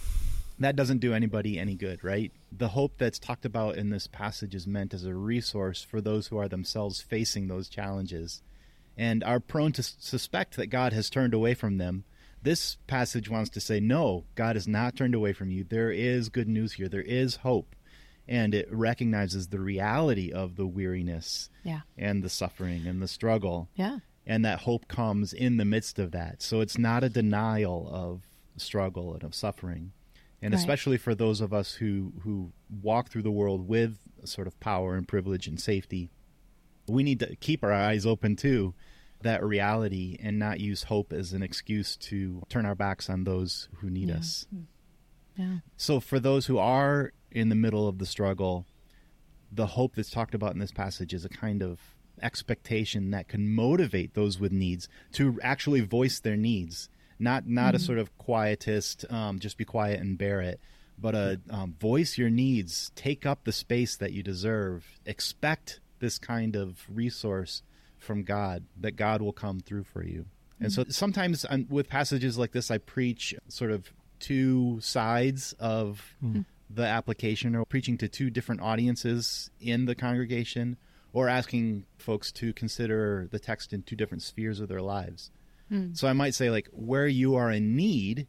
that 0.59 0.75
doesn't 0.75 0.99
do 0.99 1.13
anybody 1.13 1.59
any 1.59 1.75
good, 1.75 2.03
right? 2.03 2.33
The 2.51 2.69
hope 2.69 2.95
that's 2.97 3.19
talked 3.19 3.45
about 3.45 3.77
in 3.77 3.91
this 3.91 4.07
passage 4.07 4.55
is 4.55 4.67
meant 4.67 4.95
as 4.95 5.05
a 5.05 5.15
resource 5.15 5.83
for 5.83 6.01
those 6.01 6.29
who 6.29 6.39
are 6.39 6.49
themselves 6.49 7.03
facing 7.03 7.49
those 7.49 7.69
challenges 7.69 8.43
and 8.97 9.25
are 9.25 9.41
prone 9.41 9.73
to 9.73 9.83
suspect 9.83 10.57
that 10.57 10.67
God 10.67 10.93
has 10.93 11.11
turned 11.11 11.35
away 11.35 11.55
from 11.55 11.79
them. 11.79 12.05
This 12.43 12.77
passage 12.87 13.31
wants 13.31 13.51
to 13.51 13.61
say, 13.61 13.81
no, 13.81 14.25
God 14.35 14.57
has 14.57 14.67
not 14.67 14.97
turned 14.97 15.15
away 15.15 15.33
from 15.33 15.51
you. 15.51 15.65
There 15.65 15.93
is 15.93 16.29
good 16.29 16.49
news 16.49 16.73
here. 16.73 16.89
There 16.89 17.01
is 17.01 17.37
hope. 17.37 17.77
And 18.29 18.55
it 18.55 18.69
recognizes 18.73 19.49
the 19.49 19.61
reality 19.61 20.33
of 20.33 20.57
the 20.57 20.67
weariness 20.67 21.51
yeah. 21.65 21.81
and 21.97 22.23
the 22.23 22.29
suffering 22.29 22.87
and 22.87 23.01
the 23.01 23.09
struggle. 23.09 23.69
Yeah. 23.75 23.99
And 24.27 24.45
that 24.45 24.61
hope 24.61 24.89
comes 24.89 25.33
in 25.33 25.57
the 25.57 25.65
midst 25.65 25.99
of 25.99 26.13
that. 26.13 26.43
So 26.43 26.61
it's 26.61 26.79
not 26.79 27.05
a 27.05 27.09
denial 27.09 27.89
of 27.93 28.23
struggle 28.57 29.15
and 29.15 29.25
of 29.25 29.35
suffering. 29.35 29.93
And 30.41 30.53
right. 30.53 30.59
especially 30.59 30.99
for 30.99 31.15
those 31.15 31.41
of 31.41 31.53
us 31.53 31.75
who, 31.75 32.13
who 32.23 32.53
walk 32.83 33.09
through 33.09 33.23
the 33.23 33.31
world 33.31 33.69
with 33.69 33.99
sort 34.25 34.47
of 34.47 34.59
power 34.61 34.95
and 34.95 35.07
privilege 35.07 35.47
and 35.47 35.61
safety, 35.61 36.11
we 36.87 37.03
need 37.03 37.21
to 37.21 37.37
keep 37.37 37.63
our 37.63 37.73
eyes 37.73 38.07
open 38.07 38.37
to 38.37 38.75
that 39.23 39.45
reality 39.45 40.19
and 40.23 40.39
not 40.39 40.61
use 40.61 40.85
hope 40.85 41.13
as 41.13 41.33
an 41.33 41.43
excuse 41.43 41.97
to 41.97 42.43
turn 42.49 42.67
our 42.67 42.75
backs 42.75 43.09
on 43.09 43.25
those 43.25 43.69
who 43.77 43.89
need 43.89 44.09
yeah. 44.09 44.17
us. 44.17 44.47
Yeah. 45.37 45.57
So 45.77 46.01
for 46.01 46.21
those 46.21 46.47
who 46.47 46.59
are 46.59 47.13
in 47.31 47.49
the 47.49 47.55
middle 47.55 47.89
of 47.89 47.99
the 47.99 48.07
struggle, 48.07 48.67
the 49.51 49.67
hope 49.67 49.95
that's 49.95 50.11
talked 50.11 50.35
about 50.35 50.53
in 50.55 50.59
this 50.59 50.73
passage 50.73 51.15
is 51.15 51.25
a 51.25 51.29
kind 51.29 51.63
of 51.63 51.81
expectation 52.21 53.11
that 53.11 53.29
can 53.29 53.49
motivate 53.55 54.15
those 54.15 54.39
with 54.39 54.53
needs 54.53 54.89
to 55.13 55.39
actually 55.43 55.81
voice 55.81 56.21
their 56.21 56.37
needs. 56.37 56.89
Not 57.19 57.47
not 57.47 57.69
mm-hmm. 57.69 57.77
a 57.77 57.81
sort 57.81 57.99
of 57.99 58.17
quietist, 58.19 59.11
um, 59.13 59.39
just 59.39 59.57
be 59.57 59.65
quiet 59.65 60.01
and 60.01 60.19
bear 60.19 60.41
it, 60.41 60.61
but 60.99 61.15
a 61.15 61.41
um, 61.51 61.75
voice 61.79 62.19
your 62.19 62.31
needs, 62.31 62.91
take 62.95 63.25
up 63.25 63.45
the 63.45 63.53
space 63.53 63.97
that 63.97 64.13
you 64.13 64.23
deserve, 64.23 64.99
expect 65.07 65.81
this 66.03 66.19
kind 66.19 66.55
of 66.57 66.85
resource 66.91 67.63
from 67.97 68.25
God, 68.25 68.65
that 68.79 68.97
God 68.97 69.23
will 69.23 69.33
come 69.33 69.61
through 69.61 69.85
for 69.85 70.05
you. 70.05 70.27
Mm-hmm. 70.57 70.65
And 70.65 70.73
so 70.73 70.85
sometimes 70.91 71.47
I'm, 71.49 71.67
with 71.71 71.89
passages 71.89 72.37
like 72.37 72.53
this, 72.53 72.71
I 72.71 72.77
preach 72.77 73.35
sort 73.49 73.71
of 73.71 73.91
two 74.19 74.81
sides 74.81 75.55
of 75.59 76.15
mm-hmm. 76.23 76.43
the 76.69 76.85
application 76.85 77.55
or 77.55 77.65
preaching 77.65 77.97
to 77.99 78.09
two 78.09 78.29
different 78.29 78.61
audiences 78.61 79.51
in 79.61 79.87
the 79.87 79.95
congregation 79.95 80.77
or 81.13 81.29
asking 81.29 81.87
folks 81.97 82.33
to 82.33 82.53
consider 82.53 83.29
the 83.31 83.39
text 83.39 83.73
in 83.73 83.83
two 83.83 83.97
different 83.97 84.23
spheres 84.23 84.61
of 84.61 84.69
their 84.69 84.83
lives. 84.83 85.31
Mm. 85.71 85.97
So 85.97 86.09
I 86.09 86.13
might 86.13 86.35
say, 86.35 86.51
like, 86.51 86.69
where 86.73 87.07
you 87.07 87.37
are 87.37 87.51
in 87.51 87.77
need, 87.77 88.27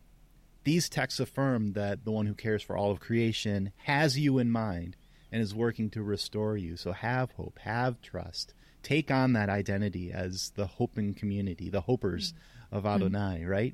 these 0.64 0.90
texts 0.90 1.20
affirm 1.20 1.74
that 1.74 2.06
the 2.06 2.12
one 2.12 2.28
who 2.28 2.36
cares 2.36 2.62
for 2.62 2.78
all 2.78 2.92
of 2.92 3.00
creation 3.00 3.72
has 3.86 4.20
you 4.20 4.38
in 4.38 4.52
mind 4.52 4.96
and 5.34 5.42
is 5.42 5.56
working 5.56 5.90
to 5.90 6.04
restore 6.04 6.56
you. 6.56 6.78
So 6.78 6.92
have 6.92 7.32
hope, 7.32 7.58
have 7.64 8.00
trust. 8.02 8.54
Take 8.84 9.10
on 9.10 9.34
that 9.34 9.50
identity 9.50 10.12
as 10.12 10.52
the 10.56 10.68
hoping 10.68 11.16
community, 11.16 11.72
the 11.72 11.82
hopers 11.82 12.34
mm-hmm. 12.34 12.78
of 12.78 12.86
Adonai, 12.86 13.40
mm-hmm. 13.40 13.50
right? 13.50 13.74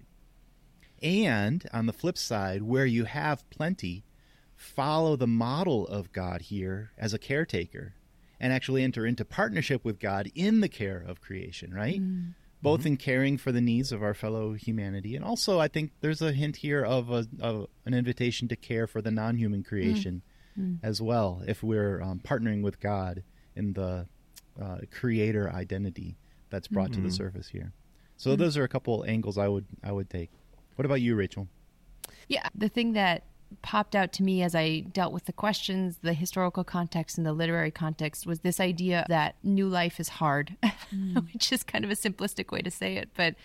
And 1.03 1.67
on 1.73 1.85
the 1.85 1.93
flip 1.93 2.17
side, 2.17 2.63
where 2.63 2.85
you 2.85 3.03
have 3.03 3.47
plenty, 3.49 4.05
follow 4.55 5.17
the 5.17 5.27
model 5.27 5.85
of 5.85 6.13
God 6.13 6.43
here 6.43 6.91
as 6.97 7.13
a 7.13 7.19
caretaker 7.19 7.93
and 8.39 8.53
actually 8.53 8.83
enter 8.83 9.05
into 9.05 9.25
partnership 9.25 9.83
with 9.83 9.99
God 9.99 10.31
in 10.33 10.61
the 10.61 10.69
care 10.69 11.03
of 11.05 11.19
creation, 11.19 11.73
right? 11.73 11.99
Mm-hmm. 11.99 12.29
Both 12.61 12.85
in 12.85 12.95
caring 12.95 13.37
for 13.37 13.51
the 13.51 13.61
needs 13.61 13.91
of 13.91 14.01
our 14.01 14.13
fellow 14.13 14.53
humanity, 14.53 15.15
and 15.15 15.23
also 15.23 15.59
I 15.59 15.69
think 15.69 15.91
there's 16.01 16.21
a 16.21 16.33
hint 16.33 16.57
here 16.57 16.83
of, 16.83 17.09
a, 17.09 17.25
of 17.41 17.67
an 17.85 17.93
invitation 17.93 18.49
to 18.49 18.57
care 18.57 18.85
for 18.85 19.01
the 19.01 19.11
non 19.11 19.37
human 19.37 19.63
creation 19.63 20.23
mm. 20.59 20.77
as 20.83 21.01
well 21.01 21.41
if 21.47 21.63
we're 21.63 22.01
um, 22.01 22.19
partnering 22.23 22.61
with 22.61 22.79
God 22.79 23.23
in 23.55 23.73
the 23.73 24.07
uh, 24.61 24.77
creator 24.91 25.51
identity 25.51 26.17
that's 26.49 26.67
brought 26.67 26.91
mm-hmm. 26.91 26.95
to 26.95 27.01
the 27.01 27.07
mm-hmm. 27.07 27.15
surface 27.15 27.47
here. 27.49 27.73
So 28.17 28.31
mm-hmm. 28.31 28.41
those 28.41 28.57
are 28.57 28.63
a 28.63 28.67
couple 28.67 29.05
angles 29.07 29.37
I 29.37 29.47
would 29.47 29.65
I 29.83 29.91
would 29.91 30.09
take. 30.09 30.31
What 30.75 30.85
about 30.85 31.01
you, 31.01 31.15
Rachel? 31.15 31.47
Yeah, 32.27 32.47
the 32.55 32.69
thing 32.69 32.93
that 32.93 33.23
popped 33.61 33.95
out 33.95 34.13
to 34.13 34.23
me 34.23 34.43
as 34.43 34.53
I 34.53 34.81
dealt 34.81 35.11
with 35.11 35.25
the 35.25 35.33
questions, 35.33 35.97
the 36.01 36.13
historical 36.13 36.63
context 36.63 37.17
and 37.17 37.25
the 37.25 37.33
literary 37.33 37.71
context 37.71 38.27
was 38.27 38.41
this 38.41 38.59
idea 38.59 39.05
that 39.09 39.35
new 39.43 39.67
life 39.67 39.99
is 39.99 40.09
hard, 40.09 40.55
mm. 40.93 41.33
which 41.33 41.51
is 41.51 41.63
kind 41.63 41.83
of 41.83 41.89
a 41.89 41.95
simplistic 41.95 42.51
way 42.51 42.61
to 42.61 42.69
say 42.69 42.95
it, 42.95 43.09
but 43.15 43.35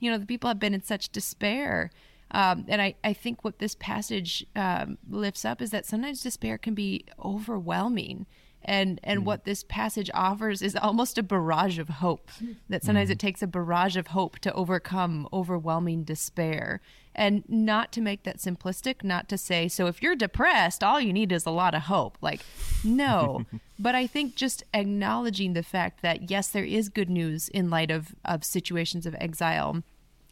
you 0.00 0.10
know, 0.10 0.18
the 0.18 0.26
people 0.26 0.48
have 0.48 0.58
been 0.58 0.74
in 0.74 0.82
such 0.82 1.10
despair 1.10 1.92
um, 2.32 2.64
and 2.66 2.80
I, 2.80 2.94
I 3.04 3.12
think 3.12 3.44
what 3.44 3.58
this 3.58 3.76
passage 3.78 4.44
um, 4.56 4.98
lifts 5.08 5.44
up 5.44 5.60
is 5.60 5.70
that 5.70 5.86
sometimes 5.86 6.22
despair 6.22 6.58
can 6.58 6.74
be 6.74 7.04
overwhelming. 7.22 8.26
And, 8.64 9.00
and 9.02 9.20
mm. 9.20 9.24
what 9.24 9.44
this 9.44 9.64
passage 9.64 10.08
offers 10.14 10.62
is 10.62 10.76
almost 10.76 11.18
a 11.18 11.22
barrage 11.22 11.78
of 11.78 11.88
hope. 11.88 12.30
That 12.68 12.84
sometimes 12.84 13.10
mm. 13.10 13.12
it 13.12 13.18
takes 13.18 13.42
a 13.42 13.46
barrage 13.46 13.96
of 13.96 14.08
hope 14.08 14.38
to 14.40 14.52
overcome 14.54 15.28
overwhelming 15.32 16.04
despair. 16.04 16.80
And 17.14 17.42
not 17.48 17.92
to 17.92 18.00
make 18.00 18.22
that 18.22 18.38
simplistic, 18.38 19.04
not 19.04 19.28
to 19.28 19.36
say, 19.36 19.68
so 19.68 19.86
if 19.86 20.00
you're 20.00 20.16
depressed, 20.16 20.82
all 20.82 21.00
you 21.00 21.12
need 21.12 21.32
is 21.32 21.44
a 21.44 21.50
lot 21.50 21.74
of 21.74 21.82
hope. 21.82 22.16
Like, 22.22 22.40
no. 22.82 23.44
but 23.78 23.94
I 23.94 24.06
think 24.06 24.36
just 24.36 24.62
acknowledging 24.72 25.52
the 25.52 25.64
fact 25.64 26.00
that, 26.00 26.30
yes, 26.30 26.48
there 26.48 26.64
is 26.64 26.88
good 26.88 27.10
news 27.10 27.48
in 27.48 27.68
light 27.68 27.90
of, 27.90 28.14
of 28.24 28.44
situations 28.44 29.04
of 29.04 29.16
exile, 29.18 29.82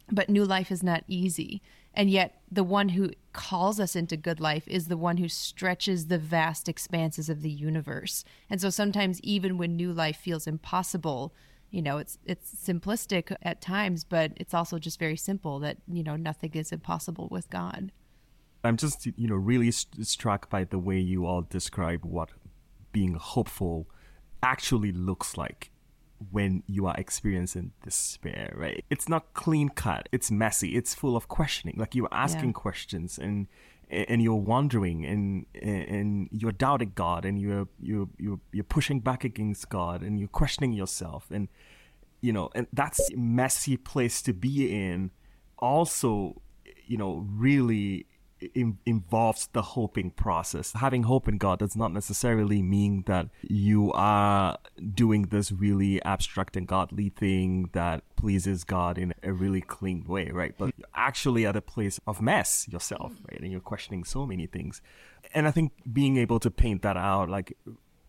but 0.09 0.29
new 0.29 0.45
life 0.45 0.71
is 0.71 0.81
not 0.81 1.03
easy 1.07 1.61
and 1.93 2.09
yet, 2.09 2.41
the 2.49 2.63
one 2.63 2.89
who 2.89 3.11
calls 3.33 3.79
us 3.79 3.95
into 3.95 4.15
good 4.15 4.39
life 4.39 4.67
is 4.67 4.87
the 4.87 4.97
one 4.97 5.17
who 5.17 5.27
stretches 5.27 6.07
the 6.07 6.17
vast 6.17 6.69
expanses 6.69 7.29
of 7.29 7.41
the 7.41 7.49
universe. 7.49 8.23
And 8.49 8.61
so 8.61 8.69
sometimes, 8.69 9.19
even 9.21 9.57
when 9.57 9.75
new 9.75 9.91
life 9.91 10.17
feels 10.17 10.47
impossible, 10.47 11.33
you 11.69 11.81
know, 11.81 11.97
it's 11.97 12.17
it's 12.25 12.53
simplistic 12.53 13.35
at 13.41 13.61
times, 13.61 14.03
but 14.03 14.31
it's 14.37 14.53
also 14.53 14.79
just 14.79 14.99
very 14.99 15.17
simple 15.17 15.59
that 15.59 15.77
you 15.87 16.03
know 16.03 16.15
nothing 16.15 16.51
is 16.53 16.71
impossible 16.71 17.27
with 17.29 17.49
God. 17.49 17.91
I'm 18.63 18.77
just 18.77 19.05
you 19.05 19.27
know 19.27 19.35
really 19.35 19.71
st- 19.71 20.07
struck 20.07 20.49
by 20.49 20.63
the 20.63 20.79
way 20.79 20.99
you 20.99 21.25
all 21.25 21.41
describe 21.41 22.05
what 22.05 22.29
being 22.93 23.15
hopeful 23.15 23.87
actually 24.43 24.91
looks 24.91 25.37
like 25.37 25.71
when 26.29 26.63
you 26.67 26.85
are 26.85 26.95
experiencing 26.97 27.71
despair, 27.83 28.53
right? 28.55 28.85
It's 28.89 29.09
not 29.09 29.33
clean 29.33 29.69
cut. 29.69 30.07
It's 30.11 30.29
messy. 30.29 30.75
It's 30.75 30.93
full 30.93 31.15
of 31.15 31.27
questioning. 31.27 31.75
Like 31.77 31.95
you're 31.95 32.09
asking 32.11 32.49
yeah. 32.49 32.53
questions 32.53 33.17
and 33.17 33.47
and 33.89 34.21
you're 34.21 34.35
wondering 34.35 35.05
and 35.05 35.45
and 35.61 36.29
you're 36.31 36.53
doubting 36.53 36.93
God 36.95 37.25
and 37.25 37.39
you're 37.39 37.67
you're 37.79 38.07
you're 38.17 38.39
you're 38.51 38.63
pushing 38.63 39.01
back 39.01 39.23
against 39.23 39.69
God 39.69 40.01
and 40.01 40.17
you're 40.19 40.29
questioning 40.29 40.71
yourself 40.71 41.27
and 41.29 41.49
you 42.21 42.31
know 42.31 42.49
and 42.55 42.67
that's 42.71 43.11
a 43.11 43.17
messy 43.17 43.75
place 43.75 44.21
to 44.21 44.33
be 44.33 44.73
in 44.73 45.11
also 45.57 46.41
you 46.85 46.97
know 46.97 47.25
really 47.29 48.05
in, 48.53 48.77
involves 48.85 49.47
the 49.53 49.61
hoping 49.61 50.11
process. 50.11 50.73
Having 50.73 51.03
hope 51.03 51.27
in 51.27 51.37
God 51.37 51.59
does 51.59 51.75
not 51.75 51.93
necessarily 51.93 52.61
mean 52.61 53.03
that 53.07 53.27
you 53.41 53.91
are 53.93 54.57
doing 54.93 55.23
this 55.23 55.51
really 55.51 56.03
abstract 56.03 56.57
and 56.57 56.67
godly 56.67 57.09
thing 57.09 57.69
that 57.73 58.03
pleases 58.15 58.63
God 58.63 58.97
in 58.97 59.13
a 59.23 59.33
really 59.33 59.61
clean 59.61 60.05
way, 60.07 60.29
right? 60.29 60.55
But 60.57 60.73
you're 60.77 60.87
actually 60.95 61.45
at 61.45 61.55
a 61.55 61.61
place 61.61 61.99
of 62.07 62.21
mess 62.21 62.67
yourself, 62.69 63.13
right? 63.29 63.39
And 63.41 63.51
you're 63.51 63.61
questioning 63.61 64.03
so 64.03 64.25
many 64.25 64.47
things. 64.47 64.81
And 65.33 65.47
I 65.47 65.51
think 65.51 65.71
being 65.91 66.17
able 66.17 66.39
to 66.39 66.51
paint 66.51 66.81
that 66.81 66.97
out 66.97 67.29
like 67.29 67.57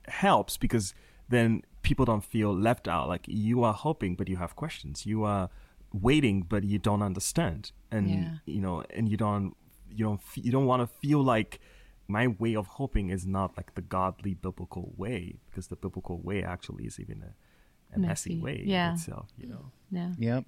helps 0.07 0.57
because 0.57 0.95
then 1.29 1.63
people 1.83 2.05
don't 2.05 2.25
feel 2.25 2.55
left 2.55 2.89
out. 2.89 3.09
Like 3.09 3.25
you 3.27 3.63
are 3.65 3.75
hoping, 3.75 4.15
but 4.15 4.29
you 4.29 4.37
have 4.37 4.57
questions. 4.57 5.07
You 5.07 5.25
are 5.25 5.51
waiting, 5.93 6.43
but 6.43 6.65
you 6.65 6.79
don't 6.79 7.03
understand. 7.03 7.73
And, 7.91 8.09
yeah. 8.11 8.31
you 8.47 8.61
know, 8.61 8.85
and 8.91 9.09
you 9.09 9.17
don't 9.17 9.55
you 9.97 10.05
don't 10.05 10.21
you 10.35 10.53
don't 10.53 10.67
want 10.67 10.83
to 10.83 10.87
feel 11.01 11.23
like 11.23 11.61
my 12.09 12.27
way 12.27 12.55
of 12.55 12.67
hoping 12.67 13.11
is 13.11 13.27
not 13.27 13.57
like 13.57 13.75
the 13.75 13.81
godly 13.81 14.35
biblical 14.35 14.93
way 14.97 15.37
because 15.51 15.69
the 15.69 15.77
biblical 15.77 16.19
way 16.19 16.43
actually 16.43 16.85
is 16.85 16.99
even 16.99 17.23
a, 17.23 17.97
a 17.97 17.99
messy. 17.99 18.31
messy, 18.31 18.41
way 18.41 18.63
yeah. 18.65 18.95
itself 18.95 19.29
you 19.39 19.47
know? 19.47 19.71
Yeah. 19.91 20.13
Yep. 20.19 20.45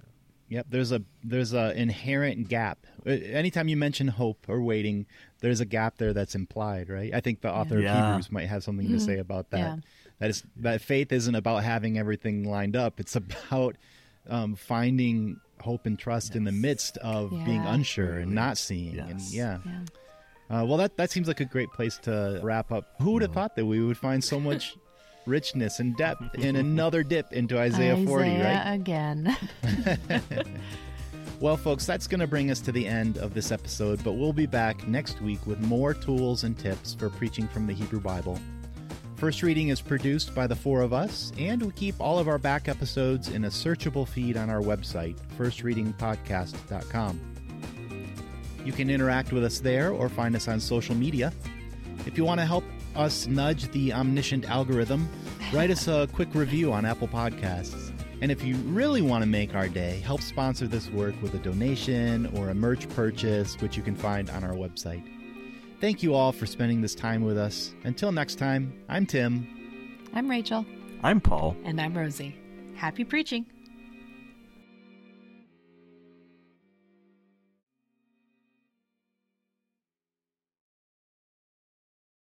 Yep 0.49 0.66
there's 0.68 0.92
a 0.92 1.03
there's 1.22 1.53
a 1.53 1.72
inherent 1.78 2.49
gap. 2.49 2.86
Uh, 3.07 3.11
anytime 3.11 3.68
you 3.68 3.76
mention 3.76 4.09
hope 4.09 4.47
or 4.49 4.62
waiting 4.62 5.07
there's 5.40 5.61
a 5.61 5.64
gap 5.64 5.97
there 5.99 6.12
that's 6.12 6.34
implied 6.34 6.88
right? 6.88 7.12
I 7.14 7.20
think 7.20 7.40
the 7.40 7.53
author 7.53 7.80
yeah. 7.80 7.99
of 7.99 8.07
hebrews 8.07 8.32
might 8.32 8.49
have 8.49 8.62
something 8.62 8.88
to 8.88 9.01
say 9.01 9.18
about 9.18 9.51
that. 9.51 9.59
Yeah. 9.59 9.76
that 10.18 10.30
is 10.30 10.45
that 10.57 10.80
faith 10.80 11.12
isn't 11.12 11.34
about 11.34 11.64
having 11.64 11.99
everything 11.99 12.45
lined 12.45 12.76
up. 12.76 13.01
It's 13.01 13.16
about 13.16 13.76
um, 14.28 14.55
finding 14.55 15.40
hope 15.64 15.86
and 15.86 15.98
trust 15.98 16.30
yes. 16.30 16.36
in 16.36 16.44
the 16.44 16.52
midst 16.52 16.96
of 16.98 17.32
yeah. 17.32 17.44
being 17.44 17.62
unsure 17.66 18.18
and 18.18 18.32
not 18.32 18.58
seeing. 18.58 18.96
Yes. 18.96 19.10
And 19.10 19.20
yeah. 19.32 19.58
yeah. 19.64 19.80
Uh, 20.50 20.64
well, 20.64 20.76
that 20.76 20.96
that 20.98 21.10
seems 21.10 21.26
like 21.26 21.40
a 21.40 21.44
great 21.44 21.72
place 21.72 21.98
to 22.02 22.38
wrap 22.42 22.70
up. 22.70 22.94
Who 23.00 23.12
would 23.12 23.22
have 23.22 23.32
thought 23.32 23.56
that 23.56 23.64
we 23.64 23.80
would 23.80 23.96
find 23.96 24.22
so 24.22 24.38
much 24.38 24.76
richness 25.26 25.80
and 25.80 25.96
depth 25.96 26.34
in 26.34 26.56
another 26.66 27.02
dip 27.02 27.32
into 27.32 27.58
Isaiah, 27.58 27.94
Isaiah 27.94 28.06
40, 28.06 28.30
right? 28.30 28.74
Again. 28.74 29.36
well, 31.40 31.56
folks, 31.56 31.86
that's 31.86 32.06
going 32.06 32.20
to 32.20 32.26
bring 32.26 32.50
us 32.50 32.60
to 32.60 32.72
the 32.72 32.86
end 32.86 33.16
of 33.18 33.32
this 33.32 33.50
episode, 33.50 34.04
but 34.04 34.12
we'll 34.12 34.34
be 34.34 34.46
back 34.46 34.86
next 34.86 35.20
week 35.22 35.44
with 35.46 35.58
more 35.60 35.94
tools 35.94 36.44
and 36.44 36.58
tips 36.58 36.94
for 36.94 37.08
preaching 37.08 37.48
from 37.48 37.66
the 37.66 37.72
Hebrew 37.72 38.00
Bible. 38.00 38.38
First 39.16 39.42
Reading 39.42 39.68
is 39.68 39.80
produced 39.80 40.34
by 40.34 40.46
the 40.48 40.56
four 40.56 40.82
of 40.82 40.92
us, 40.92 41.32
and 41.38 41.62
we 41.62 41.72
keep 41.72 41.94
all 42.00 42.18
of 42.18 42.26
our 42.26 42.38
back 42.38 42.68
episodes 42.68 43.28
in 43.28 43.44
a 43.44 43.48
searchable 43.48 44.06
feed 44.06 44.36
on 44.36 44.50
our 44.50 44.60
website, 44.60 45.16
firstreadingpodcast.com. 45.38 47.20
You 48.64 48.72
can 48.72 48.90
interact 48.90 49.32
with 49.32 49.44
us 49.44 49.60
there 49.60 49.92
or 49.92 50.08
find 50.08 50.34
us 50.34 50.48
on 50.48 50.58
social 50.58 50.96
media. 50.96 51.32
If 52.06 52.18
you 52.18 52.24
want 52.24 52.40
to 52.40 52.46
help 52.46 52.64
us 52.96 53.26
nudge 53.26 53.70
the 53.70 53.92
omniscient 53.92 54.50
algorithm, 54.50 55.08
write 55.52 55.70
us 55.70 55.86
a 55.86 56.08
quick 56.12 56.34
review 56.34 56.72
on 56.72 56.84
Apple 56.84 57.08
Podcasts. 57.08 57.92
And 58.20 58.32
if 58.32 58.42
you 58.42 58.56
really 58.56 59.02
want 59.02 59.22
to 59.22 59.28
make 59.28 59.54
our 59.54 59.68
day, 59.68 60.00
help 60.00 60.22
sponsor 60.22 60.66
this 60.66 60.90
work 60.90 61.14
with 61.22 61.34
a 61.34 61.38
donation 61.38 62.26
or 62.36 62.48
a 62.48 62.54
merch 62.54 62.88
purchase, 62.90 63.54
which 63.60 63.76
you 63.76 63.82
can 63.82 63.94
find 63.94 64.28
on 64.30 64.42
our 64.42 64.54
website. 64.54 65.04
Thank 65.85 66.03
you 66.03 66.14
all 66.14 66.32
for 66.32 66.47
spending 66.47 66.80
this 66.80 66.95
time 66.95 67.26
with 67.26 67.37
us. 67.37 67.74
Until 67.85 68.11
next 68.11 68.37
time, 68.37 68.72
I'm 68.89 69.05
Tim. 69.05 69.47
I'm 70.14 70.30
Rachel. 70.30 70.64
I'm 71.03 71.20
Paul. 71.20 71.55
And 71.62 71.78
I'm 71.78 71.93
Rosie. 71.93 72.35
Happy 72.74 73.05
preaching. 73.05 73.45